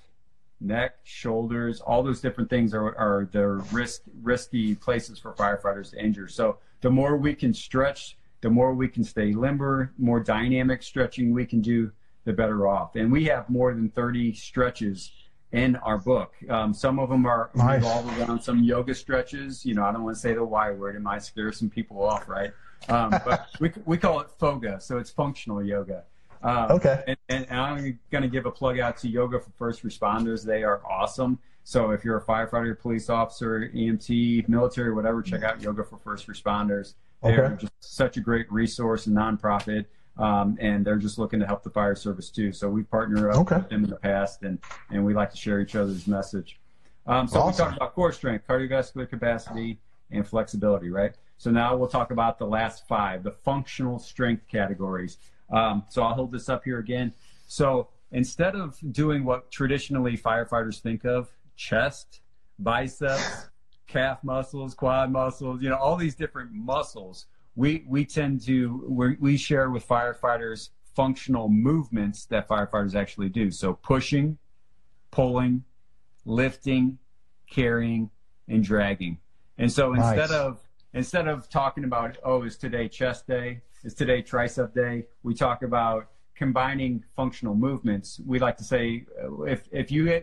neck, 0.63 0.97
shoulders, 1.03 1.81
all 1.81 2.03
those 2.03 2.21
different 2.21 2.49
things 2.51 2.75
are, 2.75 2.97
are 2.97 3.29
the 3.33 3.47
risk, 3.73 4.03
risky 4.23 4.75
places 4.75 5.19
for 5.19 5.33
firefighters 5.33 5.91
to 5.91 6.03
injure. 6.03 6.29
So 6.29 6.59
the 6.81 6.91
more 6.91 7.17
we 7.17 7.35
can 7.35 7.53
stretch, 7.53 8.17
the 8.41 8.51
more 8.51 8.75
we 8.75 8.89
can 8.89 9.05
stay 9.05 9.33
limber, 9.33 9.93
more 9.99 10.21
dynamic 10.21 10.83
stretching 10.83 11.33
we 11.33 11.47
can 11.47 11.61
do, 11.61 11.93
the 12.25 12.33
better 12.33 12.67
off. 12.67 12.97
And 12.97 13.11
we 13.11 13.25
have 13.25 13.49
more 13.49 13.75
than 13.75 13.89
30 13.91 14.35
stretches 14.35 15.11
in 15.53 15.77
our 15.77 15.99
book. 15.99 16.35
Um, 16.49 16.73
some 16.73 16.99
of 16.99 17.09
them 17.09 17.27
are 17.27 17.51
nice. 17.55 17.83
revolved 17.83 18.19
around 18.19 18.41
some 18.41 18.63
yoga 18.63 18.95
stretches. 18.95 19.65
You 19.65 19.75
know, 19.75 19.85
I 19.85 19.93
don't 19.93 20.03
want 20.03 20.17
to 20.17 20.21
say 20.21 20.35
the 20.35 20.45
Y 20.45 20.71
word; 20.73 20.97
it 20.97 21.03
might 21.03 21.23
scare 21.23 21.53
some 21.53 21.69
people 21.69 22.03
off, 22.03 22.29
right? 22.29 22.53
Um, 22.89 23.11
but 23.25 23.47
we 23.61 23.71
we 23.85 23.99
call 23.99 24.21
it 24.21 24.29
FOGA, 24.41 24.83
so 24.83 24.99
it's 24.99 25.11
functional 25.11 25.63
yoga. 25.63 26.05
Um, 26.43 26.73
okay. 26.73 27.03
And, 27.07 27.17
and, 27.29 27.47
and 27.51 27.61
I'm 27.61 27.99
going 28.11 28.23
to 28.23 28.29
give 28.29 28.47
a 28.47 28.51
plug 28.51 28.79
out 28.79 28.97
to 28.99 29.09
Yoga 29.09 29.41
for 29.41 29.51
First 29.51 29.85
Responders. 29.85 30.45
They 30.45 30.63
are 30.65 30.83
awesome. 30.87 31.39
So 31.65 31.91
if 31.91 32.05
you're 32.05 32.19
a 32.19 32.25
firefighter, 32.25 32.79
police 32.79 33.09
officer, 33.09 33.71
EMT, 33.75 34.49
military, 34.49 34.93
whatever, 34.93 35.23
check 35.23 35.45
out 35.45 35.61
Yoga 35.61 35.85
for 35.85 35.97
First 35.99 36.27
Responders. 36.27 36.95
They're 37.23 37.47
okay. 37.47 37.57
just 37.61 37.73
such 37.81 38.17
a 38.17 38.21
great 38.21 38.51
resource 38.51 39.07
and 39.07 39.17
nonprofit. 39.17 39.87
Um, 40.19 40.59
and 40.61 40.85
they're 40.85 40.97
just 40.97 41.19
looking 41.19 41.41
to 41.41 41.47
help 41.47 41.63
the 41.63 41.71
fire 41.71 41.95
service 41.95 42.31
too. 42.31 42.53
So 42.53 42.69
we 42.69 42.83
partner 42.83 43.31
up 43.31 43.37
okay. 43.39 43.57
with 43.57 43.69
them 43.71 43.85
in 43.85 43.91
the 43.91 43.97
past, 43.97 44.43
and 44.43 44.59
and 44.91 45.05
we 45.07 45.15
like 45.15 45.31
to 45.31 45.39
share 45.39 45.61
each 45.61 45.75
other's 45.75 46.07
message. 46.07 46.61
Um, 47.07 47.27
so 47.27 47.41
awesome. 47.41 47.49
we 47.49 47.57
talked 47.57 47.77
about 47.79 47.95
core 47.95 48.13
strength, 48.13 48.47
cardiovascular 48.47 49.09
capacity, 49.09 49.79
and 50.11 50.27
flexibility, 50.27 50.91
right? 50.91 51.15
So 51.39 51.51
now 51.51 51.75
we'll 51.77 51.89
talk 51.89 52.11
about 52.11 52.39
the 52.39 52.47
last 52.47 52.87
five, 52.87 53.23
the 53.23 53.33
functional 53.33 53.99
strength 53.99 54.47
categories. 54.49 55.17
Um, 55.53 55.85
so 55.89 56.03
I'll 56.03 56.15
hold 56.15 56.33
this 56.33 56.49
up 56.49 56.65
here 56.65 56.79
again. 56.79 57.13
So 57.47 57.89
instead 58.11 58.57
of 58.57 58.79
doing 58.93 59.25
what 59.25 59.51
traditionally 59.51 60.17
firefighters 60.17 60.81
think 60.81 61.05
of, 61.05 61.31
chest, 61.57 62.21
biceps, 62.59 63.49
calf 63.87 64.25
muscles, 64.25 64.75
quad 64.75 65.13
muscles, 65.13 65.63
you 65.63 65.69
know, 65.69 65.77
all 65.77 65.97
these 65.97 66.15
different 66.15 66.53
muscles 66.53 67.27
we 67.55 67.85
we 67.87 68.05
tend 68.05 68.41
to 68.43 68.85
we 68.89 69.17
we 69.21 69.37
share 69.37 69.71
with 69.71 69.87
firefighters 69.87 70.71
functional 70.95 71.49
movements 71.49 72.25
that 72.27 72.49
firefighters 72.49 72.95
actually 72.95 73.29
do. 73.29 73.51
So 73.51 73.75
pushing, 73.75 74.39
pulling, 75.11 75.65
lifting, 76.25 76.99
carrying, 77.51 78.11
and 78.49 78.63
dragging. 78.63 79.19
And 79.59 79.71
so 79.71 79.93
nice. 79.93 80.19
instead 80.19 80.37
of 80.37 80.61
instead 80.95 81.29
of 81.29 81.49
talking 81.49 81.85
about 81.85 82.17
oh 82.25 82.43
is 82.43 82.57
today 82.57 82.89
chest 82.89 83.27
day, 83.27 83.61
is 83.85 83.95
today 83.95 84.23
tricep 84.23 84.73
day, 84.75 85.07
we 85.23 85.35
talk 85.35 85.63
about 85.63 86.09
combining 86.35 87.05
functional 87.15 87.55
movements. 87.55 88.21
We 88.25 88.39
like 88.39 88.57
to 88.59 88.65
say 88.65 89.05
if 89.47 89.69
if 89.73 89.91
you 89.91 90.23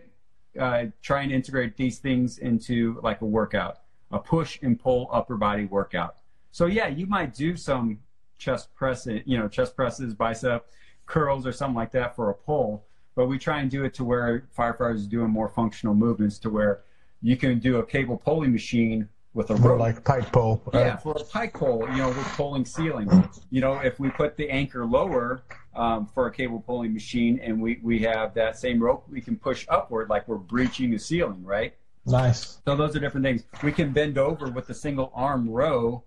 uh, 0.59 0.85
try 1.01 1.21
and 1.21 1.31
integrate 1.31 1.77
these 1.77 1.99
things 1.99 2.39
into 2.39 2.99
like 3.03 3.21
a 3.21 3.25
workout, 3.25 3.79
a 4.11 4.19
push 4.19 4.59
and 4.61 4.79
pull 4.79 5.09
upper 5.11 5.37
body 5.37 5.65
workout. 5.65 6.17
So 6.51 6.65
yeah, 6.65 6.87
you 6.87 7.05
might 7.05 7.33
do 7.33 7.55
some 7.55 7.99
chest 8.37 8.73
press, 8.73 9.05
you 9.05 9.37
know, 9.37 9.47
chest 9.47 9.75
presses, 9.75 10.13
bicep 10.13 10.67
curls, 11.05 11.45
or 11.45 11.51
something 11.51 11.75
like 11.75 11.91
that 11.91 12.15
for 12.15 12.29
a 12.29 12.33
pull. 12.33 12.85
But 13.15 13.27
we 13.27 13.37
try 13.37 13.59
and 13.59 13.69
do 13.69 13.83
it 13.83 13.93
to 13.95 14.03
where 14.03 14.47
firefighters 14.57 15.05
are 15.05 15.09
doing 15.09 15.29
more 15.29 15.49
functional 15.49 15.93
movements, 15.93 16.39
to 16.39 16.49
where 16.49 16.81
you 17.21 17.35
can 17.35 17.59
do 17.59 17.77
a 17.77 17.85
cable 17.85 18.17
pulling 18.17 18.51
machine 18.51 19.09
with 19.33 19.49
a 19.51 19.55
rope, 19.55 19.79
like 19.79 19.97
a 19.97 20.01
pike 20.01 20.31
pole. 20.31 20.61
Right? 20.73 20.87
Yeah, 20.87 20.97
for 20.97 21.11
a 21.13 21.23
pike 21.23 21.53
pole, 21.53 21.87
you 21.91 21.97
know, 21.97 22.09
with 22.09 22.27
pulling 22.35 22.65
ceilings. 22.65 23.41
You 23.51 23.61
know, 23.61 23.73
if 23.79 23.99
we 23.99 24.09
put 24.09 24.37
the 24.37 24.49
anchor 24.49 24.85
lower 24.85 25.43
um, 25.75 26.07
for 26.07 26.27
a 26.27 26.31
cable 26.31 26.59
pulling 26.59 26.93
machine, 26.93 27.39
and 27.41 27.61
we 27.61 27.79
we 27.83 27.99
have 27.99 28.33
that 28.35 28.57
same 28.57 28.81
rope, 28.81 29.05
we 29.09 29.21
can 29.21 29.35
push 29.37 29.65
upward 29.69 30.09
like 30.09 30.27
we're 30.27 30.37
breaching 30.37 30.93
a 30.93 30.99
ceiling, 30.99 31.43
right? 31.43 31.73
Nice. 32.05 32.59
So 32.65 32.75
those 32.75 32.95
are 32.95 32.99
different 32.99 33.25
things. 33.25 33.43
We 33.63 33.71
can 33.71 33.91
bend 33.91 34.17
over 34.17 34.49
with 34.49 34.69
a 34.69 34.73
single 34.73 35.11
arm 35.13 35.49
row 35.49 36.03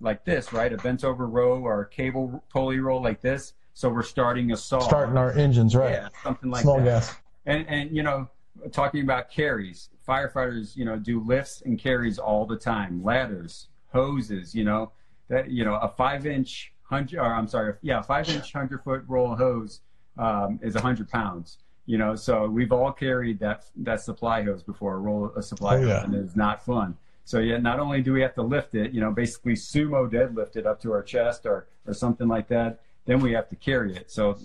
like 0.00 0.24
this, 0.24 0.52
right? 0.52 0.72
A 0.72 0.76
bent 0.76 1.04
over 1.04 1.26
row 1.26 1.60
or 1.60 1.82
a 1.82 1.88
cable 1.88 2.44
pulley 2.50 2.78
roll 2.78 3.02
like 3.02 3.20
this. 3.22 3.54
So 3.72 3.88
we're 3.88 4.02
starting 4.02 4.52
a 4.52 4.56
saw. 4.56 4.80
Starting 4.80 5.16
our 5.16 5.32
engines, 5.32 5.74
right? 5.74 5.92
Yeah, 5.92 6.08
something 6.22 6.50
like 6.50 6.62
Small 6.62 6.78
that. 6.78 6.84
gas. 6.84 7.14
And 7.46 7.66
and 7.68 7.94
you 7.94 8.02
know, 8.02 8.28
talking 8.72 9.02
about 9.02 9.30
carries, 9.30 9.88
firefighters, 10.06 10.76
you 10.76 10.84
know, 10.84 10.96
do 10.96 11.20
lifts 11.20 11.62
and 11.64 11.78
carries 11.78 12.18
all 12.18 12.46
the 12.46 12.56
time. 12.56 13.02
Ladders, 13.02 13.68
hoses, 13.92 14.54
you 14.54 14.64
know, 14.64 14.92
that 15.28 15.50
you 15.50 15.64
know, 15.64 15.74
a 15.76 15.88
five 15.88 16.26
inch 16.26 16.72
hundred, 16.82 17.18
or 17.18 17.34
I'm 17.34 17.48
sorry, 17.48 17.74
yeah, 17.82 18.00
five 18.02 18.28
inch 18.28 18.52
hundred 18.52 18.82
foot 18.82 19.04
roll 19.08 19.34
hose 19.34 19.80
um, 20.18 20.58
is 20.62 20.76
a 20.76 20.80
hundred 20.80 21.08
pounds. 21.08 21.58
You 21.86 21.98
know, 21.98 22.16
so 22.16 22.46
we've 22.46 22.72
all 22.72 22.92
carried 22.92 23.38
that 23.40 23.64
that 23.76 24.00
supply 24.00 24.42
hose 24.42 24.62
before, 24.62 24.94
a 24.94 24.98
roll 24.98 25.32
a 25.36 25.42
supply 25.42 25.76
oh, 25.76 25.78
hose, 25.78 25.88
yeah. 25.88 26.04
and 26.04 26.14
it's 26.14 26.36
not 26.36 26.64
fun. 26.64 26.96
So 27.24 27.40
yeah, 27.40 27.58
not 27.58 27.80
only 27.80 28.02
do 28.02 28.12
we 28.12 28.22
have 28.22 28.34
to 28.34 28.42
lift 28.42 28.74
it, 28.74 28.92
you 28.92 29.00
know, 29.00 29.10
basically 29.10 29.54
sumo 29.54 30.10
deadlift 30.10 30.56
it 30.56 30.66
up 30.66 30.80
to 30.82 30.92
our 30.92 31.02
chest 31.02 31.46
or 31.46 31.66
or 31.86 31.92
something 31.92 32.28
like 32.28 32.48
that, 32.48 32.80
then 33.04 33.20
we 33.20 33.32
have 33.32 33.48
to 33.48 33.56
carry 33.56 33.96
it. 33.96 34.10
So 34.10 34.38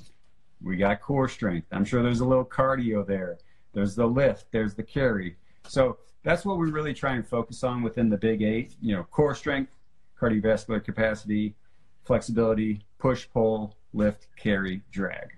we 0.63 0.78
got 0.78 1.02
core 1.02 1.28
strength. 1.28 1.67
I'm 1.71 1.86
sure 1.86 2.04
there's 2.04 2.19
a 2.19 2.26
little 2.26 2.45
cardio 2.45 3.06
there. 3.06 3.39
There's 3.74 3.95
the 3.95 4.06
lift. 4.06 4.52
There's 4.52 4.76
the 4.76 4.84
carry. 4.84 5.38
So 5.67 5.97
that's 6.24 6.45
what 6.45 6.58
we 6.58 6.69
really 6.69 6.93
try 6.93 7.15
and 7.15 7.28
focus 7.28 7.63
on 7.63 7.82
within 7.82 8.10
the 8.10 8.17
big 8.17 8.41
eight. 8.41 8.76
You 8.82 8.95
know, 8.95 9.04
core 9.04 9.36
strength, 9.36 9.71
cardiovascular 10.19 10.84
capacity, 10.84 11.56
flexibility, 12.04 12.82
push, 13.00 13.28
pull, 13.34 13.76
lift, 13.93 14.28
carry, 14.38 14.82
drag. 14.91 15.30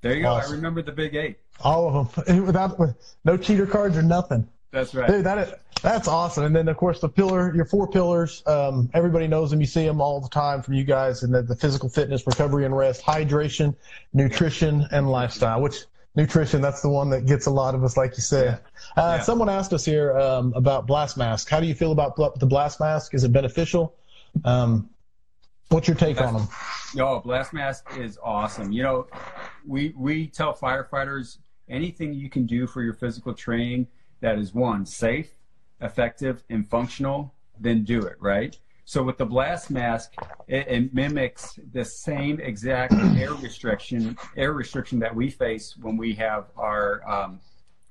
There 0.00 0.14
you 0.14 0.26
awesome. 0.26 0.50
go. 0.50 0.52
I 0.52 0.56
remember 0.56 0.82
the 0.82 0.92
big 0.92 1.14
eight. 1.14 1.38
All 1.60 1.96
of 1.96 2.14
them 2.26 2.46
without 2.46 2.78
no 3.24 3.36
cheater 3.36 3.66
cards 3.66 3.96
or 3.96 4.02
nothing. 4.02 4.48
That's 4.70 4.94
right. 4.94 5.08
Dude, 5.08 5.24
that 5.24 5.38
is, 5.38 5.52
that's 5.82 6.08
awesome. 6.08 6.44
And 6.44 6.54
then, 6.54 6.68
of 6.68 6.76
course, 6.76 7.00
the 7.00 7.08
pillar, 7.08 7.54
your 7.54 7.64
four 7.64 7.88
pillars, 7.88 8.42
um, 8.46 8.90
everybody 8.94 9.26
knows 9.26 9.50
them. 9.50 9.60
You 9.60 9.66
see 9.66 9.84
them 9.84 10.00
all 10.00 10.20
the 10.20 10.28
time 10.28 10.62
from 10.62 10.74
you 10.74 10.84
guys. 10.84 11.22
And 11.22 11.34
the, 11.34 11.42
the 11.42 11.56
physical 11.56 11.88
fitness, 11.88 12.26
recovery 12.26 12.64
and 12.64 12.76
rest, 12.76 13.02
hydration, 13.02 13.74
nutrition, 14.12 14.86
and 14.92 15.10
lifestyle, 15.10 15.60
which 15.62 15.84
nutrition, 16.14 16.60
that's 16.60 16.82
the 16.82 16.88
one 16.88 17.10
that 17.10 17.26
gets 17.26 17.46
a 17.46 17.50
lot 17.50 17.74
of 17.74 17.84
us, 17.84 17.96
like 17.96 18.16
you 18.16 18.22
said. 18.22 18.60
Yeah. 18.96 19.02
Uh, 19.02 19.16
yeah. 19.16 19.22
Someone 19.22 19.48
asked 19.48 19.72
us 19.72 19.84
here 19.84 20.18
um, 20.18 20.52
about 20.56 20.86
blast 20.86 21.16
mask. 21.16 21.48
How 21.48 21.60
do 21.60 21.66
you 21.66 21.74
feel 21.74 21.92
about 21.92 22.16
the 22.38 22.46
blast 22.46 22.80
mask? 22.80 23.14
Is 23.14 23.24
it 23.24 23.32
beneficial? 23.32 23.94
Um, 24.44 24.90
What's 25.70 25.86
your 25.86 25.96
take 25.96 26.16
Blast, 26.16 26.34
on 26.34 26.40
them? 26.40 26.48
No, 26.94 27.20
Blast 27.20 27.52
Mask 27.52 27.86
is 27.98 28.18
awesome. 28.22 28.72
You 28.72 28.82
know, 28.82 29.06
we 29.66 29.92
we 29.96 30.26
tell 30.26 30.54
firefighters 30.54 31.38
anything 31.68 32.14
you 32.14 32.30
can 32.30 32.46
do 32.46 32.66
for 32.66 32.82
your 32.82 32.94
physical 32.94 33.34
training 33.34 33.86
that 34.20 34.38
is 34.38 34.54
one 34.54 34.86
safe, 34.86 35.30
effective, 35.80 36.42
and 36.48 36.66
functional, 36.66 37.34
then 37.60 37.84
do 37.84 38.00
it. 38.02 38.16
Right. 38.18 38.58
So 38.88 39.02
with 39.02 39.18
the 39.18 39.26
blast 39.26 39.70
mask, 39.70 40.14
it, 40.46 40.66
it, 40.66 40.94
mimics 40.94 41.60
the 41.74 41.84
same 41.84 42.40
exact 42.40 42.94
air 43.18 43.34
restriction 43.34 44.16
air 44.34 44.54
restriction 44.54 44.98
that 45.00 45.14
we 45.14 45.28
face 45.28 45.76
when 45.76 45.98
we 45.98 46.14
have 46.14 46.46
our 46.56 47.06
um, 47.06 47.38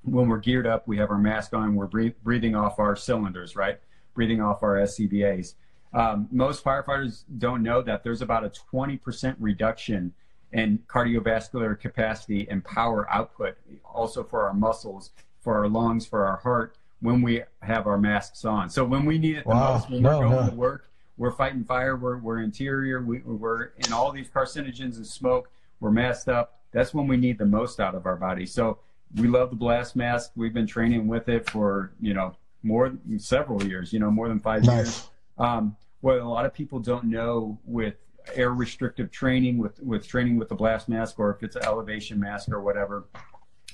when 0.02 0.28
we're 0.28 0.40
geared 0.40 0.66
up. 0.66 0.88
We 0.88 0.98
have 0.98 1.10
our 1.10 1.18
mask 1.18 1.54
on. 1.54 1.76
We're 1.76 1.86
breathe, 1.86 2.14
breathing 2.24 2.56
off 2.56 2.80
our 2.80 2.96
cylinders, 2.96 3.54
right? 3.54 3.78
Breathing 4.14 4.40
off 4.40 4.64
our 4.64 4.74
SCBA's. 4.74 5.54
Um, 5.94 6.26
most 6.32 6.64
firefighters 6.64 7.22
don't 7.38 7.62
know 7.62 7.80
that 7.80 8.02
there's 8.02 8.20
about 8.20 8.44
a 8.44 8.50
20% 8.50 9.36
reduction 9.38 10.12
in 10.52 10.80
cardiovascular 10.88 11.78
capacity 11.78 12.48
and 12.50 12.64
power 12.64 13.08
output, 13.08 13.56
also 13.84 14.24
for 14.24 14.48
our 14.48 14.52
muscles, 14.52 15.12
for 15.38 15.58
our 15.58 15.68
lungs, 15.68 16.06
for 16.06 16.26
our 16.26 16.38
heart, 16.38 16.76
when 17.00 17.22
we 17.22 17.42
have 17.62 17.86
our 17.86 17.98
masks 17.98 18.44
on. 18.44 18.68
So 18.68 18.84
when 18.84 19.04
we 19.04 19.18
need 19.18 19.36
it 19.36 19.44
the 19.44 19.50
wow. 19.50 19.74
most, 19.74 19.90
when 19.90 20.02
no, 20.02 20.18
we're 20.18 20.28
going 20.28 20.46
no. 20.46 20.50
to 20.50 20.56
work, 20.56 20.90
we're 21.16 21.32
fighting 21.32 21.64
fire. 21.64 21.96
We're, 21.96 22.18
we're 22.18 22.40
interior. 22.40 23.02
We, 23.02 23.18
we're 23.20 23.70
in 23.78 23.92
all 23.92 24.12
these 24.12 24.28
carcinogens 24.28 24.96
and 24.96 25.06
smoke. 25.06 25.50
We're 25.80 25.90
masked 25.90 26.28
up. 26.28 26.60
That's 26.72 26.92
when 26.92 27.06
we 27.06 27.16
need 27.16 27.38
the 27.38 27.46
most 27.46 27.80
out 27.80 27.94
of 27.94 28.06
our 28.06 28.16
body. 28.16 28.46
So 28.46 28.78
we 29.16 29.26
love 29.26 29.50
the 29.50 29.56
blast 29.56 29.96
mask. 29.96 30.32
We've 30.36 30.52
been 30.52 30.66
training 30.66 31.06
with 31.06 31.28
it 31.28 31.48
for, 31.50 31.92
you 32.00 32.14
know, 32.14 32.36
more 32.62 32.92
several 33.16 33.62
years, 33.64 33.92
you 33.92 34.00
know, 34.00 34.10
more 34.10 34.28
than 34.28 34.38
five 34.38 34.64
nice. 34.64 34.76
years. 34.76 35.10
Um, 35.38 35.76
what 36.00 36.18
a 36.18 36.28
lot 36.28 36.44
of 36.44 36.52
people 36.52 36.78
don't 36.78 37.04
know 37.04 37.58
with 37.64 37.94
air 38.34 38.52
restrictive 38.52 39.10
training, 39.10 39.58
with, 39.58 39.80
with 39.80 40.06
training 40.06 40.38
with 40.38 40.48
the 40.48 40.54
blast 40.54 40.88
mask, 40.88 41.18
or 41.18 41.30
if 41.30 41.42
it's 41.42 41.56
an 41.56 41.64
elevation 41.64 42.20
mask 42.20 42.50
or 42.50 42.60
whatever, 42.60 43.06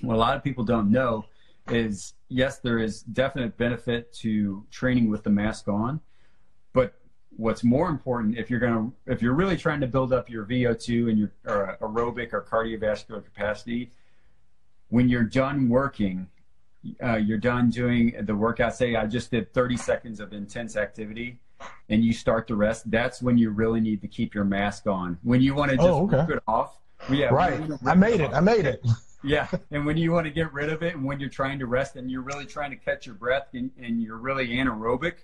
what 0.02 0.14
a 0.14 0.18
lot 0.18 0.36
of 0.36 0.44
people 0.44 0.64
don't 0.64 0.90
know 0.90 1.24
is 1.68 2.14
yes, 2.28 2.58
there 2.58 2.78
is 2.78 3.02
definite 3.02 3.56
benefit 3.56 4.12
to 4.14 4.64
training 4.70 5.10
with 5.10 5.22
the 5.22 5.30
mask 5.30 5.68
on, 5.68 6.00
but 6.72 6.94
what's 7.36 7.64
more 7.64 7.88
important 7.88 8.36
if 8.38 8.50
you're 8.50 8.60
going 8.60 8.72
to 8.72 9.12
if 9.12 9.22
you're 9.22 9.34
really 9.34 9.56
trying 9.56 9.80
to 9.80 9.86
build 9.86 10.12
up 10.12 10.30
your 10.30 10.44
VO2 10.44 11.08
and 11.08 11.18
your 11.18 11.32
or 11.46 11.76
aerobic 11.80 12.32
or 12.32 12.42
cardiovascular 12.42 13.24
capacity 13.24 13.90
when 14.88 15.08
you're 15.08 15.24
done 15.24 15.68
working 15.68 16.28
uh, 17.02 17.16
you're 17.16 17.38
done 17.38 17.70
doing 17.70 18.14
the 18.22 18.34
workout 18.34 18.74
say 18.74 18.94
I 18.94 19.06
just 19.06 19.30
did 19.30 19.52
30 19.52 19.76
seconds 19.76 20.20
of 20.20 20.32
intense 20.32 20.76
activity 20.76 21.38
and 21.88 22.04
you 22.04 22.12
start 22.12 22.46
to 22.48 22.56
rest 22.56 22.90
that's 22.90 23.22
when 23.22 23.38
you 23.38 23.50
really 23.50 23.80
need 23.80 24.00
to 24.02 24.08
keep 24.08 24.34
your 24.34 24.44
mask 24.44 24.86
on. 24.86 25.18
When 25.22 25.40
you 25.40 25.54
want 25.54 25.70
to 25.70 25.76
just 25.76 25.88
oh, 25.88 26.04
okay. 26.04 26.18
rip 26.18 26.30
it 26.30 26.42
off 26.46 26.78
yeah 27.10 27.26
right. 27.26 27.60
I 27.86 27.94
made 27.94 28.20
it, 28.20 28.30
it 28.30 28.34
I 28.34 28.40
made 28.40 28.66
it 28.66 28.84
yeah 29.24 29.48
and 29.70 29.84
when 29.84 29.96
you 29.96 30.12
want 30.12 30.26
to 30.26 30.30
get 30.30 30.52
rid 30.52 30.70
of 30.70 30.82
it 30.82 30.94
and 30.94 31.04
when 31.04 31.18
you're 31.18 31.28
trying 31.28 31.58
to 31.58 31.66
rest 31.66 31.96
and 31.96 32.10
you're 32.10 32.22
really 32.22 32.46
trying 32.46 32.70
to 32.70 32.76
catch 32.76 33.06
your 33.06 33.14
breath 33.14 33.48
and, 33.54 33.70
and 33.80 34.02
you're 34.02 34.18
really 34.18 34.48
anaerobic 34.48 35.14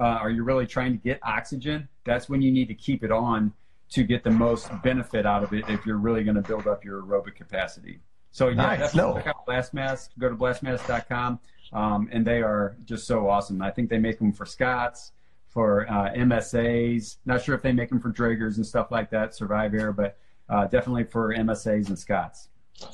uh, 0.00 0.04
are 0.04 0.30
you 0.30 0.42
really 0.42 0.66
trying 0.66 0.92
to 0.92 0.98
get 0.98 1.18
oxygen, 1.22 1.88
that's 2.04 2.28
when 2.28 2.40
you 2.40 2.50
need 2.50 2.68
to 2.68 2.74
keep 2.74 3.04
it 3.04 3.12
on 3.12 3.52
to 3.90 4.02
get 4.02 4.24
the 4.24 4.30
most 4.30 4.70
benefit 4.82 5.26
out 5.26 5.42
of 5.42 5.52
it 5.52 5.64
if 5.68 5.84
you're 5.84 5.98
really 5.98 6.24
going 6.24 6.36
to 6.36 6.42
build 6.42 6.66
up 6.66 6.84
your 6.84 7.02
aerobic 7.02 7.34
capacity. 7.34 8.00
So 8.30 8.48
yeah, 8.48 8.54
nice. 8.54 8.78
definitely 8.78 9.14
no. 9.14 9.16
check 9.18 9.26
out 9.26 9.46
Blastmask. 9.46 10.08
Go 10.18 10.28
to 10.28 10.36
blastmask.com, 10.36 11.40
um, 11.72 12.08
and 12.12 12.24
they 12.24 12.40
are 12.40 12.76
just 12.84 13.06
so 13.06 13.28
awesome. 13.28 13.60
I 13.60 13.70
think 13.70 13.90
they 13.90 13.98
make 13.98 14.18
them 14.18 14.32
for 14.32 14.46
Scotts, 14.46 15.12
for 15.48 15.90
uh, 15.90 16.12
MSAs. 16.14 17.16
Not 17.26 17.42
sure 17.42 17.56
if 17.56 17.62
they 17.62 17.72
make 17.72 17.88
them 17.88 18.00
for 18.00 18.10
Dragers 18.10 18.56
and 18.56 18.64
stuff 18.64 18.92
like 18.92 19.10
that, 19.10 19.32
Survivair, 19.32 19.94
but 19.94 20.16
uh, 20.48 20.66
definitely 20.66 21.04
for 21.04 21.34
MSAs 21.34 21.88
and 21.88 21.98
Scotts. 21.98 22.48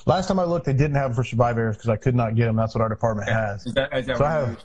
Last 0.07 0.29
time 0.29 0.38
I 0.38 0.44
looked, 0.44 0.66
they 0.66 0.72
didn't 0.72 0.96
have 0.96 1.11
them 1.11 1.16
for 1.16 1.25
Survivairs 1.25 1.77
because 1.77 1.88
I 1.88 1.96
could 1.96 2.14
not 2.14 2.35
get 2.35 2.46
them. 2.46 2.57
That's 2.57 2.75
what 2.75 2.83
our 2.83 2.88
department 2.88 3.29
has. 3.29 3.66
Is 3.66 3.75
that, 3.75 3.96
is 3.96 4.07
that 4.07 4.18
so 4.18 4.25
I 4.25 4.33
have, 4.33 4.64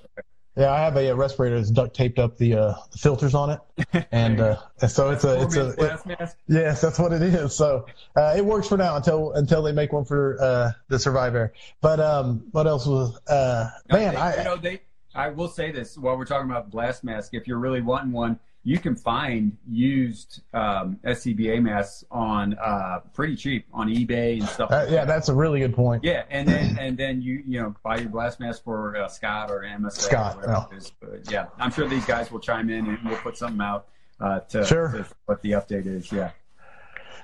yeah, 0.55 0.71
I 0.71 0.79
have 0.79 0.97
a, 0.97 1.07
a 1.07 1.15
respirator 1.15 1.55
that's 1.57 1.71
duct 1.71 1.95
taped 1.95 2.19
up 2.19 2.37
the, 2.37 2.55
uh, 2.55 2.73
the 2.91 2.97
filters 2.97 3.33
on 3.33 3.51
it, 3.51 4.07
and 4.11 4.41
uh, 4.41 4.57
so 4.87 5.11
it's 5.11 5.23
a 5.23 5.41
it's 5.41 5.55
a 5.55 5.69
it, 5.77 6.29
yes, 6.47 6.81
that's 6.81 6.99
what 6.99 7.13
it 7.13 7.21
is. 7.21 7.55
So 7.55 7.85
uh, 8.17 8.33
it 8.35 8.43
works 8.43 8.67
for 8.67 8.77
now 8.77 8.97
until 8.97 9.31
until 9.33 9.63
they 9.63 9.71
make 9.71 9.93
one 9.93 10.03
for 10.03 10.37
uh, 10.41 10.71
the 10.89 10.97
Survivair. 10.97 11.51
But 11.79 12.01
um, 12.01 12.47
what 12.51 12.67
else 12.67 12.85
was 12.85 13.17
uh, 13.27 13.69
man? 13.89 14.13
They, 14.13 14.19
I 14.19 14.37
you 14.39 14.43
know 14.43 14.57
they 14.57 14.81
I 15.15 15.29
will 15.29 15.47
say 15.47 15.71
this 15.71 15.97
while 15.97 16.17
we're 16.17 16.25
talking 16.25 16.49
about 16.49 16.69
blast 16.69 17.03
mask. 17.03 17.33
If 17.33 17.47
you're 17.47 17.59
really 17.59 17.81
wanting 17.81 18.11
one, 18.11 18.37
you 18.63 18.77
can 18.77 18.95
find 18.95 19.57
used 19.67 20.41
um, 20.53 20.99
SCBA 21.03 21.61
masks 21.61 22.03
on 22.11 22.55
uh, 22.55 22.99
pretty 23.13 23.35
cheap 23.35 23.65
on 23.73 23.87
eBay 23.87 24.39
and 24.39 24.47
stuff. 24.47 24.71
Uh, 24.71 24.75
like 24.75 24.89
yeah, 24.89 24.95
that. 24.97 25.07
that's 25.07 25.29
a 25.29 25.33
really 25.33 25.59
good 25.59 25.73
point. 25.73 26.03
Yeah, 26.03 26.23
and 26.29 26.47
then 26.47 26.77
and 26.79 26.97
then 26.97 27.21
you 27.21 27.43
you 27.45 27.59
know 27.59 27.75
buy 27.83 27.97
your 27.97 28.09
blast 28.09 28.39
mask 28.39 28.63
for 28.63 28.95
uh, 28.95 29.07
Scott 29.07 29.49
or 29.49 29.61
MSA 29.61 29.91
Scott. 29.93 30.37
Or 30.43 30.47
no. 30.47 30.67
But 30.99 31.31
yeah, 31.31 31.47
I'm 31.57 31.71
sure 31.71 31.87
these 31.87 32.05
guys 32.05 32.31
will 32.31 32.39
chime 32.39 32.69
in 32.69 32.87
and 32.87 32.99
we'll 33.03 33.17
put 33.17 33.37
something 33.37 33.61
out 33.61 33.87
uh, 34.19 34.41
to, 34.41 34.65
sure. 34.65 34.91
to 34.91 35.07
what 35.25 35.41
the 35.41 35.51
update 35.51 35.87
is. 35.87 36.11
Yeah. 36.11 36.31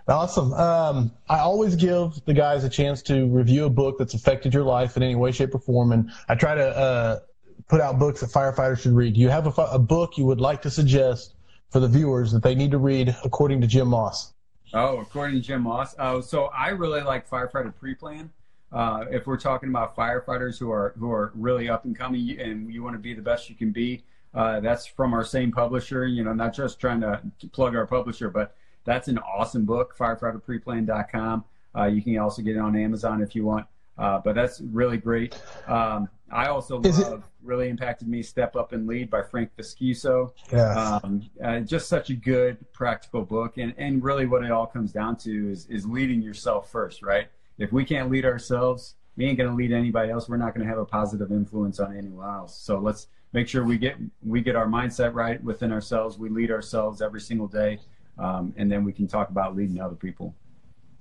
Awesome. 0.07 0.53
Um, 0.53 1.11
I 1.27 1.39
always 1.39 1.75
give 1.75 2.23
the 2.25 2.33
guys 2.33 2.63
a 2.63 2.69
chance 2.69 3.01
to 3.03 3.27
review 3.27 3.65
a 3.65 3.69
book 3.69 3.97
that's 3.97 4.13
affected 4.13 4.53
your 4.53 4.63
life 4.63 4.95
in 4.95 5.03
any 5.03 5.15
way, 5.15 5.33
shape, 5.33 5.53
or 5.53 5.59
form, 5.59 5.91
and 5.91 6.09
I 6.29 6.35
try 6.35 6.55
to 6.55 6.65
uh, 6.65 7.19
put 7.67 7.81
out 7.81 7.99
books 7.99 8.21
that 8.21 8.29
firefighters 8.29 8.79
should 8.79 8.93
read. 8.93 9.13
Do 9.13 9.19
you 9.19 9.29
have 9.29 9.47
a, 9.57 9.61
a 9.63 9.79
book 9.79 10.17
you 10.17 10.25
would 10.25 10.39
like 10.39 10.61
to 10.63 10.69
suggest 10.69 11.35
for 11.69 11.79
the 11.79 11.87
viewers 11.87 12.31
that 12.31 12.43
they 12.43 12.55
need 12.55 12.71
to 12.71 12.77
read 12.77 13.15
according 13.23 13.61
to 13.61 13.67
Jim 13.67 13.89
Moss? 13.89 14.33
Oh, 14.73 14.99
according 14.99 15.35
to 15.35 15.41
Jim 15.41 15.61
Moss. 15.61 15.95
Oh, 15.99 16.21
so 16.21 16.45
I 16.45 16.69
really 16.69 17.01
like 17.01 17.29
Firefighter 17.29 17.73
Pre-Plan. 17.75 18.29
Uh, 18.71 19.05
if 19.09 19.25
we're 19.25 19.37
talking 19.37 19.69
about 19.69 19.95
firefighters 19.95 20.59
who 20.59 20.69
are 20.71 20.93
who 20.97 21.09
are 21.09 21.31
really 21.35 21.69
up 21.69 21.85
and 21.85 21.97
coming 21.97 22.37
and 22.37 22.73
you 22.73 22.83
want 22.83 22.95
to 22.95 22.99
be 22.99 23.13
the 23.13 23.21
best 23.21 23.49
you 23.49 23.55
can 23.55 23.71
be, 23.71 24.03
uh, 24.33 24.59
that's 24.59 24.85
from 24.85 25.13
our 25.13 25.23
same 25.23 25.53
publisher. 25.53 26.05
You 26.05 26.25
know, 26.25 26.33
not 26.33 26.53
just 26.53 26.79
trying 26.79 26.99
to 27.01 27.21
plug 27.53 27.75
our 27.75 27.87
publisher, 27.87 28.29
but 28.29 28.55
that's 28.83 29.07
an 29.07 29.19
awesome 29.19 29.63
book. 29.63 29.95
Firefighterpreplan.com. 29.97 31.45
Uh, 31.77 31.85
you 31.85 32.01
can 32.01 32.17
also 32.17 32.41
get 32.41 32.57
it 32.57 32.59
on 32.59 32.75
Amazon 32.75 33.21
if 33.21 33.35
you 33.35 33.45
want. 33.45 33.67
Uh, 33.97 34.19
but 34.19 34.35
that's 34.35 34.61
really 34.61 34.97
great. 34.97 35.39
Um, 35.67 36.09
I 36.31 36.47
also 36.47 36.81
Is 36.81 36.99
love, 36.99 37.19
it, 37.19 37.21
really 37.41 37.69
impacted 37.69 38.07
me, 38.07 38.21
Step 38.21 38.55
Up 38.55 38.73
and 38.73 38.85
Lead 38.85 39.09
by 39.09 39.23
Frank 39.23 39.51
Viscuso. 39.57 40.33
Yeah. 40.51 40.99
Um, 41.03 41.29
uh, 41.43 41.61
just 41.61 41.87
such 41.87 42.09
a 42.09 42.13
good 42.13 42.57
practical 42.73 43.23
book. 43.23 43.57
And, 43.57 43.73
and 43.77 44.03
really 44.03 44.25
what 44.25 44.43
it 44.43 44.51
all 44.51 44.67
comes 44.67 44.91
down 44.91 45.15
to 45.17 45.51
is, 45.51 45.65
is 45.67 45.85
leading 45.85 46.21
yourself 46.21 46.69
first, 46.69 47.01
right? 47.01 47.27
If 47.57 47.71
we 47.71 47.85
can't 47.85 48.11
lead 48.11 48.25
ourselves, 48.25 48.95
we 49.15 49.25
ain't 49.25 49.37
going 49.37 49.49
to 49.49 49.55
lead 49.55 49.71
anybody 49.71 50.11
else. 50.11 50.27
We're 50.29 50.37
not 50.37 50.53
going 50.53 50.65
to 50.65 50.69
have 50.69 50.79
a 50.79 50.85
positive 50.85 51.31
influence 51.31 51.79
on 51.79 51.95
anyone 51.97 52.27
else. 52.27 52.55
So 52.55 52.77
let's 52.77 53.07
make 53.33 53.47
sure 53.47 53.63
we 53.63 53.77
get, 53.77 53.95
we 54.23 54.41
get 54.41 54.55
our 54.55 54.67
mindset 54.67 55.13
right 55.13 55.41
within 55.43 55.71
ourselves. 55.71 56.17
We 56.19 56.29
lead 56.29 56.51
ourselves 56.51 57.01
every 57.01 57.21
single 57.21 57.47
day. 57.47 57.79
Um, 58.19 58.53
and 58.57 58.69
then 58.69 58.83
we 58.83 58.91
can 58.91 59.07
talk 59.07 59.29
about 59.29 59.55
leading 59.55 59.79
other 59.79 59.95
people. 59.95 60.35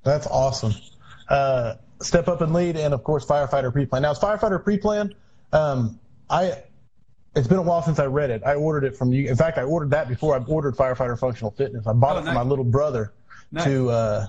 That's 0.03 0.27
awesome. 0.29 0.75
Uh, 1.29 1.75
Step 2.01 2.29
Up 2.29 2.41
and 2.41 2.53
Lead, 2.53 2.77
and 2.77 2.93
of 2.93 3.03
course 3.05 3.25
Firefighter 3.25 3.73
Pre-Plan. 3.73 4.03
Now, 4.03 4.11
it's 4.11 4.21
Firefighter 4.21 4.63
Pre-Plan. 4.63 5.15
Um, 5.53 5.99
I 6.29 6.63
it's 7.37 7.47
been 7.47 7.59
a 7.59 7.63
while 7.63 7.83
since 7.83 7.99
I 7.99 8.07
read 8.07 8.31
it. 8.31 8.43
I 8.45 8.55
ordered 8.55 8.85
it 8.85 8.97
from 8.97 9.13
you. 9.13 9.29
In 9.29 9.37
fact, 9.37 9.59
I 9.59 9.63
ordered 9.63 9.91
that 9.91 10.09
before 10.09 10.35
I 10.35 10.43
ordered 10.45 10.75
Firefighter 10.75 11.19
Functional 11.19 11.51
Fitness. 11.51 11.87
I 11.87 11.93
bought 11.93 12.17
oh, 12.17 12.21
it 12.21 12.25
nice. 12.25 12.31
for 12.31 12.35
my 12.35 12.49
little 12.49 12.65
brother 12.65 13.13
nice. 13.53 13.65
to 13.65 13.91
uh, 13.91 14.27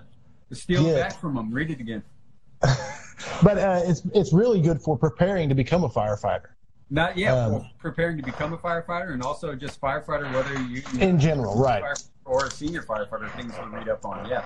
steal 0.51 0.83
get. 0.83 0.97
it 0.97 1.01
back 1.01 1.19
from 1.19 1.37
him. 1.37 1.51
Read 1.51 1.71
it 1.71 1.79
again. 1.79 2.03
but 2.61 3.57
uh, 3.57 3.81
it's 3.85 4.03
it's 4.13 4.33
really 4.33 4.61
good 4.61 4.81
for 4.81 4.97
preparing 4.97 5.47
to 5.47 5.55
become 5.55 5.83
a 5.83 5.89
firefighter. 5.89 6.49
Not 6.89 7.17
yet. 7.17 7.33
Um, 7.33 7.69
preparing 7.79 8.17
to 8.17 8.23
become 8.23 8.53
a 8.53 8.57
firefighter, 8.57 9.13
and 9.13 9.21
also 9.21 9.55
just 9.55 9.79
firefighter, 9.79 10.31
whether 10.33 10.53
you, 10.63 10.81
you 10.93 10.99
in 10.99 11.19
general, 11.19 11.57
right, 11.57 11.83
or 12.25 12.45
a 12.45 12.51
senior 12.51 12.81
firefighter, 12.81 13.31
things 13.35 13.55
to 13.55 13.65
read 13.67 13.87
up 13.87 14.05
on. 14.05 14.27
Yeah. 14.27 14.45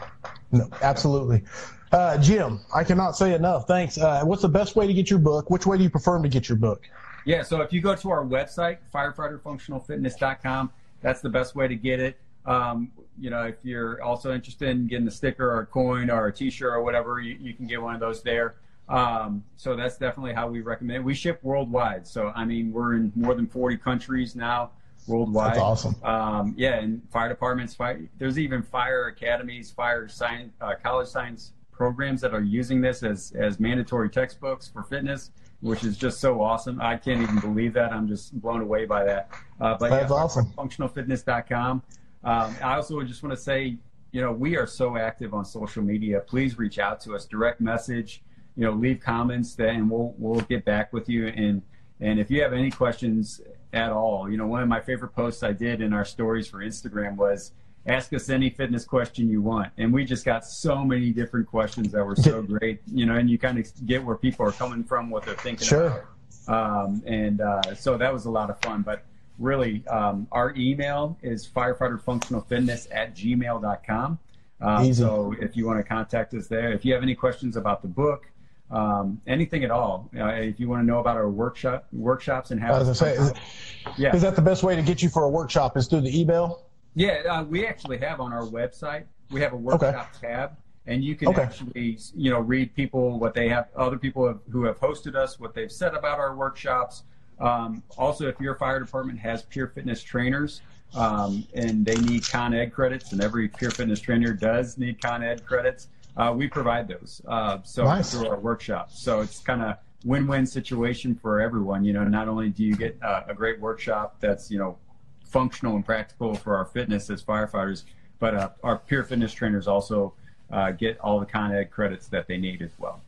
No, 0.52 0.68
absolutely. 0.82 1.44
Uh, 1.92 2.18
Jim, 2.18 2.60
I 2.74 2.84
cannot 2.84 3.18
say 3.18 3.34
enough. 3.34 3.68
Thanks. 3.68 3.98
Uh, 3.98 4.24
what's 4.24 4.42
the 4.42 4.50
best 4.50 4.76
way 4.76 4.88
to 4.88 4.94
get 4.94 5.10
your 5.10 5.20
book? 5.20 5.50
Which 5.50 5.66
way 5.66 5.78
do 5.78 5.84
you 5.84 5.90
prefer 5.90 6.22
to 6.22 6.30
get 6.30 6.48
your 6.48 6.58
book? 6.58 6.90
Yeah, 7.26 7.44
so 7.44 7.62
if 7.62 7.72
you 7.72 7.82
go 7.82 7.96
to 7.96 8.10
our 8.10 8.26
website, 8.26 8.78
firefighterfunctionalfitness.com, 8.94 10.72
that's 11.02 11.22
the 11.22 11.30
best 11.30 11.56
way 11.56 11.68
to 11.68 11.76
get 11.76 12.00
it. 12.00 12.18
Um, 12.46 12.92
you 13.20 13.30
know, 13.30 13.44
if 13.44 13.56
you're 13.64 14.02
also 14.02 14.34
interested 14.34 14.70
in 14.70 14.88
getting 14.88 15.08
a 15.08 15.12
sticker 15.12 15.52
or 15.52 15.62
a 15.62 15.66
coin 15.66 16.10
or 16.10 16.28
a 16.28 16.34
T-shirt 16.34 16.74
or 16.74 16.82
whatever, 16.82 17.20
you, 17.20 17.38
you 17.40 17.54
can 17.54 17.68
get 17.68 17.82
one 17.82 17.94
of 17.94 18.00
those 18.00 18.24
there. 18.24 18.56
Um, 18.90 19.44
so 19.58 19.76
that's 19.76 19.98
definitely 19.98 20.34
how 20.34 20.48
we 20.48 20.62
recommend 20.62 20.98
it. 20.98 21.04
We 21.04 21.14
ship 21.14 21.40
worldwide. 21.44 22.08
So, 22.08 22.32
I 22.36 22.46
mean, 22.46 22.72
we're 22.72 22.96
in 22.96 23.12
more 23.16 23.36
than 23.36 23.48
40 23.48 23.78
countries 23.78 24.36
now 24.36 24.72
worldwide. 25.08 25.52
That's 25.52 25.60
awesome. 25.60 25.96
Um, 26.04 26.54
yeah, 26.58 26.76
and 26.76 27.02
fire 27.12 27.30
departments, 27.30 27.74
fire, 27.74 28.10
there's 28.18 28.40
even 28.40 28.62
fire 28.62 29.08
academies, 29.08 29.72
fire 29.72 30.08
science, 30.08 30.54
uh, 30.62 30.74
college 30.82 31.08
science 31.08 31.54
programs 31.72 32.22
that 32.22 32.34
are 32.34 32.44
using 32.44 32.82
this 32.82 33.04
as, 33.04 33.34
as 33.36 33.60
mandatory 33.60 34.10
textbooks 34.10 34.68
for 34.68 34.84
fitness, 34.84 35.32
which 35.62 35.84
is 35.84 35.98
just 35.98 36.20
so 36.20 36.42
awesome. 36.42 36.80
I 36.80 36.98
can't 36.98 37.22
even 37.22 37.40
believe 37.40 37.74
that. 37.74 37.92
I'm 37.92 38.08
just 38.08 38.40
blown 38.40 38.62
away 38.62 38.86
by 38.86 39.04
that. 39.06 39.32
Uh, 39.60 39.76
but 39.80 39.90
That's 39.90 40.12
yeah, 40.12 40.16
awesome. 40.16 40.46
Functionalfitness.com. 40.58 41.84
Um, 42.24 42.56
I 42.62 42.76
also 42.76 43.02
just 43.02 43.24
want 43.24 43.36
to 43.36 43.42
say, 43.42 43.78
you 44.12 44.22
know, 44.22 44.32
we 44.32 44.58
are 44.58 44.68
so 44.68 44.98
active 44.98 45.34
on 45.34 45.46
social 45.46 45.82
media. 45.82 46.20
Please 46.20 46.60
reach 46.60 46.78
out 46.78 47.00
to 47.02 47.16
us, 47.16 47.26
direct 47.26 47.62
message, 47.62 48.22
you 48.56 48.64
know, 48.64 48.74
leave 48.74 49.00
comments, 49.00 49.58
and 49.58 49.90
we'll 49.90 50.14
we'll 50.18 50.42
get 50.42 50.66
back 50.66 50.92
with 50.94 51.10
you. 51.10 51.28
And 51.28 51.62
and 52.00 52.20
if 52.20 52.30
you 52.30 52.42
have 52.44 52.54
any 52.54 52.70
questions 52.70 53.42
at 53.74 53.92
all, 53.92 54.30
you 54.30 54.38
know, 54.38 54.48
one 54.48 54.62
of 54.62 54.68
my 54.68 54.82
favorite 54.82 55.14
posts 55.16 55.44
I 55.44 55.54
did 55.54 55.82
in 55.82 55.94
our 55.94 56.06
stories 56.06 56.48
for 56.48 56.60
Instagram 56.60 57.16
was 57.16 57.52
ask 57.86 58.14
us 58.14 58.30
any 58.30 58.50
fitness 58.50 58.86
question 58.86 59.30
you 59.30 59.42
want. 59.42 59.72
And 59.78 59.94
we 59.94 60.06
just 60.06 60.26
got 60.26 60.46
so 60.46 60.84
many 60.84 61.12
different 61.12 61.48
questions 61.48 61.92
that 61.92 62.04
were 62.04 62.16
so 62.16 62.42
great, 62.60 62.82
you 62.92 63.06
know, 63.06 63.16
and 63.16 63.30
you 63.30 63.38
kind 63.38 63.58
of 63.58 63.86
get 63.86 64.04
where 64.04 64.16
people 64.16 64.46
are 64.46 64.52
coming 64.52 64.84
from, 64.84 65.10
what 65.10 65.24
they're 65.24 65.36
thinking 65.36 65.68
sure. 65.68 66.06
about. 66.48 66.86
Um, 66.88 67.04
and 67.06 67.42
uh, 67.42 67.76
so 67.76 67.98
that 67.98 68.14
was 68.14 68.26
a 68.26 68.32
lot 68.32 68.50
of 68.50 68.60
fun. 68.62 68.82
But 68.82 69.04
really, 69.40 69.86
um, 69.88 70.28
our 70.32 70.54
email 70.56 71.18
is 71.22 71.48
firefighterfunctionalfitness 71.48 72.88
at 72.92 73.16
gmail.com. 73.16 74.20
Um, 74.62 74.94
so 74.94 75.34
if 75.42 75.58
you 75.58 75.66
want 75.66 75.80
to 75.80 75.84
contact 75.84 76.34
us 76.36 76.48
there, 76.48 76.72
if 76.72 76.86
you 76.86 76.94
have 76.94 77.02
any 77.02 77.16
questions 77.16 77.58
about 77.58 77.82
the 77.82 77.88
book, 77.88 78.31
um, 78.72 79.22
anything 79.28 79.64
at 79.64 79.72
all, 79.72 80.10
uh, 80.18 80.28
if 80.28 80.60
you 80.60 80.70
want 80.70 80.82
to 80.82 80.86
know 80.86 81.00
about 81.00 81.18
our 81.18 81.30
workshop 81.30 81.88
workshops 81.92 82.52
and 82.52 82.60
how, 82.60 82.74
I 82.74 82.84
was 82.84 82.98
say, 82.98 83.16
is, 83.16 83.34
yeah, 83.98 84.16
is 84.16 84.22
that 84.22 84.36
the 84.36 84.42
best 84.42 84.64
way 84.64 84.76
to 84.76 84.82
get 84.82 85.02
you 85.02 85.10
for 85.10 85.24
a 85.24 85.30
workshop? 85.30 85.76
Is 85.76 85.88
through 85.88 86.02
the 86.02 86.20
email? 86.20 86.64
Yeah, 86.96 87.22
uh, 87.30 87.44
we 87.44 87.66
actually 87.66 87.98
have 88.00 88.20
on 88.20 88.34
our 88.34 88.44
website. 88.44 89.04
We 89.30 89.42
have 89.42 89.54
a 89.54 89.58
workshop 89.58 90.10
okay. 90.16 90.28
tab, 90.28 90.58
and 90.86 91.04
you 91.04 91.16
can 91.16 91.30
okay. 91.30 91.42
actually, 91.42 92.00
you 92.16 92.32
know, 92.32 92.40
read 92.40 92.74
people 92.74 93.20
what 93.20 93.34
they 93.34 93.50
have, 93.50 93.68
other 93.76 93.98
people 93.98 94.28
have, 94.28 94.40
who 94.50 94.64
have 94.64 94.80
hosted 94.80 95.16
us, 95.16 95.40
what 95.40 95.54
they've 95.54 95.72
said 95.72 95.94
about 95.94 96.20
our 96.20 96.36
workshops. 96.36 97.04
Um, 97.40 97.84
also, 97.98 98.28
if 98.28 98.40
your 98.40 98.56
fire 98.56 98.80
department 98.80 99.20
has 99.20 99.44
Peer 99.44 99.68
Fitness 99.68 100.04
trainers 100.04 100.62
um, 100.96 101.46
and 101.54 101.86
they 101.86 101.96
need 101.96 102.28
Con 102.28 102.54
Ed 102.54 102.74
credits, 102.74 103.12
and 103.12 103.22
every 103.22 103.48
Peer 103.48 103.72
Fitness 103.72 104.00
trainer 104.00 104.34
does 104.34 104.78
need 104.78 105.02
Con 105.02 105.24
Ed 105.24 105.46
credits, 105.46 105.88
uh, 106.18 106.34
we 106.36 106.48
provide 106.48 106.88
those. 106.88 107.22
Uh, 107.28 107.60
so 107.64 107.86
nice. 107.86 108.12
through 108.12 108.28
our 108.28 108.40
workshops. 108.40 109.02
So 109.02 109.22
it's 109.22 109.40
kind 109.40 109.62
of 109.62 109.78
win-win 110.04 110.46
situation 110.46 111.16
for 111.16 111.40
everyone. 111.40 111.84
You 111.84 111.94
know, 111.94 112.04
not 112.04 112.28
only 112.28 112.50
do 112.50 112.64
you 112.64 112.76
get 112.76 112.98
uh, 113.02 113.24
a 113.28 113.34
great 113.34 113.60
workshop 113.60 114.18
that's 114.20 114.52
you 114.52 114.60
know 114.60 114.78
functional 115.26 115.76
and 115.76 115.86
practical 115.86 116.36
for 116.36 116.56
our 116.56 116.66
fitness 116.66 117.10
as 117.10 117.24
firefighters, 117.24 117.84
but 118.20 118.36
uh, 118.36 118.50
our 118.64 118.78
peer 118.78 119.04
Fitness 119.04 119.34
trainers 119.34 119.68
also 119.68 120.14
uh, 120.52 120.72
get 120.72 121.00
all 121.00 121.20
the 121.20 121.26
Con 121.26 121.54
Ed 121.54 121.72
credits 121.72 122.08
that 122.08 122.28
they 122.28 122.38
need 122.38 122.62
as 122.62 122.72
well. 122.78 123.02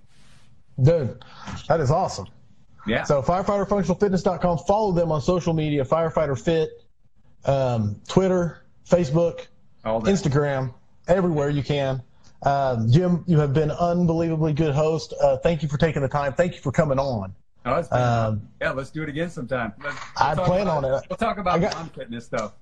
Dude, 0.81 1.23
that 1.67 1.79
is 1.79 1.91
awesome. 1.91 2.27
Yeah. 2.87 3.03
So 3.03 3.21
firefighterfunctionalfitness.com. 3.21 4.59
Follow 4.59 4.91
them 4.91 5.11
on 5.11 5.21
social 5.21 5.53
media, 5.53 5.85
Firefighter 5.85 6.39
Fit, 6.39 6.69
um, 7.45 8.01
Twitter, 8.07 8.63
Facebook, 8.89 9.47
Instagram, 9.85 10.73
everywhere 11.07 11.49
you 11.49 11.63
can. 11.63 12.01
Um, 12.45 12.91
Jim, 12.91 13.23
you 13.25 13.39
have 13.39 13.53
been 13.53 13.71
unbelievably 13.71 14.53
good 14.53 14.75
host. 14.75 15.13
Uh, 15.21 15.37
thank 15.37 15.63
you 15.63 15.69
for 15.69 15.77
taking 15.77 16.01
the 16.01 16.07
time. 16.07 16.33
Thank 16.33 16.55
you 16.55 16.61
for 16.61 16.71
coming 16.71 16.99
on. 16.99 17.33
Oh, 17.65 17.85
um, 17.91 18.49
yeah, 18.61 18.71
let's 18.71 18.89
do 18.89 19.03
it 19.03 19.09
again 19.09 19.29
sometime. 19.29 19.73
Let's, 19.81 19.95
I 20.17 20.35
plan 20.35 20.63
about, 20.63 20.83
on 20.83 20.85
it. 20.85 21.05
We'll 21.09 21.17
talk 21.17 21.37
about 21.37 21.61
non-fitness 21.61 22.25
stuff. 22.25 22.53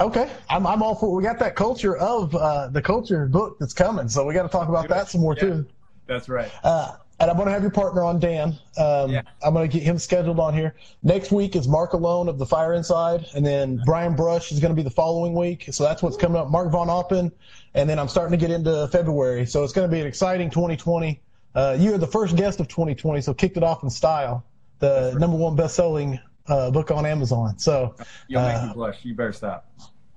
Okay, 0.00 0.30
I'm 0.48 0.66
I'm 0.66 0.82
all 0.82 0.94
for. 0.94 1.14
We 1.14 1.22
got 1.22 1.38
that 1.40 1.54
culture 1.54 1.98
of 1.98 2.34
uh, 2.34 2.68
the 2.68 2.80
culture 2.80 3.26
book 3.26 3.58
that's 3.60 3.74
coming, 3.74 4.08
so 4.08 4.24
we 4.24 4.32
got 4.32 4.44
to 4.44 4.48
talk 4.48 4.70
about 4.70 4.88
that 4.88 5.08
some 5.08 5.20
more 5.20 5.34
yeah, 5.34 5.42
too. 5.42 5.66
That's 6.06 6.30
right. 6.30 6.50
Uh, 6.64 6.96
and 7.20 7.30
I'm 7.30 7.36
going 7.36 7.46
to 7.46 7.52
have 7.52 7.62
your 7.62 7.70
partner 7.70 8.02
on, 8.02 8.18
Dan. 8.18 8.58
Um, 8.78 9.10
yeah. 9.10 9.22
I'm 9.42 9.52
going 9.52 9.68
to 9.68 9.72
get 9.72 9.82
him 9.82 9.98
scheduled 9.98 10.40
on 10.40 10.54
here. 10.54 10.74
Next 11.02 11.30
week 11.30 11.54
is 11.54 11.68
Mark 11.68 11.92
Alone 11.92 12.28
of 12.28 12.38
the 12.38 12.46
Fire 12.46 12.72
Inside, 12.72 13.26
and 13.34 13.44
then 13.44 13.80
Brian 13.84 14.16
Brush 14.16 14.52
is 14.52 14.58
going 14.58 14.70
to 14.70 14.76
be 14.76 14.82
the 14.82 14.90
following 14.90 15.34
week. 15.34 15.68
So 15.70 15.84
that's 15.84 16.02
what's 16.02 16.16
coming 16.16 16.40
up. 16.40 16.50
Mark 16.50 16.72
vonAppen, 16.72 17.30
and 17.74 17.88
then 17.88 17.98
I'm 17.98 18.08
starting 18.08 18.38
to 18.38 18.42
get 18.44 18.50
into 18.50 18.88
February. 18.88 19.44
So 19.44 19.62
it's 19.62 19.74
going 19.74 19.88
to 19.88 19.94
be 19.94 20.00
an 20.00 20.06
exciting 20.06 20.48
2020. 20.48 21.20
Uh, 21.54 21.76
you 21.78 21.92
are 21.94 21.98
the 21.98 22.06
first 22.06 22.36
guest 22.36 22.58
of 22.58 22.68
2020, 22.68 23.20
so 23.20 23.34
kicked 23.34 23.58
it 23.58 23.62
off 23.62 23.82
in 23.82 23.90
style. 23.90 24.44
The 24.78 25.14
number 25.18 25.36
one 25.36 25.56
best-selling 25.56 26.18
uh, 26.46 26.70
book 26.70 26.90
on 26.90 27.04
Amazon. 27.04 27.58
So 27.58 27.94
you'll 28.28 28.42
make 28.42 28.62
me 28.62 28.68
uh, 28.70 28.72
blush. 28.72 29.04
You 29.04 29.14
better 29.14 29.32
stop. 29.32 29.66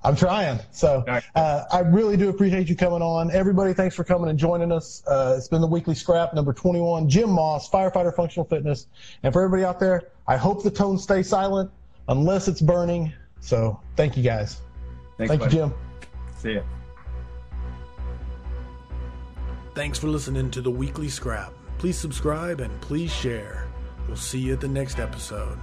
I'm 0.03 0.15
trying. 0.15 0.59
So 0.71 1.03
uh, 1.35 1.63
I 1.71 1.79
really 1.79 2.17
do 2.17 2.29
appreciate 2.29 2.67
you 2.67 2.75
coming 2.75 3.01
on. 3.01 3.31
Everybody, 3.31 3.73
thanks 3.73 3.95
for 3.95 4.03
coming 4.03 4.29
and 4.29 4.37
joining 4.37 4.71
us. 4.71 5.01
Uh, 5.07 5.35
it's 5.37 5.47
been 5.47 5.61
the 5.61 5.67
weekly 5.67 5.95
scrap 5.95 6.33
number 6.33 6.53
21. 6.53 7.09
Jim 7.09 7.29
Moss, 7.29 7.69
firefighter 7.69 8.13
functional 8.13 8.45
fitness. 8.45 8.87
And 9.23 9.31
for 9.31 9.41
everybody 9.41 9.63
out 9.63 9.79
there, 9.79 10.09
I 10.27 10.37
hope 10.37 10.63
the 10.63 10.71
tone 10.71 10.97
stays 10.97 11.29
silent 11.29 11.71
unless 12.09 12.47
it's 12.47 12.61
burning. 12.61 13.13
So 13.39 13.79
thank 13.95 14.17
you 14.17 14.23
guys. 14.23 14.61
Thanks, 15.17 15.29
thank 15.29 15.41
buddy. 15.41 15.55
you, 15.55 15.61
Jim. 15.63 15.73
See 16.37 16.53
ya. 16.53 16.61
Thanks 19.73 19.97
for 19.97 20.07
listening 20.07 20.51
to 20.51 20.61
the 20.61 20.71
weekly 20.71 21.09
scrap. 21.09 21.53
Please 21.77 21.97
subscribe 21.97 22.59
and 22.59 22.79
please 22.81 23.11
share. 23.11 23.67
We'll 24.07 24.17
see 24.17 24.39
you 24.39 24.53
at 24.53 24.61
the 24.61 24.67
next 24.67 24.99
episode. 24.99 25.57